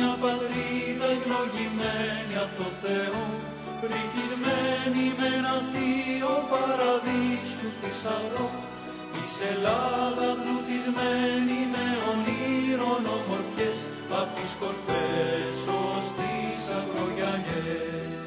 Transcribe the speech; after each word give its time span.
Ατενίζω 0.00 0.16
μια 0.16 0.16
πατρίδα 0.24 1.08
ευλογημένη 1.16 2.34
από 2.44 2.54
το 2.58 2.68
Θεό 2.82 3.22
πρικισμένη 3.82 5.04
με 5.18 5.26
ένα 5.38 5.56
θείο 5.70 6.34
παραδείσου 6.50 7.68
θησαυρό 7.78 8.48
Εις 9.16 9.34
Ελλάδα 9.52 10.28
πλουτισμένη 10.40 11.58
με 11.72 11.86
ονείρων 12.10 13.02
ομορφιές 13.16 13.78
απ' 14.20 14.32
τις 14.36 14.52
κορφές 14.60 15.58
ως 15.84 16.06
τις 16.18 16.62
αγρογιανιές 16.78 18.22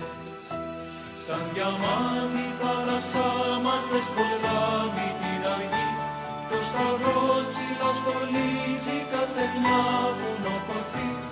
Σαν 1.26 1.44
διαμάντη 1.54 2.48
θάλασσά 2.60 3.30
μας 3.66 3.84
δεσποζλάμει 3.92 5.08
την 5.22 5.42
αργή 5.56 5.90
το 6.50 6.58
σταυρός 6.70 7.44
ψηλά 7.52 7.92
στολίζει 8.00 8.98
κάθε 9.12 9.44
μια 9.56 9.84
βουνοκορφή 10.18 11.23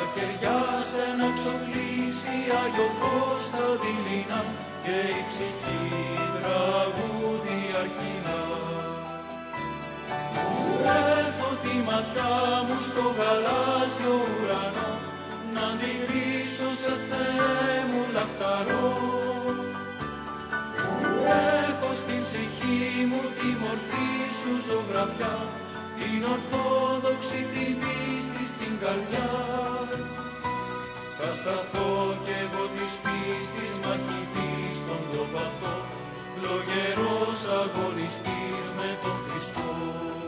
τα 0.00 0.06
κεριά 0.14 0.60
σε 0.92 1.06
να 1.18 1.28
ξοπλήσει 1.38 2.36
Άγιο 2.62 2.88
φως 2.98 3.44
τα 3.54 3.66
δειλινά 3.80 4.42
και 4.84 4.98
η 5.20 5.22
ψυχή 5.30 5.84
τραγούδι 6.36 7.60
αρχινά. 7.82 8.40
Στρέφω 10.72 11.50
τη 11.62 11.74
ματιά 11.88 12.36
μου 12.66 12.76
στο 12.88 13.04
γαλάζιο 13.18 14.14
ουρανό 14.30 14.92
να 15.54 15.64
αντιγρίσω 15.72 16.70
σε 16.82 16.94
Θεέ 17.08 17.76
μου 17.90 18.02
λαχταρό. 18.14 18.88
Έχω 21.64 21.90
στην 22.02 22.20
ψυχή 22.26 22.80
μου 23.10 23.22
τη 23.38 23.50
μορφή 23.62 24.10
σου 24.40 24.52
ζωγραφιά 24.66 25.34
την 26.00 26.20
ορθόδοξη 26.34 27.38
την 27.52 27.72
πίστη 27.82 28.44
στην 28.54 28.72
καρδιά. 28.82 29.30
Θα 31.18 31.30
σταθώ 31.40 31.90
κι 32.24 32.34
εγώ 32.42 32.64
της 32.76 32.92
πίστης 33.04 33.72
μαχητής 33.84 34.74
στον 34.82 35.02
τόπο 35.12 35.38
αυτό, 35.48 35.74
φλογερός 36.32 37.40
αγωνιστής 37.60 38.66
με 38.78 38.88
τον 39.02 39.16
Χριστό. 39.24 40.19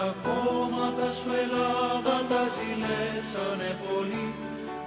Τα 0.00 0.14
κόμματα 0.28 1.08
σου 1.18 1.30
Ελλάδα 1.42 2.16
τα 2.30 2.42
ζηλέψανε 2.54 3.70
πολύ. 3.86 4.28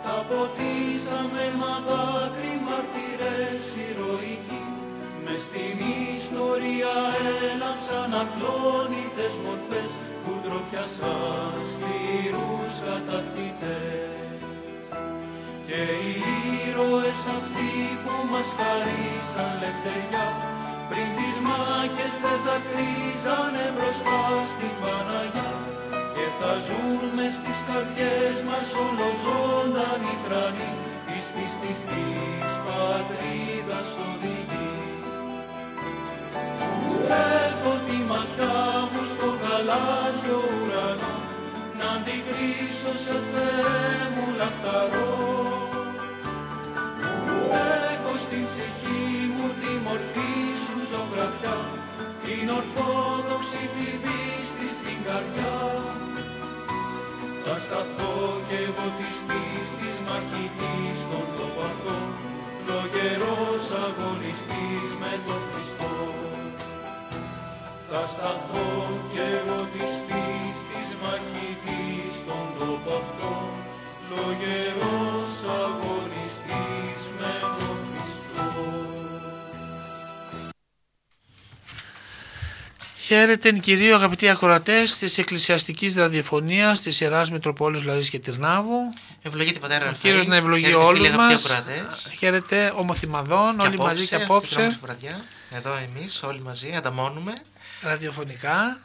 Τα 0.05 0.17
ποτίσαμε 0.30 1.45
μα 1.61 1.73
δάκρυ 1.88 2.55
μαρτυρές 2.67 3.66
ηρωικοί. 3.88 4.64
Μες 5.23 5.42
στην 5.48 5.77
ιστορία 6.20 6.95
έλαψαν 7.52 8.10
ακλόνητες 8.23 9.33
μορφές 9.43 9.89
Που 10.23 10.32
ντροπιασαν 10.42 11.55
σκληρούς 11.71 12.76
κατακτητές. 12.88 14.38
Και 15.67 15.82
οι 16.05 16.14
ήρωες 16.67 17.21
αυτοί 17.38 17.71
που 18.04 18.15
μας 18.32 18.49
χαρίσαν 18.58 19.52
λευτεριά 19.61 20.42
πριν 21.43 21.52
τις 21.52 21.52
μάχες 21.52 22.15
τες 22.23 22.39
δακρύζανε 22.48 23.65
μπροστά 23.76 24.21
στην 24.54 24.73
Παναγιά 24.81 25.52
και 26.15 26.26
θα 26.39 26.54
ζουν 26.65 27.02
μες 27.15 27.33
στις 27.39 27.59
καρδιές 27.67 28.37
μας 28.48 28.67
όλο 28.86 29.08
ζωντανή 29.23 30.15
τρανή 30.26 30.73
της 31.08 31.26
πίστης 31.33 31.80
της 31.89 32.52
πατρίδας 32.65 33.89
οδηγεί. 34.08 34.73
Στρέφω 36.93 37.73
τη 37.87 37.98
ματιά 38.09 38.61
μου 38.92 39.02
στο 39.11 39.27
γαλάζιο 39.42 40.39
ουρανό 40.53 41.15
να 41.80 41.87
αντικρίσω 41.95 42.93
σε 43.05 43.17
Θεέ 43.32 43.98
μου 44.14 44.26
λαχταρό 44.39 45.11
Έχω 47.92 48.14
στην 48.23 48.43
ψυχή 48.49 49.13
ζωγραφιά 50.93 51.58
την 52.23 52.45
ορθόδοξη 52.59 53.64
την 53.76 53.95
πίστη 54.04 54.67
στην 54.77 54.98
καρδιά. 55.08 55.58
Θα 57.43 57.55
σταθώ 57.65 58.15
κι 58.48 58.58
εγώ 58.67 58.87
της 58.99 59.17
πίστης 59.27 59.98
μαχητής 60.08 60.95
στον 61.05 61.27
τόπο 61.37 61.61
αυτό 61.71 61.98
φλογερός 62.61 63.65
αγωνιστής 63.86 64.89
με 65.02 65.14
τον 65.26 65.42
Χριστό. 65.49 65.95
Θα 67.89 68.02
σταθώ 68.14 68.70
κι 69.11 69.21
εγώ 69.37 69.59
της 69.73 69.93
πίστης 70.08 70.89
μαχητής 71.03 72.11
στον 72.21 72.45
τόπο 72.59 72.92
αυτό 73.02 73.33
φλογερός 74.05 75.36
αγωνιστής 75.61 76.23
Χαίρετε 83.03 83.52
κυρίω 83.52 83.95
αγαπητοί 83.95 84.30
ακροατές 84.30 84.97
της 84.97 85.17
Εκκλησιαστικής 85.17 85.95
Ραδιοφωνίας 85.95 86.81
της 86.81 86.99
Ιεράς 86.99 87.31
Μητροπόλης 87.31 87.83
Λαρής 87.83 88.09
και 88.09 88.19
Τυρνάβου. 88.19 88.89
Ευλογείτε 89.21 89.59
πατέρα 89.59 89.86
Ο 89.86 89.87
Ραφαήλ. 89.87 90.02
Κύριος 90.02 90.27
να 90.27 90.36
ευλογεί 90.36 90.64
Χαίρετε, 90.64 90.83
όλους 90.83 90.97
φίλοι, 91.08 91.08
αγαπητοί 91.08 91.33
μας. 91.41 91.52
ακροατές. 91.52 92.11
Χαίρετε 92.17 92.73
ομοθυμαδών, 92.75 93.59
όλοι 93.59 93.77
μαζί 93.77 94.08
και 94.08 94.15
αυτή 94.15 94.25
την 94.27 94.36
απόψε, 94.36 94.59
όμορφη 94.59 94.77
βραδιά, 94.81 95.19
εδώ 95.52 95.75
εμείς 95.75 96.23
όλοι 96.23 96.41
μαζί 96.41 96.73
ανταμώνουμε 96.75 97.33
ραδιοφωνικά. 97.81 98.80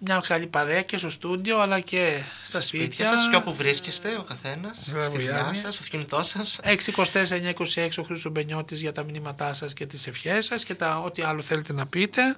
Μια 0.00 0.22
καλή 0.26 0.46
παρέα 0.46 0.82
και 0.82 0.98
στο 0.98 1.10
στούντιο 1.10 1.60
αλλά 1.60 1.80
και 1.80 2.18
στα 2.44 2.46
στα 2.48 2.60
σπίτια. 2.60 2.86
σπίτια 2.86 3.06
σας 3.06 3.28
και 3.30 3.36
όπου 3.36 3.54
βρίσκεστε 3.54 4.16
ο 4.18 4.22
καθένας, 4.22 4.86
Μπράβο, 4.90 5.06
στη 5.06 5.16
δουλειά 5.16 5.30
Γιάννη. 5.30 5.56
σας, 5.56 5.74
στο 5.74 5.84
κινητό 5.90 6.22
σας. 6.22 6.60
624-926 6.64 7.98
ο 7.98 8.02
Χρήστος 8.02 8.32
Μπενιώτης 8.32 8.80
για 8.80 8.92
τα 8.92 9.02
μηνύματά 9.04 9.54
σας 9.54 9.72
και 9.72 9.86
τις 9.86 10.06
ευχές 10.06 10.44
σας 10.44 10.64
και 10.64 10.74
τα 10.74 10.98
ό,τι 10.98 11.22
άλλο 11.22 11.42
θέλετε 11.42 11.72
να 11.72 11.86
πείτε. 11.86 12.36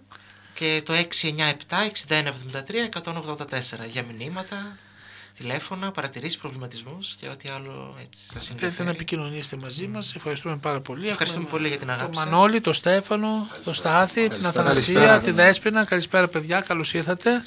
Και 0.54 0.82
το 0.84 0.92
697-6173-184 0.92 3.88
για 3.90 4.02
μηνύματα, 4.16 4.76
τηλέφωνα, 5.36 5.90
παρατηρήσεις, 5.90 6.38
προβληματισμούς 6.38 7.14
και 7.20 7.28
ό,τι 7.28 7.48
άλλο 7.48 7.96
έτσι 8.00 8.20
σας 8.32 8.44
Θέλετε 8.44 8.54
να 8.64 8.66
ενδιαφέρει. 8.66 8.88
επικοινωνήσετε 8.90 9.56
μαζί 9.56 9.86
μας. 9.86 10.14
Ευχαριστούμε 10.14 10.56
πάρα 10.56 10.80
πολύ. 10.80 11.08
Ευχαριστούμε 11.08 11.44
Έχουμε 11.44 11.58
πολύ 11.58 11.68
για 11.70 11.78
την 11.78 11.90
αγάπη 11.90 12.14
τον 12.14 12.22
σας. 12.22 12.30
Μανώλη, 12.30 12.60
τον 12.60 12.74
Στέφανο, 12.74 13.48
τον 13.64 13.74
Στάθη, 13.74 14.28
την 14.28 14.46
Αθανασία, 14.46 15.20
τη 15.20 15.30
Δέσποινα. 15.30 15.84
Καλησπέρα 15.84 16.28
παιδιά, 16.28 16.60
καλώς 16.60 16.92
ήρθατε. 16.94 17.46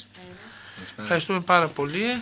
Ευχαριστούμε 1.00 1.40
πάρα 1.40 1.68
πολύ. 1.68 2.04
Ε, 2.04 2.18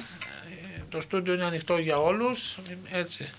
Το 0.89 1.01
στούντιο 1.01 1.34
είναι 1.34 1.45
ανοιχτό 1.45 1.78
για 1.78 1.97
όλους. 1.98 2.57
Έτσι. 2.91 3.30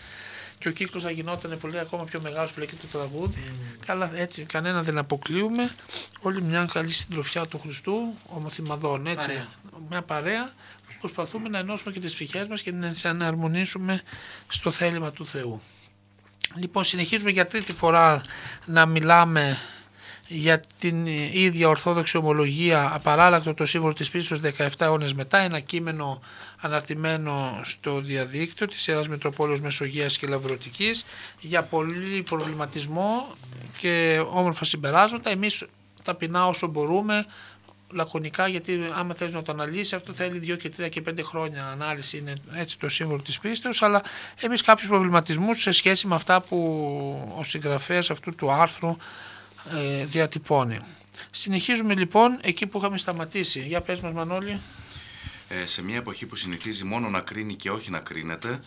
Και 0.58 0.68
ο 0.68 0.72
κύκλος 0.72 1.04
θα 1.04 1.12
γινόταν 1.12 1.58
πολύ 1.60 1.80
ακόμα 1.80 2.04
πιο 2.04 2.22
μεγάλος 2.22 2.52
που 2.52 2.60
λέγεται 2.60 2.88
το 2.92 2.98
τραγούδι. 2.98 3.54
Καλά, 3.86 4.12
έτσι, 4.16 4.44
κανένα 4.44 4.84
δεν 4.84 4.98
αποκλείουμε. 4.98 5.72
Όλη 6.22 6.42
μια 6.42 6.70
καλή 6.74 6.92
συντροφιά 6.92 7.46
του 7.46 7.60
Χριστού, 7.60 8.14
ομοθυμαδών, 8.28 9.08
έτσι. 9.08 9.28
Παρέα. 9.28 9.48
Μια 9.90 10.02
παρέα. 10.02 10.50
Προσπαθούμε 11.00 11.50
να 11.50 11.58
ενώσουμε 11.58 11.92
και 11.92 12.00
τις 12.00 12.14
ψυχές 12.14 12.48
μας 12.48 12.62
και 12.62 12.72
να 12.72 12.90
τις 12.92 13.06
αναρμονίσουμε 13.06 14.02
στο 14.48 14.72
θέλημα 14.72 15.12
του 15.12 15.28
Θεού. 15.28 15.62
Λοιπόν, 16.56 16.84
συνεχίζουμε 16.84 17.32
για 17.32 17.48
τρίτη 17.48 17.74
φορά 17.74 18.22
να 18.66 18.86
μιλάμε 18.86 19.58
για 20.28 20.60
την 20.80 21.06
ίδια 21.32 21.68
Ορθόδοξη 21.68 22.18
Ομολογία 22.18 22.92
απαράλλακτο 22.94 23.54
το 23.54 23.66
σύμβολο 23.66 23.94
της 23.94 24.10
πίστης 24.10 24.40
17 24.58 24.68
αιώνες 24.80 25.14
μετά, 25.14 25.38
ένα 25.38 25.60
κείμενο 25.60 26.22
αναρτημένο 26.66 27.60
στο 27.64 28.00
διαδίκτυο 28.00 28.68
της 28.68 28.88
Ιεράς 28.88 29.08
Μητροπόλεως 29.08 29.62
Μεσογείας 29.62 30.18
και 30.18 30.28
Λαυρωτικής 30.28 31.06
για 31.40 31.64
πολύ 31.64 32.24
προβληματισμό 32.24 33.28
και 33.78 34.24
όμορφα 34.30 34.66
συμπεράσματα. 34.66 35.30
Εμείς 35.30 35.66
ταπεινά 36.04 36.48
όσο 36.48 36.68
μπορούμε 36.68 37.26
λακωνικά 37.90 38.48
γιατί 38.48 38.80
άμα 38.98 39.14
θες 39.14 39.34
να 39.34 39.44
το 39.44 39.52
αναλύσεις 39.52 39.94
αυτό 39.94 40.14
θέλει 40.14 40.54
2 40.54 40.58
και 40.58 40.72
3 40.78 40.90
και 40.90 41.04
5 41.10 41.20
χρόνια 41.24 41.66
ανάλυση 41.66 42.18
είναι 42.18 42.34
έτσι 42.54 42.80
το 42.80 42.90
σύμβολο 42.90 43.22
της 43.22 43.40
πίστεως 43.40 43.82
αλλά 43.82 44.02
εμείς 44.40 44.62
κάποιους 44.62 44.88
προβληματισμούς 44.88 45.62
σε 45.62 45.72
σχέση 45.72 46.08
με 46.08 46.16
αυτά 46.16 46.42
που 46.42 46.58
ο 47.38 47.44
συγγραφέας 47.44 48.10
αυτού 48.10 48.36
του 48.36 48.52
άρθρου 48.52 48.98
ε, 49.74 50.06
διατυπώνει. 50.06 50.80
Συνεχίζουμε 51.32 51.96
λοιπόν 51.96 52.40
εκεί 52.42 52.68
που 52.68 52.78
είχαμε 52.78 52.98
σταματήσει. 52.98 53.60
Για 53.60 53.82
πες 53.82 54.00
μας 54.00 54.14
Μανώλη. 54.14 54.60
Ε, 55.48 55.66
σε 55.66 55.84
μια 55.84 55.96
εποχή 55.96 56.26
που 56.26 56.36
συνηθίζει 56.36 56.84
μόνο 56.84 57.10
να 57.10 57.20
κρίνει 57.20 57.56
και 57.56 57.72
όχι 57.72 57.92
να 57.92 58.00
κρίνεται, 58.00 58.60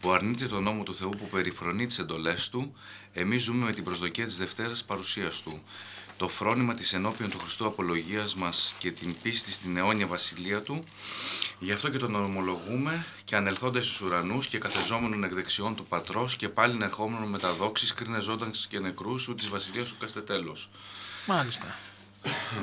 που 0.00 0.12
αρνείται 0.12 0.46
τον 0.46 0.62
νόμο 0.62 0.82
του 0.82 0.96
Θεού 0.96 1.10
που 1.10 1.28
περιφρονεί 1.28 1.86
τις 1.86 1.98
εντολές 1.98 2.48
του, 2.48 2.74
εμείς 3.12 3.42
ζούμε 3.42 3.64
με 3.64 3.72
την 3.72 3.84
προσδοκία 3.84 4.26
της 4.26 4.36
Δευτέρας 4.36 4.84
παρουσίας 4.84 5.42
του. 5.42 5.62
το 6.16 6.28
φρόνημα 6.28 6.74
της 6.74 6.92
ενώπιον 6.92 7.30
του 7.30 7.38
Χριστού 7.38 7.66
απολογίας 7.66 8.34
μας 8.34 8.74
και 8.78 8.92
την 8.92 9.14
πίστη 9.22 9.52
στην 9.52 9.76
αιώνια 9.76 10.06
βασιλεία 10.06 10.62
του, 10.62 10.84
γι' 11.58 11.72
αυτό 11.72 11.88
και 11.88 11.98
τον 11.98 12.14
ομολογούμε 12.14 13.04
και 13.24 13.36
ανελθόντας 13.36 13.84
στους 13.84 14.00
ουρανούς 14.00 14.46
και 14.46 14.58
καθεζόμενον 14.58 15.24
εκ 15.24 15.34
δεξιών 15.34 15.74
του 15.74 15.86
Πατρός 15.86 16.36
και 16.36 16.48
πάλι 16.48 16.78
ερχόμενον 16.82 17.28
με 17.28 17.38
τα 17.38 17.52
δόξης 17.52 17.94
κρίνε 17.94 18.20
ζώντας 18.20 18.66
και 18.70 18.78
νεκρούς 18.78 19.22
σου 19.22 19.34
της 19.34 19.48
βασιλείας 19.48 19.88
σου 19.88 19.96
καστε 19.98 20.20
τέλος. 20.20 20.70
Μάλιστα. 21.26 21.78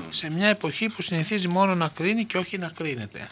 σε 0.09 0.31
μια 0.31 0.47
εποχή 0.47 0.89
που 0.89 1.01
συνηθίζει 1.01 1.47
μόνο 1.47 1.75
να 1.75 1.87
κρίνει 1.87 2.25
και 2.25 2.37
όχι 2.37 2.57
να 2.57 2.67
κρίνεται. 2.67 3.29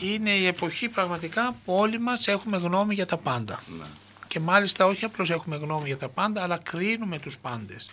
Είναι 0.00 0.30
η 0.30 0.46
εποχή 0.46 0.88
πραγματικά 0.88 1.56
που 1.64 1.74
όλοι 1.74 1.98
μας 2.00 2.28
έχουμε 2.28 2.56
γνώμη 2.56 2.94
για 2.94 3.06
τα 3.06 3.16
πάντα. 3.16 3.62
Ναι. 3.78 3.84
Και 4.26 4.40
μάλιστα 4.40 4.86
όχι 4.86 5.04
απλώς 5.04 5.30
έχουμε 5.30 5.56
γνώμη 5.56 5.86
για 5.86 5.96
τα 5.96 6.08
πάντα, 6.08 6.42
αλλά 6.42 6.58
κρίνουμε 6.64 7.18
τους 7.18 7.38
πάντες. 7.38 7.90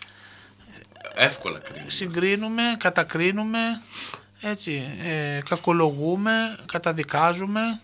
Εύκολα 1.15 1.59
κρίνει. 1.59 1.91
Συγκρίνουμε, 1.91 2.61
κατακρίνουμε, 2.79 3.59
έτσι, 4.41 4.97
ε, 5.03 5.39
κακολογούμε, 5.49 6.59
καταδικάζουμε 6.65 7.79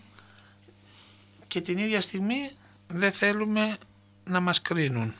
και 1.47 1.61
την 1.61 1.77
ίδια 1.77 2.01
στιγμή 2.01 2.51
δεν 2.87 3.11
θέλουμε 3.11 3.77
να 4.23 4.39
μας 4.39 4.61
κρίνουν. 4.61 5.13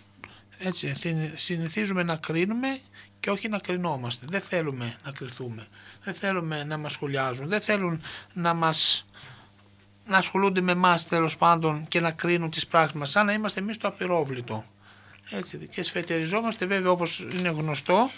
Έτσι, 0.58 0.96
συν- 0.98 1.38
συνηθίζουμε 1.38 2.04
να 2.04 2.16
κρίνουμε 2.16 2.80
και 3.20 3.30
όχι 3.30 3.48
να 3.50 3.60
κρινόμαστε. 3.60 4.26
Δεν 4.30 4.42
θέλουμε 4.42 4.98
να 5.04 5.12
κρυθούμε. 5.12 5.68
Δεν 6.04 6.14
θέλουμε 6.14 6.64
να 6.64 6.78
μας 6.78 6.92
σχολιάζουν. 6.94 7.50
Δεν 7.50 7.62
θέλουν 7.62 8.02
να 8.34 8.54
μας 8.54 9.06
να 10.06 10.18
ασχολούνται 10.18 10.62
με 10.62 10.72
εμάς 10.72 11.08
τέλος 11.08 11.38
πάντων 11.38 11.88
και 11.88 12.00
να 12.00 12.12
κρίνουν 12.12 12.50
τις 12.50 12.68
πράξεις 12.68 12.96
μας 13.00 13.10
σαν 13.10 13.26
να 13.26 13.34
είμαστε 13.34 13.60
εμείς 13.60 13.78
το 13.78 13.88
απειρόβλητο. 13.88 14.66
Έτσι, 15.30 15.68
και 15.72 15.84
σφετεριζόμαστε 15.84 16.66
βέβαια 16.66 16.92
όπως 16.92 17.20
είναι 17.20 17.50
γνωστό 17.50 18.10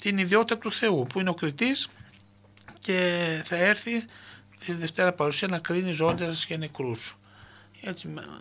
την 0.00 0.18
ιδιότητα 0.18 0.58
του 0.58 0.72
Θεού 0.72 1.06
που 1.08 1.20
είναι 1.20 1.30
ο 1.30 1.34
κριτής 1.34 1.88
και 2.78 3.22
θα 3.44 3.56
έρθει 3.56 4.04
τη 4.64 4.72
Δευτέρα 4.72 5.12
Παρουσία 5.12 5.48
να 5.48 5.58
κρίνει 5.58 5.92
ζώντας 5.92 6.46
και 6.46 6.56
νεκρούς. 6.56 7.18
Έτσι, 7.80 8.08
με- 8.08 8.40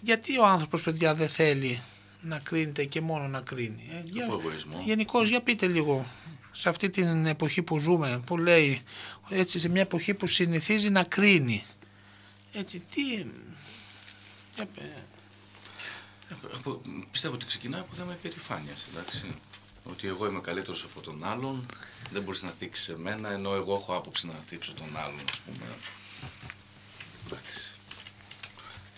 γιατί 0.00 0.38
ο 0.38 0.46
άνθρωπος 0.46 0.82
παιδιά 0.82 1.14
δεν 1.14 1.28
θέλει 1.28 1.82
να 2.26 2.38
κρίνεται 2.38 2.84
και 2.84 3.00
μόνο 3.00 3.28
να 3.28 3.40
κρίνει. 3.40 3.90
Ε, 3.92 4.02
για, 4.10 4.24
Από 4.24 4.34
εγωισμό. 4.40 4.82
Γενικώς 4.84 5.28
για 5.28 5.40
πείτε 5.42 5.66
λίγο 5.66 6.06
σε 6.52 6.68
αυτή 6.68 6.90
την 6.90 7.26
εποχή 7.26 7.62
που 7.62 7.78
ζούμε 7.78 8.22
που 8.26 8.36
λέει 8.38 8.82
έτσι 9.28 9.58
σε 9.58 9.68
μια 9.68 9.80
εποχή 9.80 10.14
που 10.14 10.26
συνηθίζει 10.26 10.90
να 10.90 11.04
κρίνει. 11.04 11.64
Έτσι 12.52 12.80
τι... 12.80 13.02
για 14.54 14.66
πε- 14.74 15.04
Από- 16.54 16.82
Πιστεύω 17.10 17.34
ότι 17.34 17.46
ξεκινάει 17.46 17.80
από 17.80 17.94
θέμα 17.94 18.12
υπερηφάνειας, 18.12 18.86
εντάξει. 18.92 19.24
Ότι 19.90 20.06
εγώ 20.08 20.26
είμαι 20.26 20.40
καλύτερος 20.40 20.82
από 20.84 21.00
τον 21.00 21.24
άλλον, 21.24 21.66
δεν 22.10 22.22
μπορείς 22.22 22.42
να 22.42 22.50
θίξεις 22.58 22.88
εμένα, 22.88 23.30
ενώ 23.30 23.54
εγώ 23.54 23.72
έχω 23.72 23.94
άποψη 23.96 24.26
να 24.26 24.32
θίξω 24.48 24.72
τον 24.72 24.96
άλλον, 24.96 25.20
ας 25.30 25.38
πούμε. 25.38 25.64
Εντάξει. 27.26 27.70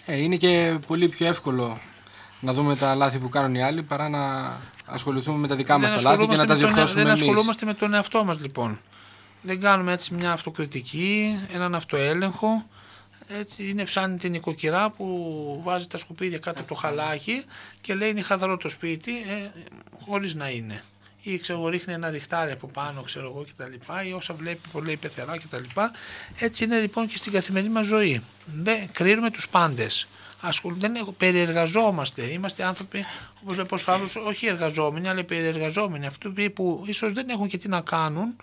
Ε, 0.06 0.16
είναι 0.16 0.36
και 0.36 0.78
πολύ 0.86 1.08
πιο 1.08 1.26
εύκολο 1.26 1.80
να 2.40 2.52
δούμε 2.52 2.76
τα 2.76 2.94
λάθη 2.94 3.18
που 3.18 3.28
κάνουν 3.28 3.54
οι 3.54 3.62
άλλοι 3.62 3.82
παρά 3.82 4.08
να 4.08 4.56
ασχοληθούμε 4.86 5.38
με 5.38 5.46
τα 5.48 5.54
δικά 5.54 5.78
μας 5.78 5.92
Δεν 5.92 6.02
τα 6.02 6.10
λάθη 6.10 6.26
και 6.26 6.36
να 6.36 6.44
τα 6.44 6.52
ασχολούμαστε 6.52 6.64
με 6.64 6.66
τον- 6.66 6.74
διορθώσουμε 6.74 7.02
Δεν 7.02 7.10
εμείς. 7.10 7.22
ασχολούμαστε 7.22 7.66
με 7.66 7.74
τον 7.74 7.94
εαυτό 7.94 8.24
μας 8.24 8.38
λοιπόν. 8.40 8.78
Δεν 9.42 9.60
κάνουμε 9.60 9.92
έτσι 9.92 10.14
μια 10.14 10.32
αυτοκριτική, 10.32 11.38
έναν 11.52 11.74
αυτοέλεγχο. 11.74 12.66
Έτσι 13.28 13.68
είναι 13.68 13.84
ψάνει 13.84 14.16
την 14.18 14.34
οικοκυρά 14.34 14.90
που 14.90 15.60
βάζει 15.64 15.86
τα 15.86 15.98
σκουπίδια 15.98 16.38
κάτω 16.38 16.60
από 16.60 16.68
το 16.68 16.74
χαλάκι 16.74 17.44
και 17.80 17.94
λέει 17.94 18.10
είναι 18.10 18.22
χαδρό 18.22 18.56
το 18.56 18.68
σπίτι 18.68 19.12
ε, 19.16 19.50
χωρίς 20.06 20.34
να 20.34 20.48
είναι. 20.50 20.82
Ή 21.22 21.38
ξέρω, 21.38 21.68
ρίχνει 21.68 21.92
ένα 21.92 22.10
ριχτάρι 22.10 22.50
από 22.52 22.66
πάνω, 22.66 23.02
ξέρω 23.02 23.26
εγώ 23.26 23.44
κτλ. 23.54 23.72
Ή 24.08 24.12
όσα 24.12 24.34
βλέπει 24.34 24.68
πολύ 24.72 24.96
πεθερά 24.96 25.36
κτλ. 25.38 25.80
Έτσι 26.38 26.64
είναι 26.64 26.78
λοιπόν 26.80 27.06
και 27.06 27.16
στην 27.16 27.32
καθημερινή 27.32 27.72
μας 27.72 27.86
ζωή. 27.86 28.22
Δεν 28.62 28.88
κρίνουμε 28.92 29.30
τους 29.30 29.48
πάντες. 29.48 30.06
Ασχολ... 30.40 30.74
Δεν 30.78 30.94
έχω... 30.94 31.12
Περιεργαζόμαστε. 31.12 32.22
Είμαστε 32.22 32.64
άνθρωποι, 32.64 33.04
όπως 33.42 33.56
λέει 33.56 33.66
ο 33.70 33.78
Παύλος, 33.84 34.16
όχι 34.16 34.46
εργαζόμενοι, 34.46 35.08
αλλά 35.08 35.24
περιεργαζόμενοι. 35.24 36.06
Αυτοί 36.06 36.50
που 36.50 36.84
ίσως 36.86 37.12
δεν 37.12 37.28
έχουν 37.28 37.48
και 37.48 37.56
τι 37.58 37.68
να 37.68 37.80
κάνουν 37.80 38.36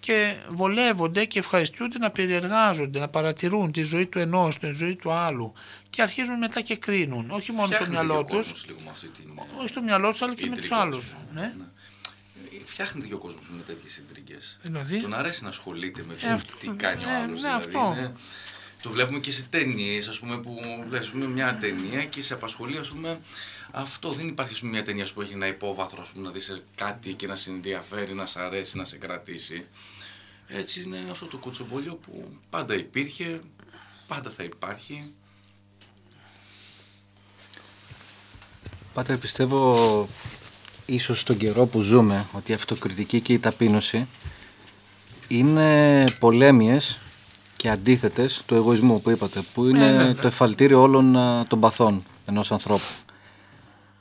και 0.00 0.34
βολεύονται 0.48 1.24
και 1.24 1.38
ευχαριστούνται 1.38 1.98
να 1.98 2.10
περιεργάζονται, 2.10 2.98
να 2.98 3.08
παρατηρούν 3.08 3.72
τη 3.72 3.82
ζωή 3.82 4.06
του 4.06 4.18
ενός, 4.18 4.58
τη 4.58 4.72
ζωή 4.72 4.96
του 4.96 5.10
άλλου 5.12 5.52
και 5.90 6.02
αρχίζουν 6.02 6.38
μετά 6.38 6.60
και 6.60 6.76
κρίνουν. 6.76 7.30
Όχι 7.30 7.52
μόνο 7.52 7.66
στο 7.66 7.74
Φτιάχνεται 7.84 8.04
μυαλό 8.04 8.24
και 8.24 8.34
ο 8.34 8.38
τους, 8.38 8.46
κόσμος 8.48 8.66
λίγο 8.66 8.80
με 8.84 8.90
αυτή 8.90 9.06
την. 9.08 9.24
όχι 9.58 9.68
στο 9.68 9.82
μυαλό 9.82 10.10
τους, 10.10 10.22
αλλά 10.22 10.34
και 10.34 10.46
με 10.46 10.54
τους 10.56 10.64
Ιντριγά, 10.64 10.82
άλλους. 10.82 11.04
ας 11.04 11.16
πούμε. 11.28 11.40
Ναι. 11.40 11.52
Φτιάχνεται 12.66 13.06
και 13.06 13.14
ο 13.14 13.18
κόσμος 13.18 13.42
με 13.56 13.62
τέτοιες 13.62 13.92
συντριγέ. 13.92 14.36
Δηλαδή; 14.62 15.00
Τον 15.00 15.14
αρέσει 15.14 15.42
να 15.42 15.48
ασχολείται 15.48 16.04
με 16.06 16.14
το 16.14 16.26
Ε, 16.26 16.32
αυτό- 16.32 16.56
τι 16.58 16.68
κάνει 16.68 17.04
ο 17.04 17.08
ε, 17.08 17.14
άλλος. 17.14 17.42
ναι, 17.42 17.48
δηλαδή, 17.48 17.64
αυτό. 17.76 17.94
είναι- 17.98 18.14
Το 18.82 18.90
βλέπουμε 18.90 19.18
και 19.18 19.32
σε 19.32 19.42
ταινίες, 19.50 20.08
ας 20.08 20.18
πούμε, 20.18 20.38
που 20.38 20.60
λες, 20.90 21.00
ας 21.00 21.08
πούμε, 21.08 21.26
μια 21.26 21.58
ταινία 21.60 22.04
και 22.04 22.22
σε 22.22 22.34
απασχολεί, 22.34 22.78
ας 22.78 22.90
πούμε, 22.90 23.20
αυτό. 23.70 24.12
Δεν 24.12 24.28
υπάρχει 24.28 24.52
ας 24.52 24.58
πούμε, 24.60 24.72
μια 24.72 24.82
ταινία 24.82 25.06
που 25.14 25.20
έχει 25.20 25.32
ένα 25.32 25.46
υπόβαθρο, 25.46 26.02
ας 26.02 26.08
πούμε, 26.08 26.26
να 26.26 26.32
δεις 26.32 26.62
κάτι 26.74 27.12
και 27.12 27.26
να 27.26 27.36
σε 27.36 27.50
ενδιαφέρει, 27.50 28.14
να 28.14 28.26
σε 28.26 28.40
αρέσει, 28.40 28.76
να 28.76 28.84
σε 28.84 28.96
κρατήσει. 28.96 29.66
Έτσι 30.48 30.82
είναι 30.82 31.06
αυτό 31.10 31.26
το 31.26 31.36
κοτσομπολιό 31.36 31.94
που 31.94 32.28
πάντα 32.50 32.74
υπήρχε, 32.74 33.40
πάντα 34.06 34.30
θα 34.36 34.42
υπάρχει. 34.42 35.12
Πάτερ, 38.94 39.16
πιστεύω 39.16 40.08
ίσως 40.86 41.20
στον 41.20 41.36
καιρό 41.36 41.66
που 41.66 41.80
ζούμε 41.80 42.26
ότι 42.32 42.50
η 42.50 42.54
αυτοκριτική 42.54 43.20
και 43.20 43.32
η 43.32 43.38
ταπείνωση 43.38 44.08
είναι 45.28 46.04
πολέμιες 46.18 46.98
και 47.60 47.70
αντίθετες 47.70 48.42
του 48.46 48.54
εγωισμού 48.54 49.00
που 49.00 49.10
είπατε, 49.10 49.42
που 49.54 49.66
είναι 49.66 49.90
βέβαια. 49.90 50.14
το 50.14 50.26
εφαλτήριο 50.26 50.80
όλων 50.80 51.16
α, 51.16 51.44
των 51.48 51.60
παθών 51.60 52.02
ενός 52.26 52.52
ανθρώπου. 52.52 52.84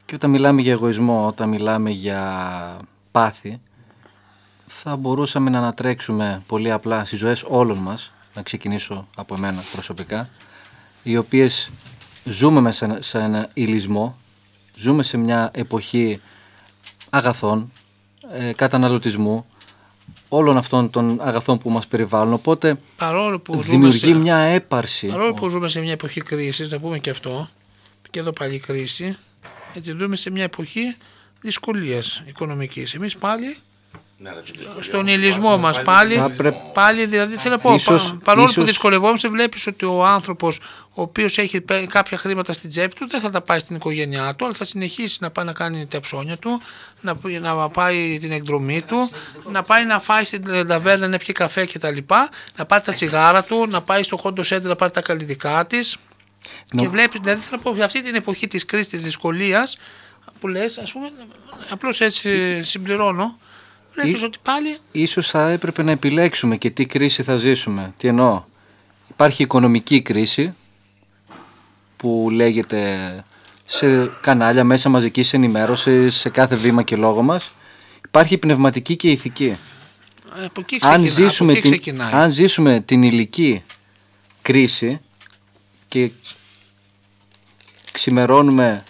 Και 0.05 0.15
όταν 0.15 0.29
μιλάμε 0.29 0.62
για 0.62 0.72
εγωισμό, 0.72 1.27
όταν 1.27 1.50
μιλάμε 1.50 1.89
για 1.89 2.77
πάθη, 3.12 3.62
θα 4.67 4.95
μπορούσαμε 4.95 5.50
να 5.50 5.57
ανατρέξουμε 5.57 6.43
πολύ 6.48 6.72
απλά 6.72 7.05
στις 7.05 7.19
ζωές 7.19 7.43
όλων 7.48 7.77
μας, 7.77 8.12
να 8.33 8.41
ξεκινήσω 8.41 9.07
από 9.15 9.36
εμένα 9.38 9.63
προσωπικά, 9.72 10.29
οι 11.03 11.17
οποίες 11.17 11.72
ζούμε 12.24 12.62
μέσα 12.62 12.98
σε 13.01 13.19
ένα 13.19 13.50
ηλισμό, 13.53 14.17
ζούμε 14.75 15.03
σε 15.03 15.17
μια 15.17 15.51
εποχή 15.53 16.22
αγαθών, 17.10 17.72
ε, 18.33 18.53
καταναλωτισμού, 18.53 19.45
όλων 20.29 20.57
αυτών 20.57 20.89
των 20.89 21.17
αγαθών 21.21 21.57
που 21.57 21.69
μας 21.69 21.88
περιβάλλουν, 21.88 22.33
οπότε 22.33 22.79
Παρόλο 22.98 23.39
που, 23.39 23.53
ζούμε 23.53 23.65
δημιουργεί 23.65 23.98
σε, 23.98 24.13
μια 24.13 24.38
έπαρση. 24.38 25.07
παρόλο 25.07 25.33
που 25.33 25.50
ζούμε 25.50 25.69
σε 25.69 25.79
μια 25.79 25.91
εποχή 25.91 26.21
κρίσης, 26.21 26.69
να 26.71 26.79
πούμε 26.79 27.00
και 27.00 27.09
αυτό, 27.09 27.50
και 28.09 28.19
εδώ 28.19 28.31
πάλι 28.31 28.59
κρίση, 28.59 29.17
έτσι 29.74 29.95
ζούμε 30.00 30.15
σε 30.15 30.31
μια 30.31 30.43
εποχή 30.43 30.95
δυσκολίας 31.41 32.24
οικονομικής. 32.25 32.93
Εμείς 32.93 33.17
πάλι 33.17 33.57
στον 34.79 35.03
μας 35.05 35.13
ηλισμό 35.13 35.43
βάζουμε 35.43 35.61
μας 35.63 35.73
στον 35.75 35.85
πάλι, 35.85 36.13
Θα 36.13 36.19
ηλισμό. 36.25 36.35
πρέπει- 36.38 36.59
πάλι 36.73 37.05
δηλαδή 37.05 37.35
θέλω 37.35 37.55
να 37.55 37.61
πω, 37.61 37.73
Ίσως- 37.73 38.09
πα- 38.11 38.19
παρόλο 38.23 38.45
που 38.45 38.51
ίσως- 38.51 38.65
δυσκολευόμαστε 38.65 39.27
βλέπεις 39.27 39.67
ότι 39.67 39.85
ο 39.85 40.05
άνθρωπος 40.05 40.59
ο 40.93 41.01
οποίος 41.01 41.38
έχει 41.38 41.61
πέ- 41.61 41.88
κάποια 41.89 42.17
χρήματα 42.17 42.53
στην 42.53 42.69
τσέπη 42.69 42.95
του 42.95 43.07
δεν 43.09 43.19
θα 43.21 43.29
τα 43.29 43.41
πάει 43.41 43.59
στην 43.59 43.75
οικογένειά 43.75 44.35
του 44.35 44.45
αλλά 44.45 44.53
θα 44.53 44.65
συνεχίσει 44.65 45.17
να 45.21 45.29
πάει 45.31 45.45
να 45.45 45.53
κάνει 45.53 45.85
τα 45.88 45.99
ψώνια 45.99 46.38
του 46.38 46.61
να, 47.01 47.15
π- 47.15 47.39
να 47.41 47.69
πάει 47.69 48.17
την 48.19 48.31
εκδρομή 48.31 48.81
του 48.81 49.09
να 49.51 49.63
πάει 49.63 49.85
να 49.85 49.99
φάει 49.99 50.23
στην 50.25 50.67
ταβέρνα 50.67 51.07
να 51.07 51.17
πιει 51.17 51.33
καφέ 51.33 51.65
κτλ 51.65 51.97
να 52.55 52.65
πάρει 52.65 52.83
τα 52.83 52.91
τσιγάρα 52.91 53.43
του 53.43 53.65
να 53.69 53.81
πάει 53.81 54.03
στο 54.03 54.17
κόντο 54.17 54.43
σέντερ 54.43 54.67
να 54.69 54.75
πάρει 54.75 54.91
τα 54.91 55.01
καλλιτικά 55.01 55.65
της 55.65 55.97
Νο- 56.73 56.81
και 56.81 56.89
βλέπεις 56.89 57.19
δηλαδή 57.23 57.41
θέλω 57.41 57.61
να 57.65 57.71
πω 57.73 57.83
αυτή 57.83 58.03
την 58.03 58.15
εποχή 58.15 58.47
της 58.47 58.65
κρίσης 58.65 58.88
της 58.88 59.03
δυσκολίας 59.03 59.77
που 60.39 60.47
λες 60.47 60.77
ας 60.77 60.91
πούμε 60.91 61.11
απλώς 61.69 62.01
έτσι 62.01 62.61
συμπληρώνω 62.63 63.38
βλέπεις 63.93 64.22
Ή- 64.22 64.25
ότι 64.25 64.38
πάλι 64.41 64.77
Ίσως 64.91 65.29
θα 65.29 65.50
έπρεπε 65.50 65.84
να 65.84 65.91
επιλέξουμε 65.91 66.58
και 66.58 66.69
τι 66.69 66.86
κρίση 66.86 67.24
θα 67.24 67.36
ζήσουμε. 67.36 67.93
Τι 68.00 68.08
εννοώ; 68.08 68.43
Υπάρχει 69.10 69.43
οικονομική 69.43 70.01
κρίση 70.01 70.53
που 71.98 72.27
λέγεται 72.31 72.98
σε 73.65 74.05
κανάλια, 74.22 74.63
μέσα 74.63 74.89
μαζικής 74.89 75.34
ενημέρωσης, 75.34 76.15
σε 76.15 76.29
κάθε 76.29 76.55
βήμα 76.55 76.84
και 76.84 76.96
λόγο 76.96 77.22
μας. 77.22 77.53
Υπάρχει 78.08 78.34
η 78.34 78.38
πνευματική 78.38 78.96
και 78.96 79.08
η 79.08 79.12
ηθική. 79.12 79.58
Ε, 80.39 80.46
Από 80.46 80.60
εκεί 80.62 80.77
αν, 80.81 81.01
ξεκινά, 81.03 81.27
ζήσουμε 81.27 81.51
από 81.51 81.60
εκεί 81.60 81.69
την, 81.69 81.79
ξεκινάει. 81.81 82.13
αν 82.13 82.31
ζήσουμε 82.31 82.79
την 82.79 83.03
ηλική 83.03 83.63
κρίση 84.41 85.00
και 85.88 86.12
ξημερώνουμε 87.91 88.84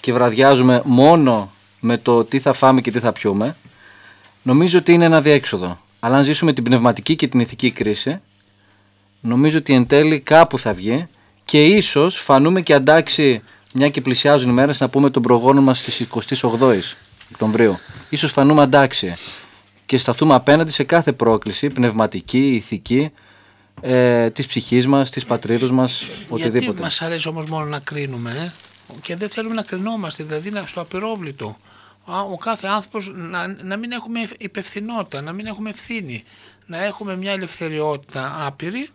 και 0.00 0.12
βραδιάζουμε 0.12 0.82
μόνο 0.84 1.52
με 1.80 1.96
το 1.98 2.24
τι 2.24 2.38
θα 2.40 2.52
φάμε 2.52 2.80
και 2.80 2.90
τι 2.90 2.98
θα 2.98 3.12
πιούμε, 3.12 3.56
νομίζω 4.42 4.78
ότι 4.78 4.92
είναι 4.92 5.04
ένα 5.04 5.20
διέξοδο. 5.20 5.78
Αλλά 6.00 6.16
αν 6.16 6.24
ζήσουμε 6.24 6.52
την 6.52 6.64
πνευματική 6.64 7.16
και 7.16 7.28
την 7.28 7.40
ηθική 7.40 7.70
κρίση, 7.70 8.20
νομίζω 9.20 9.58
ότι 9.58 9.72
εν 9.74 9.86
τέλει 9.86 10.20
κάπου 10.20 10.58
θα 10.58 10.74
βγει 10.74 11.06
και 11.44 11.66
ίσως 11.66 12.16
φανούμε 12.16 12.60
και 12.60 12.74
αντάξει 12.74 13.42
μια 13.74 13.88
και 13.88 14.00
πλησιάζουν 14.00 14.50
οι 14.50 14.52
μέρες 14.52 14.80
να 14.80 14.88
πούμε 14.88 15.10
τον 15.10 15.22
προγόνο 15.22 15.60
μας 15.62 15.78
στις 15.78 16.06
28ης. 16.40 16.96
Οκτωβρίου, 17.32 17.78
ίσως 18.10 18.30
φανούμε 18.32 18.62
αντάξια 18.62 19.16
και 19.86 19.98
σταθούμε 19.98 20.34
απέναντι 20.34 20.70
σε 20.72 20.82
κάθε 20.84 21.12
πρόκληση 21.12 21.66
πνευματική, 21.66 22.52
ηθική, 22.52 23.10
ε, 23.80 24.30
της 24.30 24.46
ψυχής 24.46 24.86
μας, 24.86 25.10
της 25.10 25.24
πατρίδος 25.24 25.70
μας, 25.70 26.06
οτιδήποτε. 26.28 26.64
Γιατί 26.64 26.80
μας 26.80 27.02
αρέσει 27.02 27.28
όμως 27.28 27.46
μόνο 27.46 27.64
να 27.64 27.78
κρίνουμε 27.78 28.30
ε; 28.30 28.52
και 29.02 29.16
δεν 29.16 29.28
θέλουμε 29.28 29.54
να 29.54 29.62
κρινόμαστε, 29.62 30.24
δηλαδή 30.24 30.50
να- 30.50 30.64
στο 30.66 30.80
απειρόβλητο. 30.80 31.56
Α, 32.10 32.20
Ο 32.20 32.36
κάθε 32.36 32.66
άνθρωπος 32.66 33.10
να, 33.14 33.46
να 33.62 33.76
μην 33.76 33.92
έχουμε 33.92 34.28
υπευθυνότητα, 34.38 35.20
να 35.20 35.32
μην 35.32 35.46
έχουμε 35.46 35.70
ευθύνη, 35.70 36.24
να 36.66 36.84
έχουμε 36.84 37.16
μια 37.16 37.32
ελευθεριότητα 37.32 38.46
άπειρη 38.46 38.88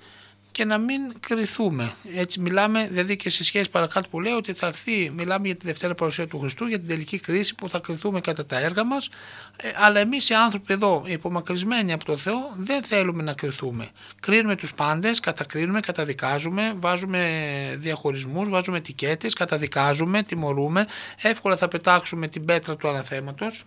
και 0.57 0.65
να 0.65 0.77
μην 0.77 1.19
κρυθούμε. 1.19 1.93
Έτσι 2.15 2.39
μιλάμε, 2.39 2.87
δηλαδή 2.87 3.15
και 3.15 3.29
σε 3.29 3.43
σχέση 3.43 3.69
παρακάτω 3.69 4.09
που 4.09 4.19
λέω 4.19 4.35
ότι 4.35 4.53
θα 4.53 4.67
έρθει, 4.67 5.11
μιλάμε 5.15 5.47
για 5.47 5.55
τη 5.55 5.65
Δευτέρα 5.65 5.95
Παρουσία 5.95 6.27
του 6.27 6.39
Χριστού, 6.39 6.65
για 6.65 6.79
την 6.79 6.87
τελική 6.87 7.19
κρίση 7.19 7.55
που 7.55 7.69
θα 7.69 7.79
κρυθούμε 7.79 8.21
κατά 8.21 8.45
τα 8.45 8.59
έργα 8.59 8.85
μας, 8.85 9.09
ε, 9.55 9.69
αλλά 9.75 9.99
εμείς 9.99 10.29
οι 10.29 10.33
άνθρωποι 10.33 10.73
εδώ, 10.73 11.03
υπομακρυσμένοι 11.05 11.93
από 11.93 12.05
το 12.05 12.17
Θεό, 12.17 12.53
δεν 12.57 12.83
θέλουμε 12.83 13.23
να 13.23 13.33
κρυθούμε. 13.33 13.89
Κρίνουμε 14.21 14.55
τους 14.55 14.73
πάντες, 14.73 15.19
κατακρίνουμε, 15.19 15.79
καταδικάζουμε, 15.79 16.73
βάζουμε 16.77 17.29
διαχωρισμούς, 17.77 18.49
βάζουμε 18.49 18.77
ετικέτες, 18.77 19.33
καταδικάζουμε, 19.33 20.23
τιμωρούμε, 20.23 20.85
εύκολα 21.21 21.57
θα 21.57 21.67
πετάξουμε 21.67 22.27
την 22.27 22.45
πέτρα 22.45 22.75
του 22.75 22.87
αναθέματος, 22.87 23.65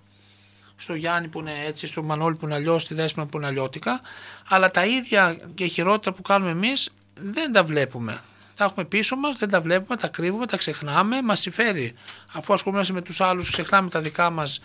στο 0.81 0.95
Γιάννη 0.95 1.29
που 1.29 1.41
είναι 1.41 1.53
έτσι, 1.67 1.87
στο 1.87 2.03
Μανώλη 2.03 2.37
που 2.37 2.47
είναι 2.47 2.55
αλλιώς, 2.55 2.83
στη 2.83 2.95
Δέσποινα 2.95 3.27
που 3.27 3.37
είναι 3.37 3.47
αλλιώτικα, 3.47 4.01
αλλά 4.49 4.71
τα 4.71 4.87
ίδια 4.87 5.37
και 5.55 5.67
χειρότερα 5.67 6.17
που 6.17 6.23
κάνουμε 6.23 6.51
εμείς 6.51 6.91
δεν 7.15 7.53
τα 7.53 7.65
βλέπουμε. 7.65 8.21
Τα 8.57 8.65
έχουμε 8.65 8.85
πίσω 8.85 9.17
μας, 9.17 9.37
δεν 9.37 9.49
τα 9.49 9.61
βλέπουμε, 9.61 9.97
τα 9.97 10.09
κρύβουμε, 10.09 10.47
τα 10.47 10.57
ξεχνάμε, 10.57 11.23
μας 11.23 11.41
συμφέρει. 11.41 11.95
Αφού 12.33 12.53
ασχολούμαστε 12.53 12.93
με 12.93 13.01
τους 13.01 13.21
άλλους, 13.21 13.51
ξεχνάμε 13.51 13.89
τα 13.89 14.01
δικά 14.01 14.31
μας, 14.31 14.61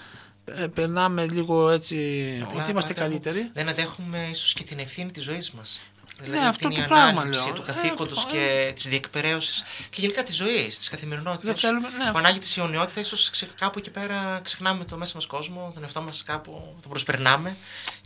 ε, 0.45 0.67
περνάμε 0.67 1.25
λίγο 1.25 1.69
έτσι, 1.69 1.95
Απλά, 2.43 2.62
ότι 2.62 2.72
είμαστε 2.72 2.93
Πάτερ 2.93 3.10
μου, 3.10 3.19
καλύτεροι. 3.19 3.50
Δεν 3.53 3.69
αντέχουμε 3.69 4.27
ίσως 4.31 4.53
και 4.53 4.63
την 4.63 4.79
ευθύνη 4.79 5.12
της 5.12 5.24
ζωής 5.24 5.51
μας. 5.51 5.79
Δηλαδή 6.22 6.39
Ναι, 6.39 6.48
αυτό 6.48 6.67
την 6.69 6.77
το 6.81 6.88
πράγμα 6.88 7.10
ανάληψη 7.10 7.45
λέω. 7.45 7.53
του 7.55 7.62
Ε, 7.62 7.65
καθήκοντος 7.72 8.17
αυτό, 8.17 8.31
και 8.31 8.72
της 8.75 8.88
διεκπαιρέωσης 8.88 9.63
και 9.89 10.01
γενικά 10.01 10.24
της 10.24 10.36
ζωής, 10.36 10.77
της 10.77 10.89
καθημερινότητας. 10.89 11.45
Δεν 11.45 11.55
θέλουμε- 11.55 11.89
ναι. 11.98 12.12
Που 12.12 12.17
ανάγει 12.17 12.39
τη 12.39 12.53
αιωνιότητα, 12.57 13.00
ίσως 13.00 13.31
κάπου 13.60 13.79
εκεί 13.79 13.89
πέρα 13.89 14.39
ξεχνάμε 14.43 14.84
το 14.86 14.98
μέσα 14.98 15.12
μας 15.15 15.25
κόσμο, 15.25 15.72
τον 15.74 15.84
εαυτό 15.84 16.01
μας 16.01 16.24
κάπου 16.24 16.75
το 16.81 16.88
προσπερνάμε 16.89 17.55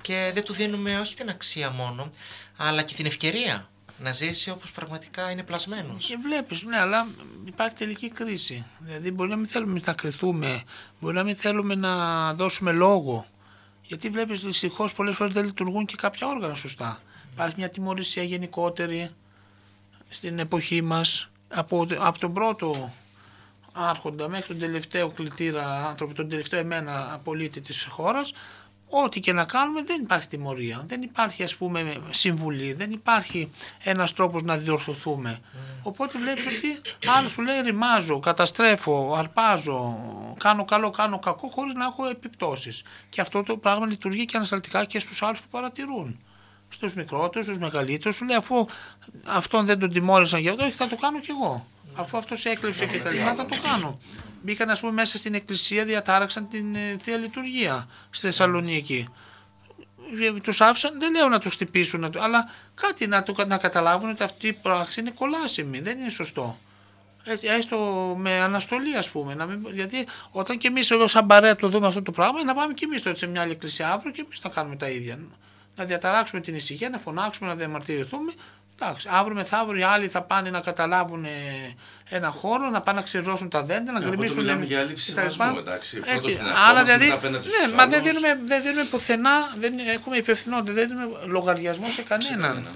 και 0.01 0.31
δεν 0.33 0.43
του 0.43 0.53
δίνουμε 0.53 0.99
όχι 0.99 1.15
την 1.15 1.29
αξία 1.29 1.69
μόνο, 1.71 2.09
αλλά 2.57 2.81
και 2.81 2.93
την 2.93 3.05
ευκαιρία 3.05 3.69
να 3.99 4.11
ζήσει 4.11 4.49
όπως 4.49 4.71
πραγματικά 4.71 5.31
είναι 5.31 5.43
πλασμένος. 5.43 6.05
Και 6.05 6.17
βλέπεις, 6.23 6.63
ναι, 6.63 6.77
αλλά 6.79 7.07
υπάρχει 7.45 7.75
τελική 7.75 8.09
κρίση. 8.09 8.65
Δηλαδή 8.79 9.11
μπορεί 9.11 9.29
να 9.29 9.35
μην 9.35 9.47
θέλουμε 9.47 9.81
να 9.85 9.93
κρυθούμε, 9.93 10.61
μπορεί 10.99 11.15
να 11.15 11.23
μην 11.23 11.35
θέλουμε 11.35 11.75
να 11.75 12.33
δώσουμε 12.33 12.71
λόγο. 12.71 13.25
Γιατί 13.83 14.09
βλέπεις 14.09 14.41
δυστυχώς 14.41 14.93
πολλές 14.93 15.15
φορές 15.15 15.33
δεν 15.33 15.45
λειτουργούν 15.45 15.85
και 15.85 15.95
κάποια 15.97 16.27
όργανα 16.27 16.53
σωστά. 16.55 17.01
Υπάρχει 17.33 17.55
μια 17.57 17.69
τιμωρησία 17.69 18.23
γενικότερη 18.23 19.09
στην 20.09 20.39
εποχή 20.39 20.81
μας 20.81 21.29
από, 21.47 21.87
από 21.99 22.19
τον 22.19 22.33
πρώτο 22.33 22.91
άρχοντα 23.73 24.29
μέχρι 24.29 24.47
τον 24.47 24.59
τελευταίο 24.59 25.09
κλητήρα 25.09 25.87
άνθρωπο, 25.87 26.13
τον 26.13 26.29
τελευταίο 26.29 26.59
εμένα 26.59 27.19
πολίτη 27.23 27.61
της 27.61 27.87
χώρας, 27.89 28.33
ό,τι 28.89 29.19
και 29.19 29.33
να 29.33 29.45
κάνουμε 29.45 29.83
δεν 29.83 30.01
υπάρχει 30.01 30.27
τιμωρία, 30.27 30.83
δεν 30.87 31.01
υπάρχει 31.01 31.43
ας 31.43 31.55
πούμε 31.55 31.95
συμβουλή, 32.09 32.73
δεν 32.73 32.91
υπάρχει 32.91 33.51
ένας 33.83 34.13
τρόπος 34.13 34.43
να 34.43 34.57
διορθωθούμε. 34.57 35.39
Οπότε 35.83 36.19
βλέπεις 36.19 36.47
ότι 36.47 36.81
άλλο 37.17 37.27
σου 37.27 37.41
λέει 37.41 37.61
ρημάζω, 37.61 38.19
καταστρέφω, 38.19 39.15
αρπάζω, 39.17 39.97
κάνω 40.39 40.65
καλό, 40.65 40.89
κάνω 40.89 41.19
κακό 41.19 41.47
χωρίς 41.47 41.73
να 41.73 41.85
έχω 41.85 42.05
επιπτώσεις. 42.05 42.83
Και 43.09 43.21
αυτό 43.21 43.43
το 43.43 43.57
πράγμα 43.57 43.85
λειτουργεί 43.85 44.25
και 44.25 44.37
ανασταλτικά 44.37 44.85
και 44.85 44.99
στους 44.99 45.23
άλλους 45.23 45.39
που 45.39 45.47
παρατηρούν. 45.51 46.19
Στους 46.69 46.93
μικρότερους, 46.93 47.45
στους 47.45 47.57
μεγαλύτερους, 47.57 48.15
σου 48.15 48.25
λέει 48.25 48.35
αφού 48.37 48.65
αυτόν 49.25 49.65
δεν 49.65 49.79
τον 49.79 49.91
τιμώρησαν 49.93 50.39
για 50.39 50.51
αυτό, 50.51 50.63
όχι 50.65 50.73
θα 50.75 50.87
το 50.87 50.95
κάνω 50.95 51.19
κι 51.19 51.31
εγώ. 51.31 51.67
Αφού 51.95 52.17
αυτός 52.17 52.45
έκλεψε 52.45 52.85
και 52.85 52.99
τα 52.99 53.09
λοιπά, 53.11 53.33
θα 53.35 53.45
το 53.45 53.57
κάνω. 53.63 53.99
Μπήκαν, 54.41 54.69
ας 54.69 54.79
πούμε, 54.79 54.91
μέσα 54.91 55.17
στην 55.17 55.33
εκκλησία, 55.33 55.85
διατάραξαν 55.85 56.47
την 56.49 56.75
ε, 56.75 56.97
θεία 56.99 57.17
λειτουργία 57.17 57.87
στη 58.09 58.25
Θεσσαλονίκη. 58.25 59.07
Τους 60.43 60.61
άφησαν, 60.61 60.99
δεν 60.99 61.11
λέω 61.11 61.27
να 61.29 61.39
τους 61.39 61.53
χτυπήσουν, 61.53 61.99
να 61.99 62.09
το- 62.09 62.21
αλλά 62.21 62.49
κάτι 62.75 63.07
να, 63.07 63.23
το, 63.23 63.45
να 63.47 63.57
καταλάβουν 63.57 64.09
ότι 64.09 64.23
αυτή 64.23 64.47
η 64.47 64.53
πράξη 64.53 64.99
είναι 64.99 65.11
κολάσιμη, 65.11 65.79
δεν 65.79 65.99
είναι 65.99 66.09
σωστό. 66.09 66.57
Έτσι, 67.23 67.47
έστω 67.47 67.77
με 68.17 68.39
αναστολή, 68.41 68.95
ας 68.97 69.09
πούμε. 69.09 69.33
Να 69.33 69.45
μην, 69.45 69.65
γιατί 69.73 70.07
όταν 70.31 70.57
και 70.57 70.67
εμείς 70.67 70.91
εδώ, 70.91 71.07
σαν 71.07 71.25
παρέα, 71.27 71.55
το 71.55 71.69
δούμε 71.69 71.87
αυτό 71.87 72.01
το 72.01 72.11
πράγμα, 72.11 72.43
να 72.43 72.53
πάμε 72.53 72.73
και 72.73 72.85
εμείς 72.85 73.01
τότε 73.01 73.17
σε 73.17 73.27
μια 73.27 73.41
άλλη 73.41 73.51
εκκλησία 73.51 73.91
αύριο 73.91 74.11
και 74.11 74.21
εμείς 74.25 74.39
να 74.43 74.49
κάνουμε 74.49 74.75
τα 74.75 74.89
ίδια. 74.89 75.19
Να 75.79 75.85
διαταράξουμε 75.85 76.41
την 76.41 76.55
ησυχία, 76.55 76.89
να 76.89 76.97
φωνάξουμε, 76.97 77.49
να 77.49 77.55
διαμαρτυρηθούμε. 77.55 78.31
Εντάξει, 78.81 79.07
αύριο 79.11 79.35
μεθαύριο 79.35 79.79
οι 79.79 79.83
άλλοι 79.83 80.07
θα 80.07 80.21
πάνε 80.21 80.49
να 80.49 80.59
καταλάβουν 80.59 81.25
ε, 81.25 81.29
ένα 82.09 82.27
χώρο, 82.29 82.69
να 82.69 82.81
πάνε 82.81 82.97
να 82.99 83.03
ξεζώσουν 83.05 83.49
τα 83.49 83.63
δέντρα, 83.63 83.91
να 83.93 83.99
Ναι, 83.99 84.05
οπότε 84.05 84.15
γκρεμίσουν. 84.15 84.41
μιλάμε 84.43 84.65
για 84.65 84.79
έλλειψη 84.79 85.11
κτλ. 85.11 85.19
σεβασμού, 85.21 85.57
εντάξει. 85.57 85.95
Πρώτα 85.99 86.11
Έτσι, 86.15 86.29
στον 86.31 86.45
εαυτό 86.45 86.61
άρα 86.61 86.73
μας, 86.73 86.83
δηλαδή. 86.83 87.03
μετά 87.05 87.15
απέναντι 87.17 87.47
στους 87.49 87.59
Ναι, 87.69 87.75
μα 87.75 87.85
δεν 87.87 87.99
άλλους. 87.99 88.07
δίνουμε, 88.11 88.39
δεν 88.45 88.61
δίνουμε 88.63 88.83
πουθενά, 88.83 89.31
δεν 89.59 89.73
έχουμε 89.95 90.17
υπευθυνότητα, 90.17 90.73
δεν 90.73 90.87
δίνουμε 90.87 91.17
λογαριασμό 91.25 91.89
σε 91.89 92.03
κανέναν. 92.03 92.67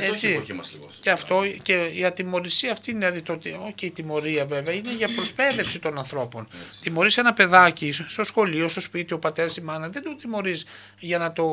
Ναι, 0.00 0.06
ναι. 0.06 0.06
Ε, 0.06 0.08
το 0.08 0.14
έχει 0.14 0.28
η 0.28 0.32
εποχή 0.32 0.52
μας 0.52 0.72
λίγο. 0.72 0.90
Και 1.00 1.10
αυτό 1.10 1.42
και 1.62 1.72
η 1.72 2.04
ατιμωρησία 2.04 2.72
αυτή 2.72 2.90
είναι 2.90 2.98
δηλαδή 2.98 3.22
το 3.22 3.32
ότι, 3.32 3.58
όχι 3.66 3.86
η 3.86 3.90
τιμωρία 3.90 4.46
βέβαια, 4.46 4.74
είναι 4.74 4.94
για 4.94 5.08
προσπαίδευση 5.14 5.78
των 5.78 5.98
ανθρώπων. 5.98 6.48
Τιμωρείς 6.80 7.16
ένα 7.18 7.32
παιδάκι 7.32 7.92
στο 7.92 8.24
σχολείο, 8.24 8.68
στο 8.68 8.80
σπίτι, 8.80 9.14
ο 9.14 9.18
πατέρας, 9.18 9.56
η 9.56 9.60
μάνα, 9.60 9.88
δεν 9.88 10.02
το 10.02 10.14
τιμωρείς 10.14 10.66
για 10.98 11.18
να 11.18 11.32
το 11.32 11.46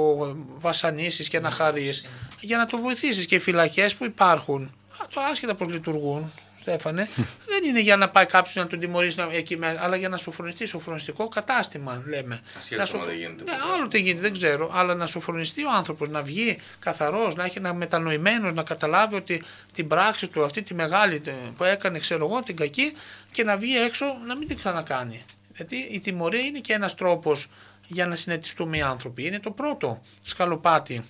βασανίσεις 0.57 1.29
και 1.29 1.39
να 1.39 1.49
χαρείς, 1.49 2.05
για 2.39 2.57
να 2.57 2.65
το 2.65 2.77
βοηθήσεις. 2.77 3.25
Και 3.25 3.35
οι 3.35 3.39
φυλακές 3.39 3.95
που 3.95 4.05
υπάρχουν, 4.05 4.63
α, 5.01 5.07
τώρα 5.13 5.27
άσχετα 5.27 5.55
πώς 5.55 5.67
λειτουργούν, 5.67 6.31
Στέφανε, 6.63 7.07
δεν 7.47 7.63
είναι 7.63 7.79
για 7.81 7.97
να 7.97 8.09
πάει 8.09 8.25
κάποιος 8.25 8.55
να 8.55 8.67
τον 8.67 8.79
τιμωρήσει 8.79 9.17
να- 9.17 9.27
εκεί 9.31 9.57
μέσα, 9.57 9.83
αλλά 9.83 9.95
για 9.95 10.09
να 10.09 10.17
σοφρονιστεί 10.17 10.65
σοφρονιστικό 10.65 11.27
κατάστημα, 11.27 12.03
λέμε. 12.07 12.39
Ασχέτως 12.57 12.77
Να 12.77 12.81
αν 12.81 12.87
σοφ- 12.87 13.05
δεν 13.05 13.15
γίνεται 13.19 13.43
Ναι, 13.43 13.51
ποτέ, 13.51 13.73
άλλο 13.73 13.87
τι 13.87 13.99
γίνεται, 13.99 14.21
δεν 14.21 14.33
ξέρω. 14.33 14.69
Αλλά 14.73 14.95
να 14.95 15.07
σοφρονιστεί 15.07 15.63
ο 15.65 15.71
άνθρωπος, 15.71 16.09
να 16.09 16.21
βγει 16.21 16.57
καθαρός, 16.79 17.35
να 17.35 17.43
έχει 17.43 17.57
ένα 17.57 17.73
μετανοημένος, 17.73 18.53
να 18.53 18.63
καταλάβει 18.63 19.15
ότι 19.15 19.43
την 19.73 19.87
πράξη 19.87 20.27
του, 20.27 20.43
αυτή 20.43 20.61
τη 20.61 20.73
μεγάλη 20.73 21.19
τε- 21.19 21.35
που 21.57 21.63
έκανε, 21.63 21.99
ξέρω 21.99 22.25
εγώ, 22.25 22.39
την 22.43 22.55
κακή, 22.55 22.93
και 23.31 23.43
να 23.43 23.57
βγει 23.57 23.77
έξω 23.77 24.05
να 24.27 24.37
μην 24.37 24.47
την 24.47 24.57
ξανακάνει. 24.57 25.23
Γιατί 25.55 25.75
η 25.75 25.99
τιμωρία 25.99 26.41
είναι 26.41 26.59
και 26.59 26.73
ένας 26.73 26.95
τρόπος 26.95 27.49
για 27.87 28.05
να 28.07 28.15
συνετιστούμε 28.15 28.77
οι 28.77 28.81
άνθρωποι. 28.81 29.25
Είναι 29.25 29.39
το 29.39 29.51
πρώτο 29.51 30.01
σκαλοπάτι 30.23 31.05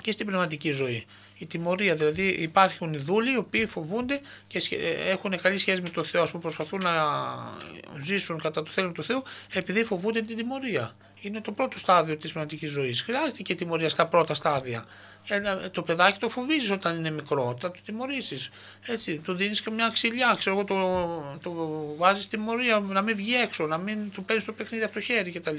και 0.00 0.12
στην 0.12 0.26
πνευματική 0.26 0.70
ζωή. 0.72 1.06
Η 1.38 1.46
τιμωρία, 1.46 1.94
δηλαδή 1.94 2.22
υπάρχουν 2.28 2.92
οι 2.92 2.96
δούλοι 2.96 3.32
οι 3.32 3.36
οποίοι 3.36 3.66
φοβούνται 3.66 4.20
και 4.46 4.60
σχε- 4.60 4.80
ε, 4.82 5.10
έχουν 5.10 5.40
καλή 5.40 5.58
σχέση 5.58 5.82
με 5.82 5.88
τον 5.88 6.04
Θεό, 6.04 6.24
που 6.24 6.38
προσπαθούν 6.38 6.80
να 6.82 6.92
ζήσουν 8.02 8.40
κατά 8.40 8.62
το 8.62 8.70
θέλημα 8.70 8.92
του 8.92 9.04
Θεού 9.04 9.22
επειδή 9.52 9.84
φοβούνται 9.84 10.20
την 10.22 10.36
τιμωρία. 10.36 10.96
Είναι 11.20 11.40
το 11.40 11.52
πρώτο 11.52 11.78
στάδιο 11.78 12.16
της 12.16 12.32
πνευματικής 12.32 12.70
ζωής. 12.70 13.02
Χρειάζεται 13.02 13.42
και 13.42 13.54
τιμωρία 13.54 13.88
στα 13.88 14.06
πρώτα 14.06 14.34
στάδια. 14.34 14.84
Ένα, 15.28 15.70
το 15.70 15.82
παιδάκι 15.82 16.18
το 16.18 16.28
φοβίζεις 16.28 16.70
όταν 16.70 16.96
είναι 16.96 17.10
μικρό, 17.10 17.56
θα 17.60 17.70
το 17.70 17.78
τιμωρήσεις. 17.84 18.50
Έτσι, 18.86 19.20
του 19.24 19.34
δίνεις 19.34 19.62
και 19.62 19.70
μια 19.70 19.88
ξυλιά, 19.92 20.34
ξέρω 20.38 20.56
εγώ, 20.56 20.64
το, 20.64 21.38
το 21.42 21.52
βάζεις 21.96 22.26
τιμωρία 22.26 22.78
να 22.78 23.02
μην 23.02 23.16
βγει 23.16 23.34
έξω, 23.34 23.66
να 23.66 23.78
μην 23.78 24.10
του 24.10 24.24
παίρνεις 24.24 24.44
το 24.44 24.52
παιχνίδι 24.52 24.84
από 24.84 24.92
το 24.92 25.00
χέρι 25.00 25.30
κτλ. 25.30 25.56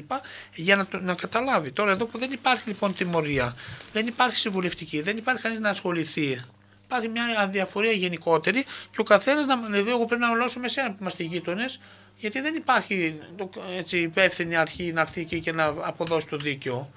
Για 0.56 0.76
να, 0.76 0.86
το, 0.86 1.00
να 1.00 1.14
καταλάβει. 1.16 1.72
Τώρα 1.72 1.92
εδώ 1.92 2.06
που 2.06 2.18
δεν 2.18 2.32
υπάρχει 2.32 2.68
λοιπόν 2.68 2.96
τιμωρία, 2.96 3.56
δεν 3.94 4.08
υπάρχει 4.08 4.38
συμβουλευτική, 4.38 5.02
δεν 5.02 5.18
υπάρχει 5.18 5.42
κανείς 5.42 5.60
να 5.60 5.70
ασχοληθεί. 5.70 6.40
Υπάρχει 6.86 7.08
μια 7.08 7.24
αδιαφορία 7.40 7.92
γενικότερη 7.92 8.64
και 8.64 9.02
ο 9.02 9.04
καθένας 9.04 9.46
να. 9.46 9.58
Δηλαδή, 9.58 9.90
εγώ 9.90 10.06
πρέπει 10.06 10.22
να 10.22 10.32
ολώσω 10.32 10.60
με 10.60 10.68
σένα 10.68 10.90
που 10.90 10.98
είμαστε 11.02 11.24
γείτονες, 11.24 11.80
γιατί 12.18 12.42
δεν 12.42 12.56
υπάρχει 12.56 13.20
το, 13.38 13.50
έτσι, 13.78 13.98
υπεύθυνη 13.98 14.56
αρχή 14.56 14.92
να 14.94 15.02
έρθει 15.02 15.22
εκεί 15.22 15.40
και 15.40 15.52
να 15.52 15.66
αποδώσει 15.66 16.28
το 16.28 16.38
δίκαιο. 16.38 16.92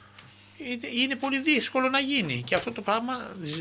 Είναι- 0.67 0.87
Είναι 1.03 1.17
πολύ 1.17 1.41
δύσκολο 1.41 1.89
να 1.89 1.99
γίνει 2.01 2.43
και 2.47 2.55
αυτό 2.55 2.73
το 2.73 2.83
πράγμα 2.83 3.15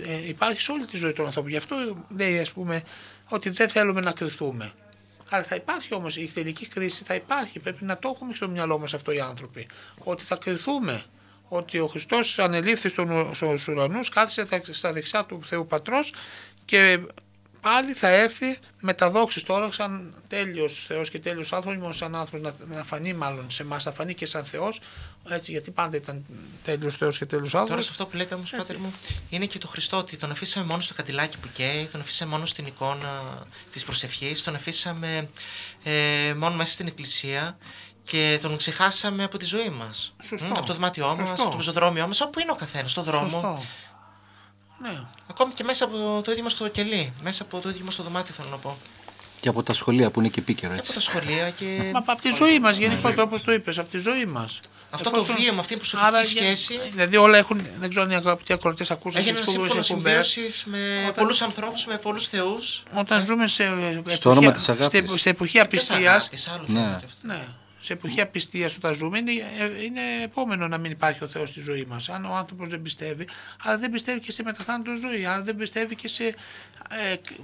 ε, 0.08 0.28
υπάρχει 0.28 0.62
σε 0.62 0.72
όλη 0.72 0.86
τη 0.86 0.98
ζωή 0.98 1.14
των 1.14 1.26
ανθρώπων. 1.26 1.52
Γι' 1.52 1.58
αυτό 1.58 2.06
λέει 2.18 2.40
ας 2.40 2.52
πούμε 2.52 2.84
ότι 3.28 3.50
δεν 3.50 3.70
θέλουμε 3.70 4.02
να 4.02 4.12
κρυθούμε. 4.12 4.72
Αλλά 5.30 5.44
θα 5.44 5.56
υπάρχει 5.56 5.94
όμως 5.94 6.18
η 6.18 6.32
τελική 6.34 6.68
κρίση, 6.68 7.04
θα 7.04 7.16
υπάρχει. 7.16 7.60
Πρέπει 7.60 7.84
να 7.86 7.98
το 7.98 8.12
έχουμε 8.16 8.34
στο 8.34 8.48
μυαλό 8.50 8.80
μας 8.80 8.94
αυτό 8.94 9.12
οι 9.12 9.20
άνθρωποι. 9.20 9.68
Ότι 10.04 10.24
θα 10.24 10.36
κρυθούμε. 10.36 11.04
Ότι 11.52 11.80
ο 11.80 11.88
Χριστός 11.88 12.40
ανελήφθη 12.40 12.90
στον, 12.90 13.36
στους 13.36 13.68
ουρανούς, 13.68 14.10
κάθισε 14.10 14.46
θα- 14.46 14.62
στα 14.70 14.94
δεξιά 14.94 15.26
του 15.26 15.42
Θεού 15.46 15.68
Πατρός 15.68 16.14
και 16.66 17.00
πάλι 17.62 17.94
θα 17.94 18.08
έρθει 18.08 18.58
με 18.80 18.94
τα 18.94 19.10
δόξης 19.10 19.44
τώρα 19.44 19.72
σαν 19.72 20.14
τέλειος 20.28 20.86
Θεός 20.88 21.10
και 21.10 21.20
τέλειος 21.20 21.54
άνθρωπος, 21.54 21.72
όχι 21.72 21.82
μόνο 21.82 21.94
σαν 21.94 22.16
άνθρωπος 22.16 22.54
να, 22.68 22.76
να 22.76 22.84
φανεί 22.84 23.14
μάλλον 23.14 23.52
σε 23.52 23.64
εμάς, 23.64 23.84
θα 23.84 23.92
φανεί 23.92 24.14
και 24.14 24.26
σαν 24.26 24.46
Θεός, 24.46 24.80
έτσι, 25.30 25.52
γιατί 25.52 25.72
πάντα 25.72 25.98
ήταν 25.98 26.26
τέλειος 26.64 26.96
Θεός 26.96 27.18
και 27.18 27.26
τέλειος 27.26 27.50
Τώρα 27.52 27.62
άνθρωπος. 27.62 27.86
σε 27.86 27.92
αυτό 27.92 28.06
που 28.06 28.18
λέτε 28.18 28.36
όμως, 28.36 28.52
Πάτερ 28.58 28.78
μου, 28.78 28.94
είναι 29.30 29.46
και 29.46 29.58
το 29.58 29.68
Χριστό 29.68 29.98
ότι 29.98 30.18
τον 30.18 30.32
αφήσαμε 30.32 30.66
μόνο 30.66 30.82
στο 30.82 30.94
καντιλάκι 30.94 31.38
που 31.38 31.48
καίει, 31.54 31.88
τον 31.92 32.02
αφήσαμε 32.02 32.32
μόνο 32.32 32.46
στην 32.46 32.66
εικόνα 32.66 33.44
της 33.72 33.84
προσευχής, 33.84 34.44
τον 34.44 34.56
αφήσαμε 34.56 35.30
ε, 35.84 36.34
μόνο 36.38 36.56
μέσα 36.56 36.72
στην 36.72 36.88
εκκλησία 36.88 37.58
και 38.04 38.40
τον 38.42 38.58
ξεχάσαμε 38.58 39.24
από 39.24 39.38
τη 39.38 39.46
ζωή 39.46 39.70
μας. 39.70 40.14
Σωστό. 40.24 40.48
Από 40.48 40.66
το 40.66 40.74
δωμάτιό 40.74 41.16
μας, 41.16 41.28
Σωστό. 41.28 41.42
από 41.44 41.52
το 41.52 41.58
πεζοδρόμιο 41.58 42.08
μας, 42.08 42.22
όπου 42.22 42.40
είναι 42.40 42.52
ο 42.52 42.56
καθένας, 42.56 42.92
στο 42.92 43.02
δρόμο. 43.02 43.30
Σωστό. 43.30 43.64
Ναι. 44.82 45.00
Ακόμη 45.30 45.54
και 45.54 45.64
μέσα 45.64 45.86
από 45.86 46.22
το 46.24 46.32
ίδιο 46.32 46.44
μας 46.44 46.54
το 46.54 46.68
κελί. 46.68 47.14
Μέσα 47.24 47.44
από 47.44 47.60
το 47.60 47.70
ίδιο 47.70 47.82
μας 47.86 47.96
το 47.96 48.04
δωμάτιο, 48.04 48.34
θέλω 48.34 48.50
να 48.50 48.58
πω. 48.58 48.78
Και 49.40 49.50
από 49.50 49.64
τα 49.64 49.74
σχολεία 49.74 50.10
που 50.12 50.20
είναι 50.20 50.30
και 50.30 50.40
επίκαιρο 50.40 50.74
Και 50.74 50.80
από 50.80 50.92
έτσι. 50.94 50.94
τα 50.94 51.00
σχολεία 51.00 51.50
και. 51.50 51.90
Μα 51.94 52.04
από 52.06 52.22
τη 52.22 52.30
ζωή 52.36 52.60
μας, 52.60 52.78
γενικώ 52.78 53.14
όπως 53.18 53.42
το 53.44 53.52
είπες, 53.52 53.78
από 53.80 53.92
τη 53.92 53.98
ζωή 53.98 54.26
μας. 54.26 54.60
Αυτό 54.92 55.10
το 55.10 55.24
βίωμα, 55.24 55.60
αυτή 55.60 55.74
η 55.74 55.78
προσωπική 55.78 56.24
σχέση. 56.26 56.80
Δηλαδή 56.92 57.18
όλα 57.18 57.38
έχουν, 57.38 57.68
δεν 57.80 57.90
ξέρω 57.90 58.06
αν 58.06 58.12
οι 58.12 58.16
αγαπητοί 58.16 58.54
ακροτέ 58.54 58.86
ακούσαν 58.90 59.22
Έγινε 59.22 59.40
τις 59.40 59.42
ένα 59.42 59.52
σύμφωνο 59.64 59.80
εκπομπές. 59.80 60.28
συμβίωσης 60.28 60.64
με 60.66 60.78
Όταν- 61.02 61.14
πολλούς 61.14 61.42
ανθρώπους, 61.42 61.86
με 61.86 61.98
πολλούς 61.98 62.28
θεούς. 62.28 62.84
Όταν 62.94 63.26
ζούμε 63.26 63.48
σε 63.48 63.64
εποχή, 63.64 64.16
Στο 64.16 64.30
όνομα 64.30 64.52
της 64.52 64.70
αγάπης. 64.70 64.86
στη- 65.10 65.18
σε 65.18 65.30
εποχή 65.30 65.60
απιστίας, 65.60 66.30
άλλο 66.54 66.64
Ναι. 67.22 67.40
Θέμα 67.98 68.14
κι 68.14 68.22
αυτό. 68.22 68.22
ναι, 68.22 68.22
σε 68.22 68.22
εποχή 68.22 68.22
απιστία 68.22 68.70
όταν 68.78 68.94
ζούμε, 68.94 69.18
είναι, 69.18 69.32
ε, 69.32 69.84
είναι 69.84 70.02
επόμενο 70.24 70.68
να 70.68 70.78
μην 70.78 70.92
υπάρχει 70.92 71.24
ο 71.24 71.28
Θεός 71.28 71.50
στη 71.50 71.60
ζωή 71.62 71.86
μας. 71.90 72.10
Αν 72.10 72.26
ο 72.26 72.36
άνθρωπος 72.36 72.68
δεν 72.68 72.82
πιστεύει, 72.82 73.28
αλλά 73.64 73.78
δεν 73.78 73.92
πιστεύει 73.92 74.20
και 74.20 74.32
σε 74.32 74.44
μεταθάνατο 74.44 74.92
ζωή, 74.96 75.26
αν 75.26 75.44
δεν 75.46 75.56
πιστεύει 75.56 75.96
και 75.96 76.08
σε, 76.08 76.24
ε, 76.24 76.34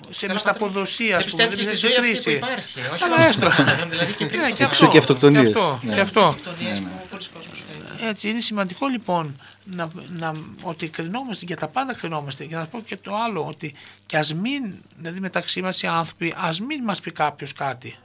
σε 0.09 0.21
Καλά, 0.21 0.33
μεσταποδοσία, 0.33 1.07
Δεν 1.07 1.17
ας 1.17 1.25
πούμε, 1.27 1.43
πιστεύεις 1.47 1.59
και 1.59 1.65
δεν 1.65 1.75
στη 1.75 1.87
ζωή 1.87 1.97
αυτή 1.97 2.11
που 2.11 2.21
κρίση. 2.21 2.31
υπάρχει. 2.37 2.79
Όχι 2.79 2.99
Καλά, 2.99 3.15
μόνο 3.15 3.27
έστω. 3.29 3.51
στην 3.51 3.63
Ελλάδα, 3.67 3.85
δηλαδή 3.85 4.13
και 4.13 4.25
πριν 4.25 4.39
Ναι, 4.39 4.45
το 4.49 4.55
και 4.55 4.55
Θεό. 4.55 4.67
αυτό, 4.67 4.87
και 4.87 4.97
αυτοκτονίες. 4.97 5.43
και 5.43 5.49
αυτό, 5.59 5.79
Ναι. 5.83 5.93
και 5.93 5.99
αυτό. 5.99 6.23
Αυτοκτονίες 6.25 6.79
που 6.79 6.87
πολλοί 7.09 7.23
κόσμος 7.33 7.63
φεύγει. 7.67 8.05
Έτσι, 8.09 8.29
είναι 8.29 8.39
σημαντικό 8.41 8.87
λοιπόν 8.87 9.41
να, 9.65 9.89
να, 10.07 10.31
ότι 10.61 10.87
κρινόμαστε 10.87 11.45
για 11.45 11.57
τα 11.57 11.67
πάντα 11.67 11.93
κρινόμαστε. 11.93 12.45
Και 12.45 12.55
να 12.55 12.65
πω 12.65 12.81
και 12.81 12.97
το 12.97 13.15
άλλο, 13.15 13.45
ότι 13.47 13.73
και 14.05 14.17
ας 14.17 14.33
μην, 14.33 14.75
δηλαδή 14.97 15.19
μεταξύ 15.19 15.61
μας 15.61 15.81
οι 15.81 15.87
άνθρωποι, 15.87 16.33
ας 16.37 16.59
μην 16.59 16.83
μας 16.83 16.99
πει 16.99 17.11
κάποιος 17.11 17.53
κάτι. 17.53 17.95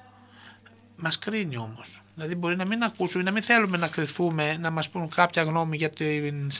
Μας 0.96 1.18
κρίνει 1.18 1.56
όμως. 1.56 1.99
Δηλαδή 2.14 2.34
μπορεί 2.34 2.56
να 2.56 2.64
μην 2.64 2.82
ακούσουμε, 2.82 3.22
να 3.22 3.30
μην 3.30 3.42
θέλουμε 3.42 3.76
να 3.76 3.88
κρυθούμε, 3.88 4.56
να 4.56 4.70
μας 4.70 4.88
πούν 4.88 5.08
κάποια 5.08 5.42
γνώμη 5.42 5.76
για, 5.76 5.90
την, 5.90 6.52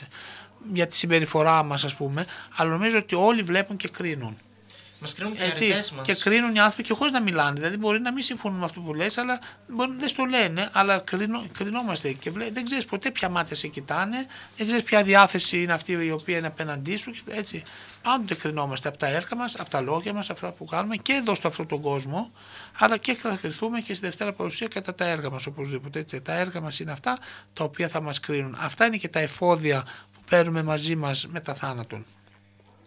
για 0.73 0.87
τη 0.87 0.95
συμπεριφορά 0.95 1.63
μας 1.63 1.83
ας 1.83 1.95
πούμε, 1.95 2.25
αλλά 2.55 2.69
νομίζω 2.69 2.97
ότι 2.97 3.15
όλοι 3.15 3.41
βλέπουν 3.41 3.77
και 3.77 3.87
κρίνουν. 3.87 4.37
Μας 5.01 5.13
κρίνουν 5.13 5.35
και 5.35 5.41
οι 5.43 5.45
Έτσι, 5.45 5.65
αρετές 5.65 5.91
μας. 5.91 6.05
και 6.05 6.15
κρίνουν 6.15 6.55
οι 6.55 6.59
άνθρωποι 6.59 6.83
και 6.87 6.93
χωρίς 6.93 7.13
να 7.13 7.21
μιλάνε. 7.21 7.59
Δηλαδή, 7.59 7.77
μπορεί 7.77 7.99
να 7.99 8.11
μην 8.13 8.23
συμφωνούν 8.23 8.59
με 8.59 8.65
αυτό 8.65 8.79
που 8.79 8.93
λες, 8.93 9.17
αλλά 9.17 9.39
μπορεί, 9.67 9.91
δεν 9.97 10.09
στο 10.09 10.23
λένε, 10.25 10.69
αλλά 10.71 10.99
κρίνω, 10.99 11.43
κρινόμαστε. 11.57 12.11
Και 12.11 12.31
βλέ, 12.31 12.49
δεν 12.51 12.65
ξέρεις 12.65 12.85
ποτέ 12.85 13.11
ποια 13.11 13.29
μάτια 13.29 13.55
σε 13.55 13.67
κοιτάνε, 13.67 14.25
δεν 14.57 14.67
ξέρεις 14.67 14.83
ποια 14.85 15.03
διάθεση 15.03 15.61
είναι 15.61 15.73
αυτή 15.73 15.91
η 15.91 16.11
οποία 16.11 16.37
είναι 16.37 16.47
απέναντί 16.47 16.95
σου. 16.97 17.11
και 17.11 17.21
Έτσι. 17.27 17.63
Πάντοτε 18.01 18.35
κρινόμαστε 18.35 18.87
από 18.87 18.97
τα 18.97 19.07
έργα 19.07 19.35
μας, 19.35 19.55
από 19.55 19.69
τα 19.69 19.81
λόγια 19.81 20.13
μας, 20.13 20.29
από 20.29 20.45
αυτά 20.45 20.57
που 20.57 20.65
κάνουμε 20.65 20.95
και 20.95 21.13
εδώ 21.13 21.35
στο 21.35 21.47
αυτόν 21.47 21.67
τον 21.67 21.81
κόσμο, 21.81 22.31
αλλά 22.77 22.97
και 22.97 23.13
θα 23.13 23.37
κρυθούμε 23.41 23.79
και 23.79 23.93
στη 23.93 24.05
Δευτέρα 24.05 24.33
Παρουσία 24.33 24.67
κατά 24.67 24.95
τα 24.95 25.05
έργα 25.05 25.29
μας 25.29 25.45
οπωσδήποτε. 25.45 25.99
Έτσι. 25.99 26.21
Τα 26.21 26.33
έργα 26.33 26.61
μας 26.61 26.79
είναι 26.79 26.91
αυτά 26.91 27.17
τα 27.53 27.63
οποία 27.63 27.89
θα 27.89 28.01
μας 28.01 28.19
κρίνουν. 28.19 28.55
Αυτά 28.59 28.85
είναι 28.85 28.97
και 28.97 29.09
τα 29.09 29.19
εφόδια 29.19 29.83
που 30.13 30.21
παίρνουμε 30.29 30.63
μαζί 30.63 30.95
μας 30.95 31.27
μετά 31.27 31.53
θάνατον. 31.53 32.05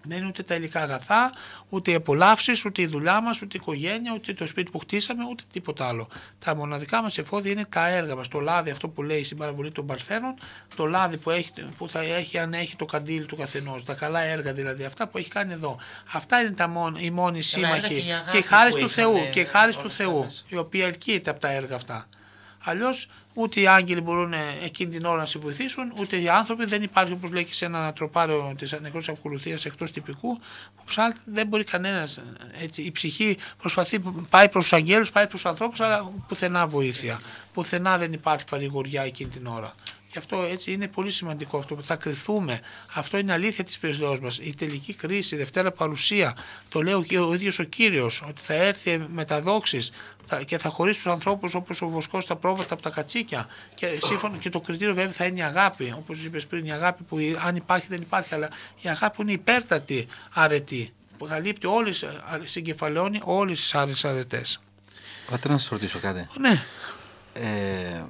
Δεν 0.06 0.18
είναι 0.18 0.26
ούτε 0.26 0.42
τα 0.42 0.54
υλικά 0.54 0.80
αγαθά, 0.80 1.32
ούτε 1.68 1.90
οι 1.90 1.94
απολαύσεις, 1.94 2.64
ούτε 2.64 2.82
η 2.82 2.86
δουλειά 2.86 3.20
μας, 3.20 3.42
ούτε 3.42 3.56
η 3.56 3.60
οικογένεια, 3.62 4.12
ούτε 4.14 4.34
το 4.34 4.46
σπίτι 4.46 4.70
που 4.70 4.78
χτίσαμε, 4.78 5.24
ούτε 5.30 5.42
τίποτα 5.52 5.88
άλλο. 5.88 6.08
Τα 6.38 6.56
μοναδικά 6.56 7.02
μας 7.02 7.18
εφόδια 7.18 7.50
είναι 7.50 7.64
τα 7.64 7.88
έργα 7.88 8.16
μας. 8.16 8.28
Το 8.28 8.40
λάδι, 8.40 8.70
αυτό 8.70 8.88
που 8.88 9.02
λέει 9.02 9.24
στην 9.24 9.36
παραβολή 9.36 9.72
των 9.72 9.86
Παρθένων, 9.86 10.34
το 10.76 10.86
λάδι 10.86 11.16
που, 11.16 11.30
έχει, 11.30 11.50
που 11.78 11.90
θα 11.90 12.00
έχει 12.00 12.38
αν 12.38 12.54
έχει 12.54 12.76
το 12.76 12.84
καντήλι 12.84 13.26
του 13.26 13.36
καθενός. 13.36 13.82
Τα 13.84 13.94
καλά 13.94 14.22
έργα 14.22 14.52
δηλαδή, 14.52 14.84
αυτά 14.84 15.08
που 15.08 15.18
έχει 15.18 15.28
κάνει 15.28 15.52
εδώ. 15.52 15.78
Αυτά 16.12 16.40
είναι 16.40 16.50
τα 16.50 16.68
μόν, 16.68 16.96
οι 16.98 17.10
μόνοι 17.10 17.40
Καλά 17.50 17.68
έργα 17.68 17.80
σύμμαχοι. 17.80 18.02
και 18.02 18.08
η 18.08 18.12
αγάπη 18.12 18.30
Και 18.30 18.38
η 18.38 18.42
χάρη 18.42 18.70
που 18.70 18.78
του 18.78 18.84
είχατε 18.84 19.00
Θεού. 19.00 19.30
Και 19.32 19.40
η 19.40 19.44
χάρη 19.44 19.72
όλα 19.72 19.82
του 19.82 19.88
αυτά 19.88 20.04
Θεού, 20.04 20.22
μέσα. 20.24 20.42
η 20.48 20.56
οποία 20.56 20.86
ελκύεται 20.86 21.30
από 21.30 21.40
τα 21.40 21.50
έργα 21.50 21.74
αυτά. 21.74 22.06
Αλλιώς 22.64 23.08
ούτε 23.34 23.60
οι 23.60 23.66
άγγελοι 23.66 24.00
μπορούν 24.00 24.32
ε, 24.32 24.38
εκείνη 24.64 24.90
την 24.90 25.04
ώρα 25.04 25.16
να 25.16 25.26
σε 25.26 25.38
βοηθήσουν, 25.38 25.92
ούτε 25.98 26.20
οι 26.20 26.28
άνθρωποι. 26.28 26.64
Δεν 26.64 26.82
υπάρχει, 26.82 27.12
όπως 27.12 27.30
λέει 27.30 27.44
και 27.44 27.54
σε 27.54 27.64
ένα 27.64 27.92
τροπάριο 27.92 28.54
της 28.58 28.78
νεκρός 28.80 29.08
ακολουθίας 29.08 29.64
εκτός 29.64 29.90
τυπικού, 29.90 30.38
που 30.76 30.84
ψάλτη 30.84 31.18
δεν 31.24 31.46
μπορεί 31.46 31.64
κανένας. 31.64 32.22
Η 32.74 32.92
ψυχή 32.92 33.36
προσπαθεί, 33.58 34.00
πάει 34.30 34.48
προς 34.48 34.62
τους 34.62 34.72
αγγέλους, 34.72 35.10
πάει 35.12 35.26
προς 35.26 35.40
τους 35.40 35.50
ανθρώπους, 35.50 35.80
αλλά 35.80 36.12
πουθενά 36.28 36.66
βοήθεια. 36.66 37.20
Πουθενά 37.52 37.98
δεν 37.98 38.12
υπάρχει 38.12 38.44
παρηγοριά 38.50 39.02
εκείνη 39.02 39.30
την 39.30 39.46
ώρα. 39.46 39.74
Γι' 40.14 40.20
αυτό 40.20 40.42
έτσι 40.42 40.72
είναι 40.72 40.88
πολύ 40.88 41.10
σημαντικό 41.10 41.58
αυτό 41.58 41.74
που 41.74 41.82
θα 41.82 41.96
κρυθούμε. 41.96 42.60
Αυτό 42.94 43.18
είναι 43.18 43.32
αλήθεια 43.32 43.64
της 43.64 43.78
περιστάσεω 43.78 44.18
μας. 44.22 44.38
Η 44.38 44.54
τελική 44.54 44.94
κρίση, 44.94 45.34
η 45.34 45.38
Δευτέρα 45.38 45.72
Παρουσία, 45.72 46.36
το 46.68 46.82
λέω 46.82 47.02
και 47.02 47.18
ο 47.18 47.34
ίδιος 47.34 47.58
ο 47.58 47.62
κύριος, 47.62 48.22
ότι 48.28 48.40
θα 48.42 48.54
έρθει 48.54 49.06
με 49.08 49.24
τα 49.24 49.40
δόξη 49.40 49.88
και 50.44 50.58
θα 50.58 50.68
χωρίσει 50.68 51.02
τους 51.02 51.12
ανθρώπους 51.12 51.54
όπως 51.54 51.82
ο 51.82 51.88
βοσκός 51.88 52.22
στα 52.22 52.36
πρόβατα 52.36 52.74
από 52.74 52.82
τα 52.82 52.90
κατσίκια. 52.90 53.48
Και, 53.74 53.98
σύμφωνα, 54.02 54.36
και 54.36 54.50
το 54.50 54.60
κριτήριο 54.60 54.94
βέβαια 54.94 55.12
θα 55.12 55.24
είναι 55.24 55.38
η 55.38 55.42
αγάπη. 55.42 55.94
Όπως 55.96 56.18
είπες 56.18 56.46
πριν, 56.46 56.64
η 56.64 56.72
αγάπη 56.72 57.02
που 57.02 57.18
αν 57.46 57.56
υπάρχει 57.56 57.86
δεν 57.88 58.00
υπάρχει, 58.00 58.34
αλλά 58.34 58.48
η 58.80 58.88
αγάπη 58.88 59.16
που 59.16 59.22
είναι 59.22 59.32
υπέρτατη 59.32 60.06
αρετή. 60.32 60.92
Που 61.18 61.26
καλύπτει 61.26 61.66
όλες, 61.66 62.04
συγκεφαλαιώνει 62.44 63.20
όλες 63.22 63.60
τις 63.60 63.74
άλλε 63.74 63.92
αρετές. 64.02 64.60
Πάτε 65.30 65.48
να 65.48 65.58
σας 65.58 65.68
ρωτήσω 65.68 65.98
κάτι. 65.98 66.26
Ναι. 66.38 66.64
Ε, 67.32 68.04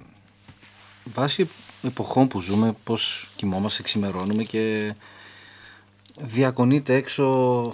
βάσει 1.05 1.49
εποχών 1.85 2.29
που 2.29 2.41
ζούμε, 2.41 2.75
πώς 2.85 3.29
κοιμόμαστε, 3.37 3.83
ξημερώνουμε 3.83 4.43
και 4.43 4.95
διακονείτε 6.21 6.95
έξω 6.95 7.27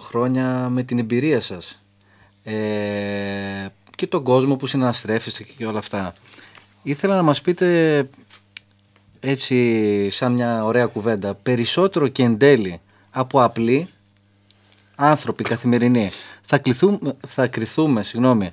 χρόνια 0.03 0.69
με 0.69 0.83
την 0.83 0.99
εμπειρία 0.99 1.41
σας 1.41 1.83
ε, 2.43 3.67
και 3.97 4.07
τον 4.07 4.23
κόσμο 4.23 4.57
που 4.57 4.67
συναστρέφεστε 4.67 5.43
και 5.43 5.67
όλα 5.67 5.79
αυτά. 5.79 6.15
Ήθελα 6.83 7.17
να 7.17 7.23
μας 7.23 7.41
πείτε 7.41 8.09
έτσι 9.21 10.11
σαν 10.11 10.33
μια 10.33 10.65
ωραία 10.65 10.87
κουβέντα 10.87 11.35
περισσότερο 11.35 12.09
και 12.09 12.23
εν 12.23 12.39
τέλει 12.39 12.81
από 13.11 13.43
απλοί 13.43 13.89
άνθρωποι 14.95 15.43
καθημερινοί 15.43 16.11
θα, 16.43 16.59
κληθούμε, 16.59 17.17
θα 17.27 17.47
κριθούμε 17.47 18.03
συγγνώμη, 18.03 18.51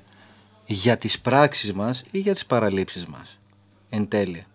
για 0.66 0.96
τις 0.96 1.20
πράξεις 1.20 1.72
μας 1.72 2.04
ή 2.10 2.18
για 2.18 2.32
τις 2.32 2.46
παραλήψεις 2.46 3.06
μας 3.06 3.38
εν 3.90 4.08
τέλει; 4.08 4.46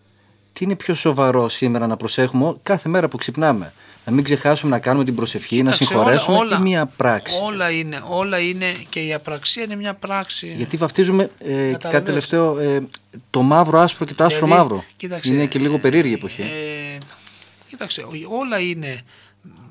Τι 0.53 0.63
είναι 0.63 0.75
πιο 0.75 0.93
σοβαρό 0.93 1.49
σήμερα 1.49 1.87
να 1.87 1.97
προσέχουμε 1.97 2.55
κάθε 2.63 2.89
μέρα 2.89 3.07
που 3.07 3.17
ξυπνάμε; 3.17 3.73
Να 4.05 4.11
μην 4.11 4.23
ξεχάσουμε 4.23 4.71
να 4.71 4.79
κάνουμε 4.79 5.05
την 5.05 5.15
προσευχή, 5.15 5.55
να 5.55 5.71
Κοίταξε, 5.71 5.83
συγχωρέσουμε 5.83 6.37
όλα- 6.37 6.57
ή 6.57 6.61
μια 6.61 6.85
πράξη. 6.85 7.39
Όλα 7.43 7.71
είναι, 7.71 8.03
όλα 8.07 8.39
είναι 8.39 8.71
και 8.89 8.99
η 8.99 9.13
απραξία 9.13 9.63
είναι 9.63 9.75
μια 9.75 9.93
πράξη. 9.93 10.53
Γιατί 10.57 10.77
βαφτίζουμε 10.77 11.23
ε, 11.23 11.27
και 11.47 11.53
κάτι 11.53 11.71
Καταλαβαίνεις. 11.71 12.05
τελευταίο 12.05 12.57
ε, 12.59 12.87
το 13.29 13.41
μαύρο 13.41 13.79
άσπρο 13.79 14.05
και 14.05 14.13
το 14.13 14.23
άσπρο 14.23 14.45
Δηλαδή, 14.45 14.61
μαύρο. 14.61 14.83
κοίταξε, 14.97 15.33
είναι 15.33 15.45
και 15.45 15.59
λίγο 15.59 15.79
περίεργη 15.79 16.09
η 16.11 16.13
εποχή. 16.13 16.41
Ε, 16.41 16.97
κοίταξε, 17.67 18.05
όλα 18.39 18.59
είναι 18.59 18.99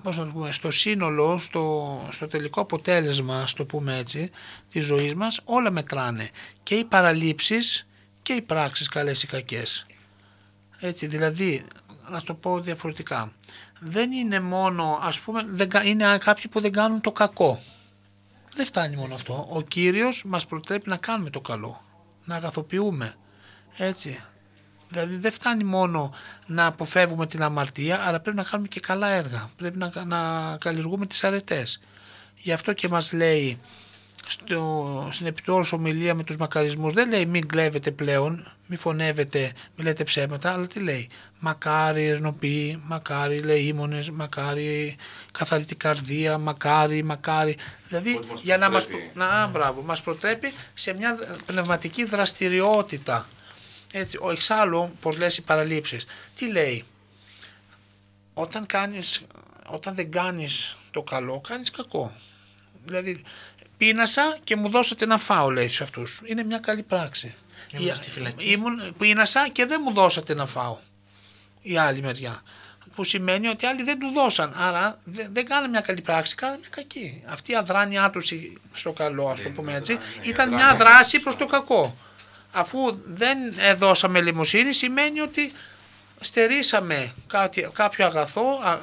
πώς 0.02 0.18
να 0.18 0.24
το 0.24 0.30
πούμε, 0.30 0.52
στο 0.52 0.70
σύνολο, 0.70 1.38
στο, 1.38 1.98
στο 2.10 2.26
τελικό 2.28 2.60
αποτέλεσμα, 2.60 3.40
ας 3.42 3.52
το 3.52 3.64
πούμε 3.64 3.96
έτσι, 3.98 4.30
της 4.72 4.84
ζωής 4.84 5.14
μας, 5.14 5.40
όλα 5.44 5.70
μετράνε. 5.70 6.28
Και 6.62 6.74
οι 6.74 6.84
παραλήψεις 6.84 7.86
και 8.22 8.32
οι 8.32 8.42
πράξεις 8.42 8.88
καλές 8.88 9.22
ή 9.22 9.26
κακές. 9.26 9.86
Έτσι, 10.84 11.06
δηλαδή, 11.06 11.64
να 12.08 12.22
το 12.22 12.34
πω 12.34 12.60
διαφορετικά. 12.60 13.32
Δεν 13.80 14.12
είναι 14.12 14.40
μόνο, 14.40 14.98
ας 15.02 15.20
πούμε, 15.20 15.42
δεν, 15.46 15.68
κα- 15.68 15.84
είναι 15.84 16.18
κάποιοι 16.18 16.48
που 16.48 16.60
δεν 16.60 16.72
κάνουν 16.72 17.00
το 17.00 17.12
κακό. 17.12 17.60
Δεν 18.56 18.66
φτάνει 18.66 18.96
μόνο 18.96 19.14
αυτό. 19.14 19.46
Ο 19.50 19.62
Κύριος 19.62 20.24
μας 20.24 20.46
προτρέπει 20.46 20.88
να 20.88 20.96
κάνουμε 20.96 21.30
το 21.30 21.40
καλό. 21.40 21.84
Να 22.24 22.34
αγαθοποιούμε. 22.34 23.14
Έτσι. 23.76 24.24
Δηλαδή 24.88 25.16
δεν 25.16 25.32
φτάνει 25.32 25.64
μόνο 25.64 26.14
να 26.46 26.66
αποφεύγουμε 26.66 27.26
την 27.26 27.42
αμαρτία, 27.42 28.00
αλλά 28.00 28.20
πρέπει 28.20 28.36
να 28.36 28.42
κάνουμε 28.44 28.68
και 28.68 28.80
καλά 28.80 29.08
έργα. 29.08 29.50
Πρέπει 29.56 29.78
να, 29.78 30.04
να 30.04 30.56
καλλιεργούμε 30.56 31.06
τις 31.06 31.24
αρετές. 31.24 31.80
Γι' 32.36 32.52
αυτό 32.52 32.72
και 32.72 32.88
μας 32.88 33.12
λέει 33.12 33.60
στο, 34.26 35.08
στην 35.10 35.26
επιτόρους 35.26 35.72
ομιλία 35.72 36.14
με 36.14 36.22
τους 36.24 36.36
μακαρισμούς, 36.36 36.92
δεν 36.92 37.08
λέει 37.08 37.26
μην 37.26 37.46
κλέβετε 37.46 37.90
πλέον, 37.90 38.52
μην 38.72 38.80
φωνεύετε, 38.80 39.52
μην 39.76 39.86
λέτε 39.86 40.04
ψέματα, 40.04 40.52
αλλά 40.52 40.66
τι 40.66 40.80
λέει. 40.80 41.08
Μακάρι 41.38 42.06
ερνοποιοί, 42.06 42.82
μακάρι 42.84 43.38
λεήμονες, 43.38 44.10
μακάρι 44.10 44.96
καθαρή 45.32 45.64
την 45.64 45.76
καρδία, 45.76 46.38
μακάρι, 46.38 47.02
μακάρι. 47.04 47.56
Δηλαδή 47.88 48.16
Ότι 48.16 48.26
μας 48.30 48.40
για 48.42 48.58
να 48.58 48.70
μας, 48.70 48.86
προτρέπει. 48.86 49.18
να, 49.18 49.46
μπράβο, 49.46 49.82
μας 49.82 50.02
προτρέπει 50.02 50.52
σε 50.74 50.92
μια 50.92 51.18
πνευματική 51.46 52.04
δραστηριότητα. 52.04 53.28
Έτσι, 53.92 54.18
ο 54.20 54.30
εξάλλου, 54.30 54.96
πως 55.00 55.16
λες 55.16 55.36
οι 55.36 55.42
παραλήψεις, 55.42 56.06
τι 56.36 56.50
λέει, 56.50 56.84
όταν, 58.34 58.66
κάνεις, 58.66 59.22
όταν 59.66 59.94
δεν 59.94 60.10
κάνεις 60.10 60.76
το 60.90 61.02
καλό, 61.02 61.40
κάνεις 61.40 61.70
κακό. 61.70 62.16
Δηλαδή, 62.84 63.22
πείνασα 63.76 64.38
και 64.44 64.56
μου 64.56 64.68
δώσατε 64.68 65.06
να 65.06 65.18
φάω, 65.18 65.50
λέει 65.50 65.68
σε 65.68 65.82
αυτούς. 65.82 66.20
Είναι 66.24 66.44
μια 66.44 66.58
καλή 66.58 66.82
πράξη. 66.82 67.34
Ήμουν 67.72 67.88
Η- 67.88 67.94
στη 67.96 68.10
φυλακή. 68.10 68.50
Ήμουν, 68.50 68.94
πείνασα 68.98 69.48
και 69.48 69.66
δεν 69.66 69.80
μου 69.84 69.92
δώσατε 69.92 70.34
να 70.34 70.46
φάω. 70.46 70.78
Η 71.62 71.76
άλλη 71.78 72.00
μεριά. 72.02 72.42
Που 72.94 73.04
σημαίνει 73.04 73.48
ότι 73.48 73.66
άλλοι 73.66 73.82
δεν 73.82 73.98
του 73.98 74.10
δώσαν. 74.14 74.54
Άρα 74.56 74.98
δεν, 75.04 75.28
δεν 75.32 75.46
κάνανε 75.46 75.68
μια 75.68 75.80
καλή 75.80 76.00
πράξη, 76.00 76.34
κάνανε 76.34 76.58
μια 76.58 76.68
κακή. 76.70 77.22
Αυτή 77.26 77.52
η 77.52 77.56
αδράνειά 77.56 78.10
τους 78.10 78.32
στο 78.72 78.92
καλό, 78.92 79.28
ας 79.28 79.42
το 79.42 79.48
πούμε 79.48 79.74
έτσι, 79.74 79.92
ναι, 79.94 80.00
ήταν 80.22 80.50
η 80.50 80.54
μια 80.54 80.66
αδράνεια. 80.68 80.94
δράση 80.94 81.20
προς 81.20 81.36
το 81.36 81.46
κακό. 81.46 81.96
αφού 82.52 82.78
δεν 83.04 83.38
δώσαμε 83.76 84.20
λιμοσύνη 84.20 84.72
σημαίνει 84.72 85.20
ότι 85.20 85.52
στερήσαμε 86.20 87.12
κάτι, 87.26 87.70
κάποιο 87.72 88.06
αγαθό, 88.06 88.60
α, 88.64 88.78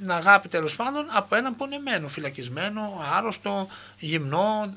την 0.00 0.10
αγάπη 0.10 0.48
τέλος 0.48 0.76
πάντων 0.76 1.06
από 1.10 1.34
έναν 1.34 1.56
πονεμένο, 1.56 2.08
φυλακισμένο, 2.08 3.04
άρρωστο, 3.14 3.68
γυμνό, 3.98 4.76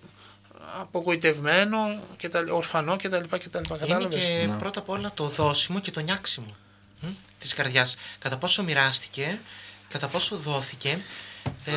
απογοητευμένο, 0.80 2.04
και 2.18 2.30
τα, 2.30 2.44
ορφανό 2.50 2.96
κτλ. 2.96 3.24
Είναι 3.86 4.08
και 4.08 4.50
πρώτα 4.60 4.80
απ' 4.80 4.90
όλα 4.90 5.12
το 5.14 5.28
δώσιμο 5.28 5.80
και 5.80 5.92
το 5.92 6.00
νιάξιμο 6.00 6.56
της 7.40 7.54
καρδιάς. 7.54 7.96
Κατά 8.20 8.38
πόσο 8.38 8.64
μοιράστηκε, 8.64 9.40
κατά 9.90 10.08
πόσο 10.08 10.38
δόθηκε. 10.38 11.00
Ε, 11.66 11.72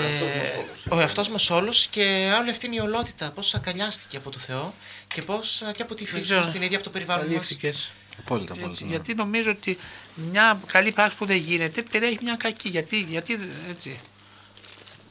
ο 0.88 1.00
εαυτός 1.00 1.28
μας 1.28 1.50
όλος 1.50 1.86
και 1.86 2.34
όλη 2.40 2.50
αυτή 2.50 2.66
είναι 2.66 2.76
η 2.76 2.80
ολότητα. 2.80 3.30
Πώς 3.30 3.54
αγκαλιάστηκε 3.54 4.16
από 4.16 4.30
το 4.30 4.38
Θεό 4.38 4.74
και, 5.14 5.22
πώς, 5.22 5.62
και 5.76 5.82
από 5.82 5.94
τη 5.94 6.06
φύση 6.06 6.34
μας 6.34 6.50
την 6.50 6.62
ίδια 6.62 6.76
από 6.76 6.84
το 6.84 6.90
περιβάλλον 6.90 7.32
μας. 7.32 7.56
Απόλυτα, 8.18 8.54
απόλυτα. 8.54 8.84
Ναι. 8.84 8.90
Γιατί 8.90 9.14
νομίζω 9.14 9.50
ότι 9.50 9.78
μια 10.14 10.60
καλή 10.66 10.92
πράξη 10.92 11.16
που 11.16 11.26
δεν 11.26 11.36
γίνεται 11.36 11.82
περιέχει 11.82 12.18
μια 12.22 12.36
κακή. 12.36 12.68
Γιατί, 12.68 13.00
γιατί 13.00 13.38
έτσι. 13.70 14.00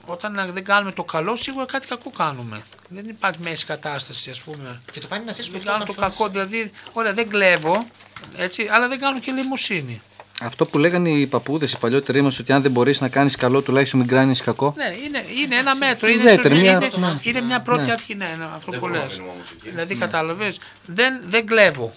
Όταν 0.05 0.51
δεν 0.53 0.63
κάνουμε 0.63 0.91
το 0.91 1.03
καλό, 1.03 1.35
σίγουρα 1.35 1.65
κάτι 1.65 1.87
κακό 1.87 2.09
κάνουμε. 2.09 2.63
Δεν 2.87 3.09
υπάρχει 3.09 3.39
μέση 3.41 3.65
κατάσταση, 3.65 4.29
ας 4.29 4.41
πούμε. 4.41 4.81
Και 4.91 4.99
το 4.99 5.07
πάνε 5.07 5.23
να 5.23 5.31
ζήσουμε 5.31 5.57
αυτό. 5.57 5.71
Κάνω 5.71 5.85
το 5.85 5.93
κακό, 5.93 6.27
δηλαδή, 6.27 6.71
ωραία, 6.91 7.13
δεν 7.13 7.29
κλέβω, 7.29 7.85
έτσι, 8.35 8.67
αλλά 8.71 8.87
δεν 8.87 8.99
κάνω 8.99 9.19
και 9.19 9.31
λιμοσύνη. 9.31 10.01
Αυτό 10.41 10.65
που 10.65 10.77
λέγανε 10.77 11.09
οι 11.09 11.27
παππούδες, 11.27 11.71
οι 11.71 11.77
παλιότεροι 11.77 12.21
μας, 12.21 12.39
ότι 12.39 12.51
αν 12.53 12.61
δεν 12.61 12.71
μπορείς 12.71 13.01
να 13.01 13.09
κάνεις 13.09 13.35
καλό, 13.35 13.61
τουλάχιστον 13.61 13.99
μην 13.99 14.09
κάνει 14.09 14.35
κακό. 14.35 14.73
Ναι, 14.77 14.95
είναι, 15.05 15.23
είναι 15.43 15.55
ένα 15.55 15.75
μέτρο. 15.75 16.07
Είναι, 16.07 16.31
είναι, 16.31 16.49
μια, 16.49 16.71
είναι, 16.71 17.19
είναι 17.21 17.41
μια 17.41 17.61
πρώτη 17.61 17.85
ναι. 17.85 17.91
αρχή. 17.91 18.15
Ναι, 18.15 18.35
ναι, 18.37 18.45
αυτό 18.55 18.71
που 18.71 18.87
λες. 18.87 19.21
Δηλαδή, 19.61 19.93
ναι. 19.93 19.99
κατάλαβες, 19.99 20.59
δεν, 20.85 21.21
δεν 21.25 21.45
κλέβω. 21.45 21.93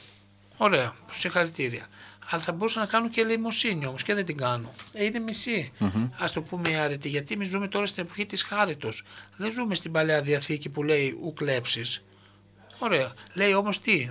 Ωραία, 0.56 0.94
συγχαρητήρια. 1.12 1.86
Αλλά 2.30 2.42
θα 2.42 2.52
μπορούσα 2.52 2.80
να 2.80 2.86
κάνω 2.86 3.08
και 3.08 3.20
ελεημοσύνη 3.20 3.86
όμως 3.86 4.02
και 4.02 4.14
δεν 4.14 4.24
την 4.24 4.36
κάνω. 4.36 4.72
Ε, 4.92 5.04
είναι 5.04 5.18
μισή. 5.18 5.72
Mm-hmm. 5.80 6.08
Α 6.18 6.26
το 6.34 6.42
πούμε 6.42 6.70
η 6.70 6.74
άρετη. 6.74 7.08
Γιατί 7.08 7.34
εμείς 7.34 7.48
ζούμε 7.48 7.68
τώρα 7.68 7.86
στην 7.86 8.02
εποχή 8.02 8.26
της 8.26 8.42
χάριτος. 8.42 9.04
Δεν 9.36 9.52
ζούμε 9.52 9.74
στην 9.74 9.92
παλαιά 9.92 10.22
διαθήκη 10.22 10.68
που 10.68 10.82
λέει 10.82 11.18
ου 11.22 11.32
κλέψει. 11.32 12.02
Ωραία. 12.78 13.12
Λέει 13.34 13.54
όμως 13.54 13.80
τι, 13.80 14.10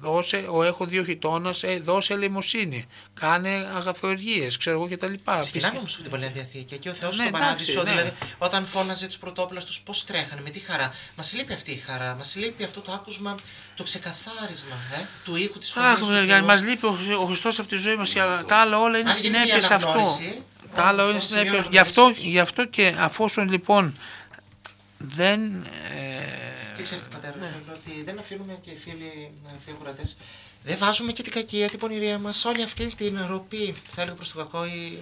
δώσε, 0.00 0.46
ο 0.50 0.62
έχω 0.62 0.86
δύο 0.86 1.02
γειτόνα, 1.02 1.54
ε, 1.60 1.78
δώσε 1.80 2.12
ελεημοσύνη. 2.12 2.86
Κάνε 3.20 3.48
αγαθοεργίες, 3.74 4.56
ξέρω 4.56 4.76
εγώ 4.76 4.88
κτλ. 4.88 5.12
Ξεκινάμε 5.40 5.78
όμως 5.78 5.94
από 5.94 6.02
την 6.02 6.10
παλαιά 6.10 6.28
διαθήκη. 6.28 6.74
Εκεί 6.74 6.88
ο 6.88 6.92
Θεός 6.92 7.16
ναι, 7.16 7.24
στον 7.24 7.40
παράδεισο, 7.40 7.82
ναι. 7.82 7.90
δηλαδή 7.90 8.12
όταν 8.38 8.66
φώναζε 8.66 9.06
τους 9.06 9.18
πρωτόπλα 9.18 9.60
τους, 9.60 9.80
πώς 9.80 10.04
τρέχανε, 10.04 10.40
με 10.44 10.50
τι 10.50 10.58
χαρά. 10.58 10.94
Μας 11.16 11.32
λείπει 11.34 11.52
αυτή 11.52 11.70
η 11.70 11.82
χαρά, 11.86 12.14
μας 12.18 12.36
λείπει 12.36 12.64
αυτό 12.64 12.80
το 12.80 12.92
άκουσμα, 12.92 13.34
το 13.74 13.82
ξεκαθάρισμα 13.82 14.76
ε, 14.94 15.04
του 15.24 15.36
ήχου 15.36 15.58
της 15.58 15.70
φωνής. 15.70 16.30
Αχ, 16.32 16.44
μας 16.44 16.62
λείπει 16.62 16.86
ο, 16.86 16.98
ο 17.20 17.24
Χριστός 17.24 17.58
από 17.58 17.68
τη 17.68 17.76
ζωή 17.76 17.96
μας. 17.96 18.12
Τα 18.46 18.56
άλλα 18.56 18.78
όλα 18.78 18.98
είναι 18.98 19.12
συνέπειες 19.12 19.70
αυτό. 19.70 20.18
Τα 20.74 20.84
άλλα 20.84 21.02
όλα 21.02 21.12
είναι 21.12 21.20
συνέπειες. 21.20 21.66
Γι' 21.70 21.78
αυτό, 21.78 22.12
γι' 22.16 22.40
αυτό 22.40 22.64
και 22.64 22.94
αφόσον 22.98 23.50
λοιπόν 23.50 23.96
δεν. 24.98 25.64
Ε, 25.96 26.15
και 26.88 26.94
ξέρετε, 26.94 27.16
πατέρα, 27.16 27.36
ναι. 27.40 27.54
ότι 27.72 28.02
δεν 28.04 28.18
αφήνουμε 28.18 28.58
και 28.64 28.70
οι 28.70 28.76
φίλοι 28.76 29.32
θεοκρατέ. 29.66 30.02
Δεν 30.62 30.78
βάζουμε 30.78 31.12
και 31.12 31.22
την 31.22 31.32
κακία, 31.32 31.68
την 31.68 31.78
πονηρία 31.78 32.18
μας, 32.18 32.44
όλη 32.44 32.62
αυτή 32.62 32.94
την 32.96 33.26
ροπή, 33.28 33.74
θα 33.94 34.02
έλεγα 34.02 34.16
προς 34.16 34.32
το 34.32 34.38
κακό 34.38 34.64
ή 34.64 34.98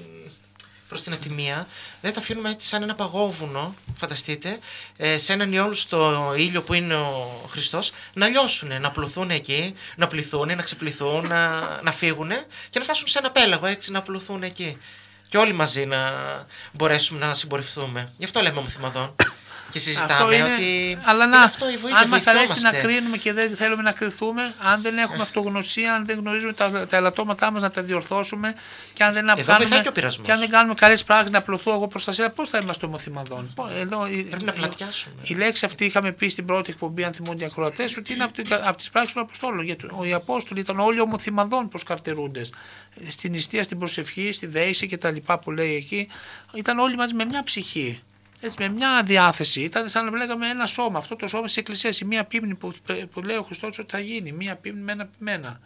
προς 0.89 1.03
την 1.03 1.13
ατιμία. 1.13 1.69
Δεν 2.01 2.13
τα 2.13 2.21
αφήνουμε 2.21 2.51
έτσι 2.51 2.69
σαν 2.69 2.83
ένα 2.83 2.95
παγόβουνο, 2.95 3.75
φανταστείτε, 3.97 4.59
ε, 4.97 5.19
σε 5.19 5.33
έναν 5.33 5.53
ιόλου 5.53 5.75
στο 5.75 6.33
ήλιο 6.37 6.63
που 6.63 6.75
είναι 6.75 6.95
ο 6.95 7.47
Χριστός, 7.49 7.93
να 8.15 8.29
λιώσουν, 8.29 8.81
να 8.81 8.91
πλουθούν 8.91 9.31
εκεί, 9.31 9.75
να 9.97 10.07
πληθούν, 10.07 10.57
να 10.57 10.63
ξεπληθούν, 10.63 11.27
να, 11.27 11.61
να 11.83 11.93
φύγουν 11.93 12.31
και 12.71 12.79
να 12.79 12.85
φτάσουν 12.85 13.07
σε 13.07 13.19
ένα 13.19 13.31
πέλαγο 13.31 13.67
έτσι, 13.67 13.91
να 13.91 14.03
πλουθούν 14.03 14.43
εκεί. 14.43 14.79
Και 15.29 15.37
όλοι 15.37 15.53
μαζί 15.53 15.87
να 15.87 16.13
μπορέσουμε 16.73 17.27
να 17.27 17.35
συμπορευτούμε. 17.35 18.13
Γι' 18.17 18.25
αυτό 18.25 18.41
λέμε 18.41 18.59
ομοθυμαδόν 18.59 19.15
και 19.75 19.81
συζητάμε 19.81 20.37
είναι, 20.37 20.53
ότι. 20.53 20.99
Αλλά 21.03 21.27
να, 21.27 21.43
αυτό 21.43 21.71
η 21.71 21.77
βοήθεια, 21.77 22.01
αν 22.01 22.09
μας 22.09 22.27
αρέσει 22.27 22.63
να 22.63 22.73
κρίνουμε 22.73 23.17
και 23.17 23.33
δεν 23.33 23.57
θέλουμε 23.57 23.83
να 23.83 23.93
κρυθούμε, 23.93 24.55
αν 24.63 24.83
δεν 24.83 24.99
έχουμε 24.99 25.23
αυτογνωσία, 25.23 25.95
αν 25.95 26.07
δεν 26.07 26.19
γνωρίζουμε 26.19 26.53
τα, 26.53 26.87
τα 26.87 26.97
ελαττώματά 26.97 27.51
μας 27.51 27.63
να 27.63 27.71
τα 27.71 27.83
διορθώσουμε 27.83 28.55
και 28.93 29.05
αν 29.05 29.13
δεν, 29.13 29.25
κάνουμε, 29.27 29.83
και 30.23 30.33
αν 30.33 30.39
δεν 30.39 30.51
κάνουμε 30.51 30.75
καλές 30.75 31.05
πράξεις 31.05 31.31
να 31.31 31.39
απλωθώ 31.39 31.73
εγώ 31.73 31.89
προς 31.89 32.05
τα 32.05 32.13
σειρά, 32.13 32.31
πώς 32.31 32.49
θα 32.49 32.59
είμαστε 32.63 32.87
ομοθυμαδόν. 32.87 33.55
Εδώ, 33.81 34.07
Πρέπει 34.31 34.45
να 34.45 34.53
πλατιάσουμε. 34.53 35.15
Η 35.23 35.35
λέξη 35.35 35.65
αυτή 35.65 35.85
είχαμε 35.85 36.13
πει 36.13 36.29
στην 36.29 36.45
πρώτη 36.45 36.71
εκπομπή, 36.71 37.05
αν 37.05 37.13
θυμούνται 37.13 37.43
οι 37.43 37.47
ακροατές, 37.47 37.97
ότι 37.97 38.13
είναι 38.13 38.25
από, 38.25 38.43
από 38.65 38.77
τις 38.77 38.91
πράξεις 38.91 39.15
του 39.15 39.21
Αποστόλου. 39.21 39.63
Γιατί 39.63 39.87
οι 40.03 40.13
Απόστολοι 40.13 40.61
ήταν 40.61 40.79
όλοι 40.79 41.01
ομοθυμαδόν 41.01 41.69
προς 41.69 41.83
καρτερούντε. 41.83 42.47
Στην 43.09 43.31
νηστεία, 43.31 43.63
στην 43.65 43.79
προσευχή, 43.79 44.33
στη 44.33 44.47
δέηση 44.47 44.87
και 44.87 44.97
τα 44.99 45.11
λοιπά 45.11 45.39
που 45.39 45.51
λέει 45.51 45.75
εκεί, 45.75 46.09
ήταν 46.55 46.79
όλοι 46.79 46.97
μαζί 46.97 47.15
με 47.15 47.25
μια 47.25 47.43
ψυχή 47.45 48.03
έτσι, 48.45 48.57
με 48.61 48.69
μια 48.69 49.03
διάθεση. 49.05 49.61
Ήταν 49.61 49.89
σαν 49.89 50.05
να 50.05 50.17
λέγαμε 50.17 50.49
ένα 50.49 50.67
σώμα. 50.67 50.99
Αυτό 50.99 51.17
το 51.17 51.29
σώμα 51.29 51.47
τη 51.47 51.55
Εκκλησία, 51.57 51.91
η 52.03 52.05
μία 52.05 52.25
πίμνη 52.25 52.55
που, 52.55 52.73
που 53.13 53.23
λέει 53.23 53.37
ο 53.37 53.43
Χριστός 53.43 53.79
ότι 53.79 53.91
θα 53.91 54.01
γίνει. 54.01 54.33
Μία 54.33 54.57
πίμνη 54.57 54.83
με 54.83 54.93
ένα 54.93 55.09
πιμένα. 55.19 55.61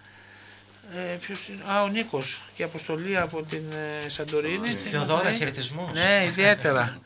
Ε, 0.95 1.17
ποιος 1.21 1.49
είναι, 1.49 1.63
α, 1.73 1.83
ο 1.83 1.89
Νίκος 1.89 2.43
και 2.57 2.63
η 2.63 2.65
αποστολή 2.65 3.19
από 3.19 3.43
την 3.43 3.63
ε, 4.05 4.09
Σαντορίνη. 4.09 4.71
Στη 4.71 4.89
Θεοδόρα, 4.89 5.33
χαιρετισμός. 5.33 5.93
Ναι, 5.93 6.25
ιδιαίτερα. 6.27 7.01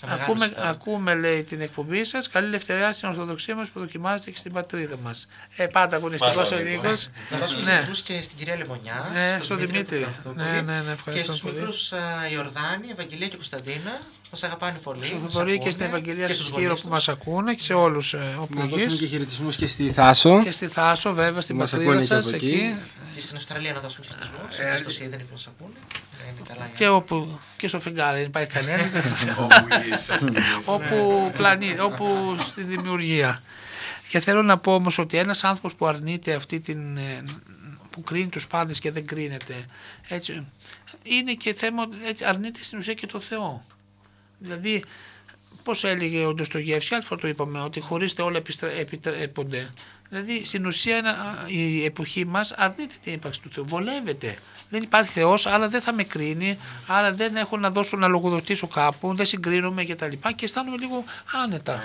ακούμε, 0.14 0.52
ακούμε, 0.56 1.14
λέει, 1.14 1.44
την 1.44 1.60
εκπομπή 1.60 2.04
σας. 2.04 2.28
Καλή 2.28 2.46
ελευθερία 2.46 2.92
στην 2.92 3.08
Ορθοδοξία 3.08 3.54
μας 3.54 3.68
που 3.68 3.78
δοκιμάζεται 3.78 4.30
και 4.30 4.38
στην 4.38 4.52
πατρίδα 4.52 4.96
μας. 5.02 5.26
Ε, 5.56 5.66
πάντα 5.66 5.96
αγωνιστικός 5.96 6.50
ο 6.50 6.56
Νίκος. 6.56 7.08
Να 7.30 7.38
δώσουμε 7.38 7.62
ναι. 7.62 7.70
χαιρετισμού 7.70 8.04
και 8.04 8.22
στην 8.22 8.38
κυρία 8.38 8.56
Λεμονιά. 8.56 9.10
Ναι, 9.12 9.38
στον 9.42 9.58
Δημήτρη. 9.58 10.06
Ναι, 10.34 10.60
ναι, 10.60 10.80
ναι, 10.80 11.12
και 11.12 11.18
στους 11.18 11.42
μικρούς 11.42 11.92
Ιορδάνη, 12.32 12.88
Ευαγγελία 12.90 13.28
και 13.28 13.36
Κωνσταντίνα. 13.36 14.00
Μας 14.30 14.42
αγαπάνε 14.42 14.78
πολύ. 14.82 15.04
Στο 15.28 15.44
και 15.44 15.70
στην 15.70 15.84
Ευαγγελία 15.84 16.34
στο 16.34 16.44
Σκύρο 16.44 16.74
που 16.74 16.88
μας 16.88 17.08
ακούνε 17.08 17.54
και 17.54 17.62
σε 17.62 17.74
όλους 17.74 18.14
ε, 18.14 18.36
όπου 18.40 18.54
Να 18.58 18.64
δώσουμε 18.64 18.96
και 18.96 19.06
χαιρετισμούς 19.06 19.56
και 19.56 19.66
στη 19.66 19.90
Θάσο. 19.90 20.42
Και 20.42 20.50
στη 20.50 20.68
Θάσο, 20.68 21.12
βέβαια, 21.12 21.40
στην 21.40 21.58
πατρίδα 21.58 22.00
σας 22.00 22.32
εκεί. 22.32 22.76
Και 23.14 23.20
στην 23.20 23.36
Αυστραλία 23.36 23.72
να 23.72 23.80
δώσουμε 23.80 24.06
χαιρετισμούς. 24.06 24.58
Ε, 24.58 24.76
στο 24.76 24.90
Σίδενη 24.90 25.22
που 25.22 25.32
μας 25.32 25.46
ακούνε. 25.46 25.76
Και, 26.74 26.88
όπου, 26.88 27.40
και 27.56 27.68
στο 27.68 27.80
φεγγάρι 27.80 28.18
δεν 28.18 28.26
υπάρχει 28.26 28.52
κανένας. 28.52 28.90
όπου, 30.74 31.30
πλανή, 31.36 31.78
όπου 31.80 32.36
στη 32.40 32.62
δημιουργία. 32.62 33.42
Και 34.08 34.20
θέλω 34.20 34.42
να 34.42 34.58
πω 34.58 34.74
όμως 34.74 34.98
ότι 34.98 35.16
ένας 35.16 35.44
άνθρωπος 35.44 35.74
που 35.74 35.86
αρνείται 35.86 36.34
αυτή 36.34 36.60
την. 36.60 36.96
Ε, 36.96 37.24
που 37.90 38.02
κρίνει 38.02 38.28
τους 38.28 38.46
πάντες 38.46 38.78
και 38.78 38.90
δεν 38.90 39.06
κρίνεται. 39.06 39.54
Έτσι, 40.08 40.46
είναι 41.02 41.32
και 41.32 41.54
θέμα. 41.54 41.82
Έτσι, 42.06 42.24
αρνείται 42.24 42.62
στην 42.62 42.78
ουσία 42.78 42.94
και 42.94 43.06
το 43.06 43.20
Θεό. 43.20 43.64
Δηλαδή, 44.38 44.84
πώς 45.64 45.84
έλεγε 45.84 46.24
ο 46.24 46.34
Ντοστογεύση, 46.34 46.94
άλλη 46.94 47.04
φορά 47.04 47.20
το 47.20 47.28
είπαμε, 47.28 47.60
ότι 47.60 47.80
χωρίστε 47.80 48.22
όλα 48.22 48.42
επιτρέπονται. 48.78 49.70
Δηλαδή, 50.08 50.44
στην 50.44 50.66
ουσία 50.66 51.16
η 51.48 51.84
εποχή 51.84 52.24
μας 52.24 52.52
αρνείται 52.52 52.94
την 53.02 53.12
ύπαρξη 53.12 53.40
του 53.40 53.50
Θεού. 53.52 53.64
Βολεύεται 53.66 54.38
δεν 54.68 54.82
υπάρχει 54.82 55.12
Θεός, 55.12 55.46
άρα 55.46 55.68
δεν 55.68 55.80
θα 55.80 55.92
με 55.92 56.02
κρίνει, 56.02 56.58
άρα 56.86 57.12
δεν 57.12 57.36
έχω 57.36 57.56
να 57.56 57.70
δώσω 57.70 57.96
να 57.96 58.06
λογοδοτήσω 58.06 58.66
κάπου, 58.66 59.14
δεν 59.16 59.26
συγκρίνομαι 59.26 59.84
κτλ. 59.84 60.10
Και, 60.10 60.32
και 60.36 60.44
αισθάνομαι 60.44 60.76
λίγο 60.76 61.04
άνετα. 61.44 61.72
Ε, 61.72 61.76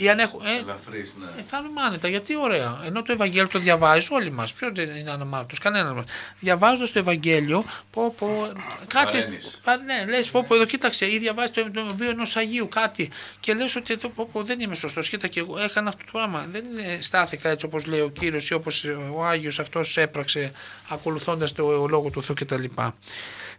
ε, 0.00 0.04
Ή 0.04 0.08
αν 0.08 0.18
έχω, 0.18 0.40
ε, 0.44 0.58
ελαφρύς, 0.58 1.16
ναι. 1.18 1.42
αισθάνομαι 1.42 1.80
άνετα. 1.80 2.08
Γιατί 2.08 2.36
ωραία. 2.36 2.80
Ενώ 2.84 3.02
το 3.02 3.12
Ευαγγέλιο 3.12 3.48
το 3.48 3.58
διαβάζει 3.58 4.08
όλοι 4.10 4.30
μας. 4.30 4.52
Ποιος 4.52 4.70
δεν 4.74 4.96
είναι 4.96 5.10
αναμάρτητο, 5.10 5.62
κανένας 5.62 5.94
μας. 5.94 6.04
Διαβάζοντας 6.38 6.92
το 6.92 6.98
Ευαγγέλιο, 6.98 7.64
πω, 7.90 8.14
πω, 8.18 8.52
κάτι. 8.86 9.18
Πα, 9.64 9.76
ναι, 9.76 10.04
λες, 10.08 10.28
πω, 10.28 10.44
πω, 10.48 10.54
εδώ 10.54 10.64
κοίταξε, 10.64 11.12
ή 11.12 11.18
διαβάζει 11.18 11.52
το, 11.52 11.70
το 11.70 11.84
βιβλίο 11.84 12.10
ενός 12.10 12.36
Αγίου 12.36 12.68
κάτι. 12.68 13.10
Και 13.40 13.54
λες 13.54 13.76
ότι 13.76 13.92
εδώ 13.92 14.08
πω, 14.08 14.28
πω, 14.32 14.42
δεν 14.42 14.60
είμαι 14.60 14.74
σωστός. 14.74 15.08
Κοίτα 15.08 15.26
και 15.26 15.40
εγώ 15.40 15.58
έκανα 15.58 15.88
αυτό 15.88 16.04
το 16.04 16.10
πράγμα. 16.12 16.46
Δεν 16.50 16.64
στάθηκα 17.00 17.48
έτσι 17.48 17.66
όπως 17.66 17.86
λέει 17.86 18.00
ο 18.00 18.08
κύριος 18.08 18.50
ή 18.50 18.54
όπως 18.54 18.84
ο 19.14 19.24
Άγιος 19.24 19.58
αυτός 19.58 19.96
έπραξε 19.96 20.52
ακολουθώντας 20.88 21.52
το 21.52 21.86
λόγο 21.86 22.10
του 22.10 22.21
Θεού 22.22 22.34
κτλ. 22.34 22.64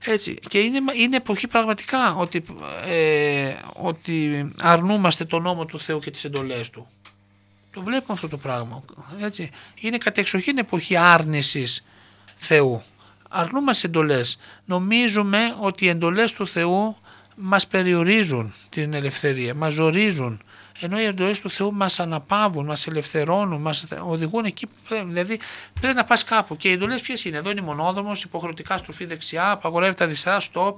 Έτσι. 0.05 0.37
Και 0.49 0.59
είναι, 0.59 0.79
είναι 0.93 1.15
εποχή 1.15 1.47
πραγματικά 1.47 2.15
ότι, 2.15 2.43
ε, 2.87 3.55
ότι 3.73 4.49
αρνούμαστε 4.61 5.25
τον 5.25 5.41
νόμο 5.41 5.65
του 5.65 5.79
Θεού 5.79 5.99
και 5.99 6.11
τις 6.11 6.23
εντολές 6.23 6.69
του. 6.69 6.87
Το 7.71 7.81
βλέπουμε 7.81 8.13
αυτό 8.13 8.27
το 8.27 8.37
πράγμα. 8.37 8.83
Έτσι. 9.19 9.49
Είναι 9.75 9.97
κατεξοχήν 9.97 10.57
εποχή 10.57 10.95
άρνησης 10.95 11.83
Θεού. 12.35 12.83
Αρνούμαστε 13.29 13.87
εντολές. 13.87 14.37
Νομίζουμε 14.65 15.55
ότι 15.59 15.85
οι 15.85 15.87
εντολές 15.87 16.31
του 16.31 16.47
Θεού 16.47 16.97
μας 17.35 17.67
περιορίζουν 17.67 18.53
την 18.69 18.93
ελευθερία, 18.93 19.55
μας 19.55 19.73
ζορίζουν, 19.73 20.41
ενώ 20.79 20.99
οι 20.99 21.03
εντολές 21.03 21.39
του 21.39 21.49
Θεού 21.49 21.73
μας 21.73 21.99
αναπαύουν, 21.99 22.65
μας 22.65 22.87
ελευθερώνουν, 22.87 23.61
μας 23.61 23.85
οδηγούν 24.01 24.45
εκεί 24.45 24.67
που 24.67 24.73
πρέπει. 24.87 25.05
Δηλαδή 25.07 25.39
πρέπει 25.79 25.95
να 25.95 26.03
πας 26.03 26.23
κάπου. 26.23 26.57
Και 26.57 26.69
οι 26.69 26.71
εντολές 26.71 27.01
ποιες 27.01 27.25
είναι; 27.25 27.37
Εδώ 27.37 27.49
είναι 27.49 27.61
μονόδομος, 27.61 28.23
υποχρεωτικά 28.23 28.77
στροφή 28.77 29.05
δεξιά, 29.05 29.51
απαγορεύεται 29.51 30.03
αριστερά, 30.03 30.41
stop. 30.53 30.73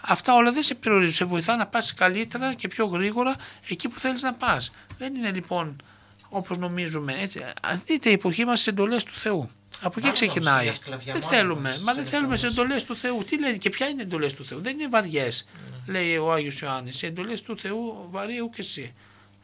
Αυτά 0.00 0.34
όλα 0.34 0.52
δεν 0.52 0.62
σε 0.62 0.74
περιορίζουν. 0.74 1.14
Σε 1.14 1.24
βοηθά 1.24 1.56
να 1.56 1.66
πας 1.66 1.94
καλύτερα 1.94 2.54
και 2.54 2.68
πιο 2.68 2.86
γρήγορα 2.86 3.34
εκεί 3.68 3.88
που 3.88 3.98
θέλεις 4.00 4.22
να 4.22 4.32
πας. 4.34 4.70
Δεν 4.98 5.14
είναι 5.14 5.30
λοιπόν 5.30 5.82
όπως 6.28 6.58
νομίζουμε. 6.58 7.14
Έτσι. 7.20 7.44
Αν 7.62 7.82
δείτε 7.86 8.08
η 8.10 8.12
εποχή 8.12 8.44
μας 8.44 8.60
στις 8.60 8.72
εντολές 8.72 9.04
του 9.04 9.12
Θεού. 9.14 9.50
Από 9.82 9.88
εκεί 9.88 10.00
Μάλλον 10.00 10.12
ξεκινάει. 10.14 10.64
μια 10.64 10.72
σκλαβιά 10.72 11.12
Δεν 11.12 11.22
μόνοι 11.22 11.34
θέλουμε. 11.36 11.60
μας, 11.68 11.80
Μα 11.80 11.94
δεν 11.94 12.04
σε 12.04 12.10
θέλουμε 12.10 12.36
σε 12.36 12.46
αυτό 12.46 12.60
εντολές 12.62 12.84
του 12.84 12.96
Θεού. 12.96 13.24
Τι 13.24 13.38
λένε 13.40 13.56
και 13.56 13.70
ποια 13.70 13.86
είναι 13.88 14.00
οι 14.02 14.04
εντολές 14.04 14.34
του 14.34 14.44
Θεού; 14.46 14.60
Δεν 14.62 14.78
είναι 14.78 14.88
βαριές, 14.88 15.46
Ναι. 15.86 15.92
λέει 15.92 16.16
ο 16.16 16.32
Άγιος 16.32 16.60
Ιωάννης. 16.60 17.02
Οι 17.02 17.06
εντολές 17.06 17.42
του 17.42 17.58
Θεού 17.58 18.06
βαρύου 18.10 18.50
και 18.50 18.60
εσύ. 18.60 18.94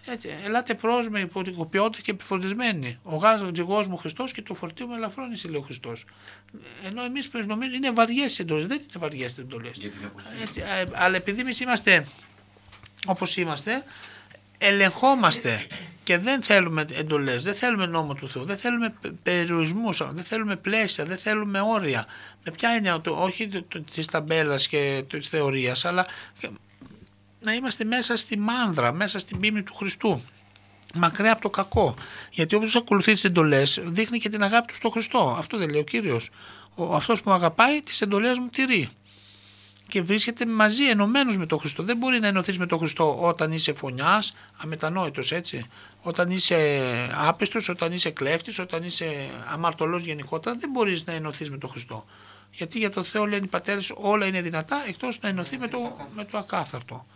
Έτσι, 0.08 0.28
ελάτε 0.44 0.74
προς 0.74 1.08
με 1.08 1.20
υποτικοποιώντα 1.20 1.98
και 2.02 2.10
επιφορτισμένοι. 2.10 2.98
Ο 3.02 3.16
γάζο 3.16 3.50
μου 3.88 3.96
Χριστός 3.96 4.32
και 4.32 4.42
το 4.42 4.54
φορτίο 4.54 4.86
μου 4.86 4.94
ελαφρώνει, 4.94 5.40
λέει 5.44 5.60
ο 5.60 5.62
Χριστός. 5.62 6.04
Ενώ 6.86 7.02
εμείς 7.02 7.30
νομίζουμε 7.32 7.76
είναι 7.76 7.90
βαριές 7.90 8.38
οι 8.38 8.42
εντολές. 8.42 8.66
Δεν 8.66 8.78
είναι 8.78 8.90
βαριές 8.98 9.36
οι 9.36 9.40
εντολές. 9.40 9.76
Για 9.76 9.90
την 9.90 10.04
εποχή. 10.04 10.26
Έτσι, 10.42 10.60
ε, 10.60 10.84
αλλά 10.92 11.16
επειδή 11.16 11.40
εμείς 11.40 11.60
είμαστε 11.60 12.06
όπως 13.06 13.36
είμαστε, 13.36 13.84
ελεγχόμαστε 14.58 15.66
και 16.04 16.18
δεν 16.18 16.42
θέλουμε 16.42 16.86
εντολές, 16.92 17.42
δεν 17.42 17.54
θέλουμε 17.54 17.86
νόμο 17.86 18.14
του 18.14 18.28
Θεού, 18.28 18.44
δεν 18.44 18.56
θέλουμε 18.56 18.94
πε- 19.00 19.12
περιορισμούς, 19.22 19.98
δεν 20.12 20.24
θέλουμε 20.24 20.56
πλαίσια, 20.56 21.04
δεν 21.04 21.18
θέλουμε 21.18 21.60
όρια. 21.60 22.06
Με 22.44 22.50
ποια 22.52 22.70
έννοια, 22.70 23.00
το, 23.00 23.10
όχι 23.22 23.48
το- 23.48 23.62
το- 23.62 23.80
της 23.80 24.06
ταμπέλας 24.06 24.68
και 24.68 25.04
της 25.08 25.28
θεωρίας, 25.28 25.84
αλλά 25.84 26.06
και 26.40 26.50
να 27.40 27.52
είμαστε 27.52 27.84
μέσα 27.84 28.16
στη 28.16 28.38
μάνδρα, 28.38 28.92
μέσα 28.92 29.18
στην 29.18 29.40
πίμνη 29.40 29.62
του 29.62 29.74
Χριστού. 29.74 30.22
Μακριά 30.94 31.32
από 31.32 31.42
το 31.42 31.50
κακό. 31.50 31.94
Γιατί 32.30 32.54
όποιος 32.54 32.76
ακολουθεί 32.76 33.12
τις 33.12 33.24
εντολές 33.24 33.80
δείχνει 33.84 34.18
και 34.18 34.28
την 34.28 34.42
αγάπη 34.42 34.66
του 34.66 34.74
στον 34.74 34.90
Χριστό. 34.90 35.36
Αυτό 35.38 35.56
δεν 35.56 35.70
λέει 35.70 35.80
ο 35.80 35.84
κύριος. 35.84 36.30
Αυτός 36.92 37.22
που 37.22 37.28
με 37.28 37.34
αγαπάει, 37.34 37.82
τις 37.82 38.00
εντολές 38.00 38.38
μου 38.38 38.48
τηρεί 38.48 38.88
και 39.88 40.02
βρίσκεται 40.02 40.46
μαζί 40.46 40.88
ενωμένος 40.88 41.38
με 41.38 41.46
τον 41.46 41.58
Χριστό. 41.58 41.82
Δεν 41.82 41.96
μπορεί 41.96 42.20
να 42.20 42.26
ενωθείς 42.26 42.58
με 42.58 42.66
τον 42.66 42.78
Χριστό 42.78 43.18
όταν 43.20 43.52
είσαι 43.52 43.72
φωνιάς, 43.72 44.34
αμετανόητος 44.56 45.32
έτσι. 45.32 45.66
Όταν 46.02 46.30
είσαι 46.30 46.80
άπιστος, 47.26 47.68
όταν 47.68 47.92
είσαι 47.92 48.10
κλέφτης, 48.10 48.58
όταν 48.58 48.82
είσαι 48.82 49.28
αμαρτωλός 49.52 50.02
γενικότερα, 50.02 50.56
δεν 50.56 50.70
μπορείς 50.70 51.04
να 51.04 51.12
ενωθείς 51.12 51.50
με 51.50 51.58
τον 51.58 51.70
Χριστό. 51.70 52.04
Γιατί 52.50 52.78
για 52.78 52.90
το 52.90 53.02
Θεό 53.02 53.24
λένε 53.26 53.44
οι 53.44 53.48
πατέρες 53.48 53.92
όλα 53.96 54.26
είναι 54.26 54.42
δυνατά 54.42 54.84
εκτός 54.86 55.20
να 55.20 55.28
ενωθεί 55.28 55.58
με 55.58 55.68
το, 55.68 55.78
με 56.14 56.24
το 56.24 56.38
ακάθαρτο. 56.38 57.06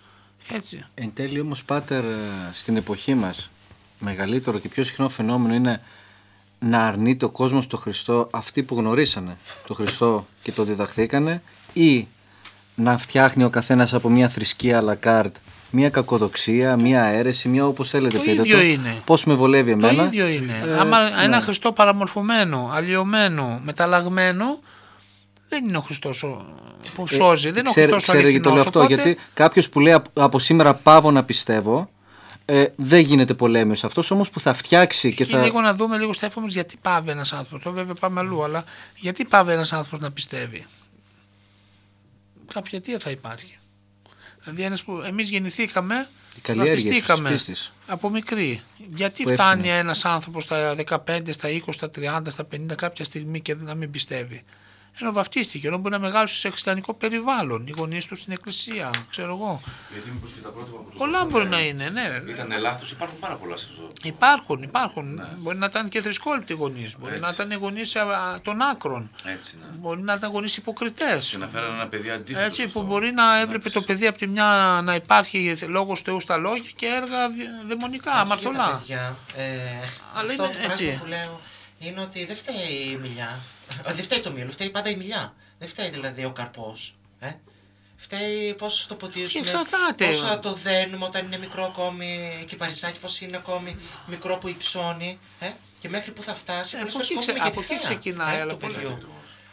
Έτσι. 0.48 0.84
Εν 0.94 1.10
τέλει 1.14 1.40
όμως 1.40 1.64
Πάτερ 1.64 2.04
ε, 2.04 2.16
στην 2.52 2.76
εποχή 2.76 3.14
μας 3.14 3.50
μεγαλύτερο 3.98 4.58
και 4.58 4.68
πιο 4.68 4.84
συχνό 4.84 5.08
φαινόμενο 5.08 5.54
είναι 5.54 5.80
να 6.58 6.86
αρνείται 6.86 7.24
ο 7.24 7.30
κόσμος 7.30 7.66
το 7.66 7.76
Χριστό 7.76 8.28
αυτοί 8.30 8.62
που 8.62 8.74
γνωρίσανε 8.74 9.36
το 9.66 9.74
Χριστό 9.74 10.26
και 10.42 10.52
το 10.52 10.64
διδαχθήκανε 10.64 11.42
ή 11.72 12.06
να 12.74 12.98
φτιάχνει 12.98 13.44
ο 13.44 13.50
καθένας 13.50 13.94
από 13.94 14.08
μια 14.08 14.28
θρησκεία 14.28 14.82
à 14.82 14.84
la 14.84 15.08
carte 15.08 15.32
μια 15.70 15.90
κακοδοξία, 15.90 16.76
μια 16.76 17.04
αίρεση, 17.04 17.48
μια 17.48 17.66
όπως 17.66 17.88
θέλετε 17.90 18.16
Το 18.16 18.22
πείτε 18.22 18.40
ίδιο 18.42 18.56
το, 18.56 18.62
είναι. 18.62 19.02
πώς 19.04 19.24
με 19.24 19.34
βολεύει 19.34 19.76
Το 19.76 19.86
εμένα. 19.86 20.04
ίδιο 20.04 20.28
είναι. 20.28 20.62
Ε, 20.66 20.78
Άμα 20.78 20.98
ένα 21.22 21.36
ναι. 21.36 21.40
Χριστό 21.42 21.72
παραμορφωμένο, 21.72 22.70
αλλοιωμένο, 22.72 23.60
μεταλλαγμένο, 23.64 24.58
δεν 25.50 25.64
είναι 25.68 25.76
ο 25.76 25.80
Χριστός 25.80 26.24
που 26.94 27.06
σώζει. 27.08 27.50
δεν 27.50 27.58
είναι 27.58 27.68
ο 27.68 27.70
Ξέρε- 27.70 27.90
Χριστός 27.90 28.08
ο 28.08 28.12
ξέρετε 28.12 28.30
γιατί 28.30 28.44
το 28.44 28.50
λέω 28.54 28.60
αληθινός. 28.62 28.84
αυτό, 28.84 28.94
Οπότε, 28.94 29.08
γιατί 29.10 29.20
κάποιος 29.34 29.68
που 29.68 29.80
λέει 29.80 29.92
«Από- 29.92 30.10
από 30.22 30.38
σήμερα 30.38 30.74
πάβω 30.74 31.10
να 31.10 31.24
πιστεύω, 31.24 31.90
ε, 32.44 32.64
δεν 32.76 33.00
γίνεται 33.00 33.34
πολέμιος. 33.34 33.84
Αυτός 33.84 34.10
όμως 34.10 34.30
που 34.30 34.40
θα 34.40 34.52
φτιάξει 34.52 35.14
και 35.14 35.24
και 35.24 35.32
θα... 35.32 35.42
λίγο 35.42 35.60
να 35.60 35.74
δούμε 35.74 35.98
λίγο 35.98 36.12
Στέφανο 36.12 36.46
γιατί 36.46 36.76
πάβει 36.82 37.10
ένας 37.10 37.32
άνθρωπος. 37.32 37.62
Το 37.64 37.72
βέβαια 37.72 37.94
πάμε 37.94 38.20
αλλού, 38.20 38.44
αλλά 38.44 38.64
γιατί 38.96 39.24
πάβει 39.24 39.52
ένας 39.52 39.72
άνθρωπος 39.72 40.00
να 40.00 40.10
πιστεύει; 40.10 40.66
Κάποια 42.54 42.78
αιτία 42.78 42.98
θα 42.98 43.10
υπάρχει. 43.10 43.58
Δηλαδή 44.40 44.62
ένας 44.62 44.82
που 44.82 45.02
εμείς 45.06 45.30
γεννηθήκαμε, 45.30 46.08
Η 46.36 46.40
καλλιέργεια 46.40 46.74
της 46.74 46.84
βαπτιστήκαμε 46.84 47.30
πίστης. 47.30 47.72
από 47.86 48.10
μικρή. 48.10 48.60
Γιατί 48.96 49.22
Που 49.22 49.32
φτάνει 49.32 49.60
έφυγε. 49.60 49.74
ένας 49.78 50.04
άνθρωπος 50.04 50.42
στα 50.44 50.74
15, 50.74 51.32
στα 51.32 51.48
20, 51.48 51.60
στα 51.72 51.90
30, 51.90 52.30
στα 52.30 52.44
50 52.44 52.74
κάποια 52.74 53.04
στιγμή 53.04 53.40
και 53.40 53.54
να 53.54 53.74
μην 53.74 53.90
πιστεύει; 53.90 54.44
Ενώ 55.00 55.12
βαφτίστηκε, 55.12 55.66
ενώ 55.66 55.76
μπορεί 55.78 55.90
να 55.94 55.98
μεγάλωσε 56.00 56.38
σε 56.38 56.48
χριστιανικό 56.50 56.94
περιβάλλον, 56.94 57.66
οι 57.66 57.74
γονείς 57.76 58.06
τους 58.06 58.18
στην 58.18 58.32
εκκλησία, 58.32 58.90
ξέρω 59.10 59.32
εγώ. 59.34 59.62
Γιατί 59.92 60.10
μήπως 60.10 60.30
και 60.32 60.40
τα 60.40 60.48
πρότυπα 60.48 60.76
που 60.76 60.90
του 60.90 60.96
Πολλά 60.98 61.12
δώσανε 61.12 61.30
μπορεί 61.30 61.48
να 61.48 61.60
είναι, 61.60 61.88
ναι. 61.88 62.22
Ήταν 62.32 62.60
λάθος, 62.60 62.90
υπάρχουν 62.90 63.18
πάρα 63.18 63.34
πολλά 63.34 63.56
σε 63.56 63.66
αυτό. 63.70 63.88
Υπάρχουν, 64.02 64.62
υπάρχουν. 64.62 65.20
Μπορεί 65.36 65.56
να 65.58 65.66
ήταν 65.66 65.88
και 65.88 66.00
θρησκόληπτοι 66.00 66.52
γονείς. 66.52 66.96
Μπορεί 66.98 67.12
Έτσι. 67.12 67.24
να 67.24 67.30
ήταν 67.30 67.52
γονείς 67.58 67.96
των 68.42 68.60
άκρων. 68.62 69.10
Έτσι, 69.24 69.56
ναι. 69.60 69.66
Μπορεί 69.78 70.02
να 70.02 70.14
ήταν 70.14 70.30
γονείς 70.30 70.56
υποκριτές. 70.56 71.28
Και 71.28 71.36
να 71.38 71.46
φέρανε 71.48 71.74
ένα 71.74 71.86
παιδί 71.88 72.10
αντίθετο. 72.10 72.44
Έτσι, 72.46 72.60
σε 72.60 72.66
που 72.68 72.80
αυτό. 72.80 72.92
μπορεί 72.92 73.12
να 73.12 73.40
έβλεπε 73.40 73.70
το 73.70 73.82
παιδί 73.82 74.06
από 74.06 74.18
τη 74.18 74.26
μια 74.26 74.80
να 74.84 74.94
υπάρχει 74.94 75.56
λόγος 75.68 76.00
Θεού 76.00 76.20
στα 76.20 76.36
λόγια 76.36 76.70
και 76.76 76.86
έργα 76.86 77.28
δαι- 77.30 77.48
δαιμονικά, 77.68 78.10
Πάντως 78.12 78.38
για 78.38 78.50
τα 78.50 78.58
αμαρτωλά. 78.58 78.78
παιδιά, 78.78 79.16
ε, 79.36 79.44
Αλλά 80.14 80.30
αυτό 80.30 80.32
είναι 80.32 80.36
το 80.36 80.70
έτσι. 80.70 80.84
πράγμα 80.84 81.00
που 81.02 81.08
λέω 81.08 81.40
είναι 81.78 82.00
ότι 82.00 82.26
δεν 82.26 82.36
φταίει 82.36 82.90
η 82.92 82.98
μιλιά. 83.02 83.38
Ε, 83.84 83.92
Δεν 83.92 84.04
φταίει 84.04 84.20
το 84.20 84.32
μήλο, 84.32 84.50
φταίει 84.50 84.70
πάντα 84.70 84.90
η 84.90 84.96
μιλιά. 84.96 85.34
Δεν 85.58 85.68
φταίει 85.68 85.88
δηλαδή 85.90 86.24
ο 86.24 86.30
καρπός. 86.30 86.94
Ε; 87.20 87.30
Φταίει 87.96 88.54
πώς 88.54 88.86
το 88.88 88.94
ποτίζουμε, 88.94 89.40
εξαρτάται. 89.40 90.06
πώς 90.06 90.20
θα 90.20 90.40
το 90.40 90.52
δένουμε 90.52 91.04
όταν 91.04 91.26
είναι 91.26 91.38
μικρό 91.38 91.64
ακόμη 91.64 92.44
και 92.46 92.56
παρισάκι, 92.56 92.98
πώς 92.98 93.20
είναι 93.20 93.36
ακόμη 93.36 93.76
μικρό 94.06 94.38
που 94.38 94.48
υψώνει. 94.48 95.18
Ε; 95.40 95.50
Και 95.80 95.88
μέχρι 95.88 96.10
που 96.12 96.22
θα 96.22 96.34
φτάσει, 96.34 96.76
Ε, 96.76 96.78
πολλές 96.78 96.94
από 96.94 97.04
φορές 97.04 97.10
εκεί 97.10 97.14
κόβουμε 97.14 97.32
ξε- 97.38 97.52
και 97.52 97.58
από 97.58 97.66
τη 97.68 97.74
εκεί 97.74 97.82
θέα, 97.86 97.90
ξεκινάει, 97.90 98.36
ε, 98.36 98.40
αλλά 98.40 98.50
το 98.50 98.56
πολύ 98.56 98.72
παιδιό. 98.72 98.98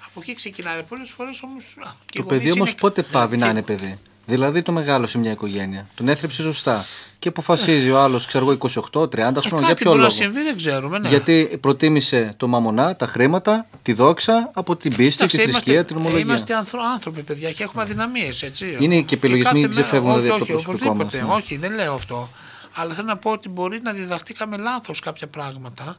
Από 0.05 0.19
εκεί 0.21 0.33
ξεκινάει. 0.33 0.83
Πολλές 0.83 1.09
φορές 1.11 1.41
όμως. 1.43 1.65
Το 2.13 2.23
παιδί 2.23 2.51
όμως 2.51 2.75
πότε 2.75 3.03
πάβει 3.03 3.37
να 3.37 3.47
είναι 3.49 3.61
παιδί; 3.61 3.99
Δηλαδή 4.29 4.61
το 4.61 4.71
μεγάλωσε 4.71 5.17
μια 5.17 5.31
οικογένεια. 5.31 5.87
Τον 5.95 6.07
έθρεψε 6.07 6.41
σωστά. 6.41 6.85
Και 7.19 7.27
αποφασίζει 7.27 7.89
ο 7.91 7.99
άλλος, 7.99 8.25
ξέρω 8.25 8.43
εγώ, 8.45 8.57
28-30 8.91 9.09
χρόνια. 9.17 9.39
Για 9.39 9.39
Κάτι 9.41 9.73
ποιο 9.73 9.85
μπορεί 9.85 9.85
να 9.85 9.95
λόγο. 9.95 10.09
συμβεί, 10.09 10.43
δεν 10.43 10.57
ξέρουμε. 10.57 10.99
Ναι. 10.99 11.09
Γιατί 11.09 11.57
προτίμησε 11.61 12.33
το 12.37 12.47
μαμονά, 12.47 12.95
τα 12.95 13.05
χρήματα, 13.05 13.65
τη 13.81 13.93
δόξα 13.93 14.49
από 14.53 14.75
την 14.75 14.95
πίστη, 14.95 15.15
Εντάξει, 15.23 15.37
τη 15.37 15.43
θρησκεία, 15.43 15.73
είμαστε, 15.73 15.87
την 15.93 15.95
ομολογία. 16.01 16.25
Είμαστε 16.25 16.55
άνθρω- 16.55 16.81
άνθρωποι, 16.93 17.21
παιδιά, 17.21 17.51
και 17.51 17.63
έχουμε 17.63 17.81
αδυναμίες. 17.83 18.45
Είναι 18.79 19.01
και 19.01 19.15
επιλογές, 19.15 19.43
κάθε 19.43 19.57
μην 19.57 19.67
μέρα- 19.67 19.81
ξεφεύγουν 19.81 20.11
όχι, 20.11 20.19
δηλαδή 20.21 20.41
από 20.41 20.45
το 20.45 20.53
όχι, 20.53 20.63
προσωπικό 20.63 20.93
μας, 20.93 21.01
οπωσδήποτε. 21.03 21.33
ναι. 21.33 21.39
Όχι, 21.43 21.57
δεν 21.57 21.73
λέω 21.73 21.93
αυτό. 21.93 22.29
Αλλά 22.75 22.93
θέλω 22.93 23.07
να 23.07 23.17
πω 23.17 23.31
ότι 23.31 23.49
μπορεί 23.49 23.79
να 23.83 23.91
διδαχτήκαμε 23.91 24.57
λάθος 24.57 24.99
κάποια 24.99 25.27
πράγματα 25.27 25.97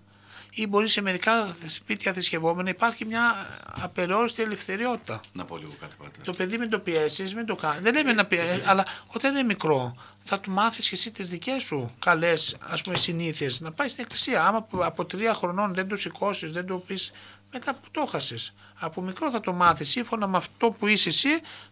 ή 0.61 0.67
μπορεί 0.67 0.89
σε 0.89 1.01
μερικά 1.01 1.57
σπίτια 1.69 2.13
θρησκευόμενα 2.13 2.69
υπάρχει 2.71 3.05
μια 3.05 3.47
απεριόριστη 3.83 4.43
ελευθεριότητα. 4.43 5.21
Να 5.33 5.45
πω 5.45 5.57
λίγο 5.57 5.73
κάτι 5.81 5.95
πάτε. 5.99 6.21
Το 6.25 6.33
παιδί 6.33 6.59
μην 6.59 6.71
το 6.71 6.79
πιέσεις, 6.79 7.35
μην 7.35 7.47
το 7.47 7.55
κάνει. 7.57 7.81
Δεν 7.81 7.95
λέμε 7.95 8.13
να 8.13 8.27
πιέσει, 8.27 8.63
αλλά 8.67 8.83
όταν 9.07 9.33
είναι 9.35 9.43
μικρό, 9.43 9.97
θα 10.25 10.41
του 10.41 10.51
μάθεις 10.51 10.89
και 10.89 10.95
εσύ 10.95 11.11
τις 11.13 11.29
δικές 11.29 11.63
σου 11.63 11.95
καλές 11.99 12.57
συνήθειες. 12.93 13.61
Να 13.61 13.73
πάει 13.73 13.89
στην 13.89 14.03
εκκλησία. 14.03 14.45
Άμα 14.47 14.59
από- 14.59 14.85
από 14.85 15.05
τρία 15.05 15.35
χρονών 15.35 15.75
δεν 15.75 15.89
το 15.89 15.97
σηκώσεις, 15.97 16.51
δεν 16.51 16.67
το 16.67 16.79
πεις, 16.79 17.11
μετά 17.53 17.75
που 17.75 17.89
το 17.91 18.07
χάσει. 18.07 18.35
Από 18.81 19.03
μικρό 19.03 19.31
θα 19.31 19.41
το 19.41 19.53
μάθεις 19.53 19.91
σύμφωνα 19.91 20.27
με 20.27 20.37
αυτό 20.37 20.71
που 20.71 20.87
είσαι 20.87 21.09
εσύ, 21.09 21.29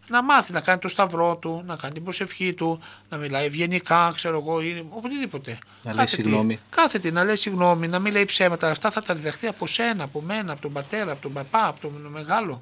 να 0.07 0.23
μάθεις 0.23 0.51
να 0.51 0.61
κάνει 0.61 0.79
το 0.79 0.87
σταυρό 0.87 1.35
του, 1.37 1.63
να 1.65 1.75
κάνει 1.75 1.93
την 1.93 2.03
προσευχή 2.03 2.53
του, 2.53 2.79
να 3.09 3.17
μιλάει 3.17 3.45
ευγενικά, 3.45 4.11
ξέρω 4.15 4.37
εγώ, 4.37 4.61
ή 4.61 4.87
οπουδήποτε. 4.89 5.59
Να 5.83 5.93
λέει 5.93 6.05
Κάθε 6.05 6.15
τι. 6.15 6.21
συγγνώμη. 6.21 6.59
Κάθε 6.69 6.99
τι, 6.99 7.11
να 7.11 7.23
λέει 7.23 7.35
συγγνώμη, 7.35 7.87
να 7.87 7.99
μην 7.99 8.13
λέει 8.13 8.25
ψέματα. 8.25 8.69
Αυτά 8.69 8.91
θα 8.91 9.03
τα 9.03 9.15
διδαχθεί 9.15 9.47
από 9.47 9.67
σένα, 9.67 10.03
από 10.03 10.21
μένα, 10.21 10.51
από 10.51 10.61
τον 10.61 10.73
πατέρα, 10.73 11.11
από 11.11 11.21
τον 11.21 11.33
παπά, 11.33 11.67
από 11.67 11.79
τον 11.81 11.91
μεγάλο. 12.11 12.61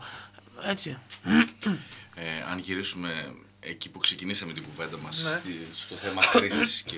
Έτσι. 0.63 0.97
Ε, 2.15 2.41
αν 2.51 2.59
γυρίσουμε 2.59 3.35
εκεί 3.59 3.89
που 3.89 3.99
ξεκινήσαμε 3.99 4.53
την 4.53 4.63
κουβέντα 4.63 4.97
μας 4.97 5.23
Ναι. 5.23 5.29
στη- 5.29 5.67
στο 5.85 5.95
θέμα 5.95 6.21
κρίσης 6.31 6.81
και 6.81 6.97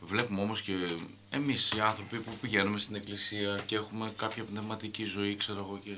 βλέπουμε 0.00 0.40
όμως 0.40 0.62
και 0.62 0.72
εμείς 1.30 1.72
οι 1.76 1.80
άνθρωποι 1.80 2.16
που 2.18 2.30
πηγαίνουμε 2.40 2.78
στην 2.78 2.94
εκκλησία 2.94 3.58
και 3.66 3.76
έχουμε 3.76 4.10
κάποια 4.16 4.44
πνευματική 4.44 5.04
ζωή 5.04 5.36
ξέρω 5.36 5.58
εγώ 5.58 5.80
και 5.84 5.90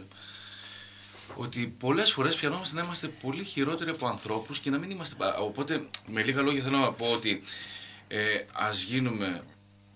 ότι 1.37 1.75
πολλές 1.79 2.13
φορές 2.13 2.35
πιανόμαστε 2.35 2.75
να 2.77 2.83
είμαστε 2.85 3.07
πολύ 3.09 3.45
χειρότεροι 3.45 3.91
από 3.91 4.07
ανθρώπους 4.07 4.59
και 4.59 4.71
να 4.71 4.79
μην 4.79 4.91
είμαστε 4.91 5.15
πα- 5.19 5.37
οπότε 5.37 5.89
με 6.07 6.23
λίγα 6.23 6.41
λόγια 6.41 6.63
θέλω 6.63 6.79
να 6.79 6.93
πω 6.93 7.07
ότι 7.13 7.43
ε, 8.09 8.19
ας 8.53 8.83
γίνουμε 8.83 9.43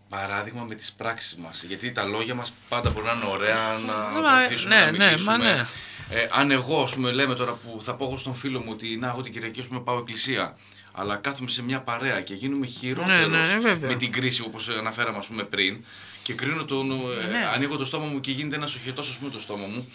παράδειγμα 0.09 0.63
με 0.65 0.75
τις 0.75 0.93
πράξεις 0.93 1.37
μας 1.37 1.63
γιατί 1.63 1.93
τα 1.93 2.05
λόγια 2.05 2.35
μας 2.35 2.53
πάντα 2.69 2.91
μπορεί 2.91 3.07
να 3.07 3.13
είναι 3.13 3.25
ωραία 3.25 3.79
να 3.87 4.11
Ναι, 4.13 4.21
μα, 4.21 4.37
βοηθήσουν 4.39 4.69
ναι, 4.69 4.77
να 4.85 4.91
ναι, 4.91 5.05
μιλήσουμε 5.05 5.37
μα 5.39 5.45
ναι. 5.45 5.67
ε, 6.11 6.29
αν 6.33 6.51
εγώ, 6.51 6.83
ας 6.83 6.95
πούμε, 6.95 7.13
λέμε 7.13 7.35
τώρα 7.35 7.53
που 7.53 7.79
θα 7.83 7.95
πω 7.95 8.05
εγώ 8.05 8.17
στον 8.17 8.35
φίλο 8.35 8.59
μου 8.61 8.69
ότι 8.71 8.97
να, 8.97 9.09
εγώ 9.09 9.23
την 9.23 9.33
Κυριακή 9.33 9.61
ας 9.61 9.67
πούμε, 9.69 9.81
πάω 9.81 9.99
εκκλησία, 9.99 10.57
αλλά 10.99 11.17
κάθομαι 11.17 11.51
σε 11.51 11.63
μια 11.63 11.81
παρέα 11.81 12.21
και 12.21 12.35
γίνομαι 12.35 12.67
χειρότερος 12.67 13.31
Ναι, 13.31 13.55
ναι, 13.55 13.59
βέβαια. 13.61 13.91
με 13.91 13.97
την 13.97 14.13
κρίση 14.13 14.43
όπως 14.43 14.69
αναφέραμε 14.69 15.19
ας 15.19 15.27
πούμε, 15.27 15.43
πριν 15.43 15.85
και 16.23 16.33
κρίνω 16.33 16.65
τον, 16.65 16.91
ε, 16.91 16.95
ναι. 17.31 17.47
ανοίγω 17.55 17.77
το 17.77 17.85
στόμα 17.85 18.07
μου 18.07 18.21
και 18.21 18.31
γίνεται 18.31 18.57
ένας 18.57 18.75
οχετός 18.75 19.09
ας 19.09 19.17
πούμε 19.17 19.31
το 19.31 19.41
στόμα 19.41 19.67
μου, 19.67 19.89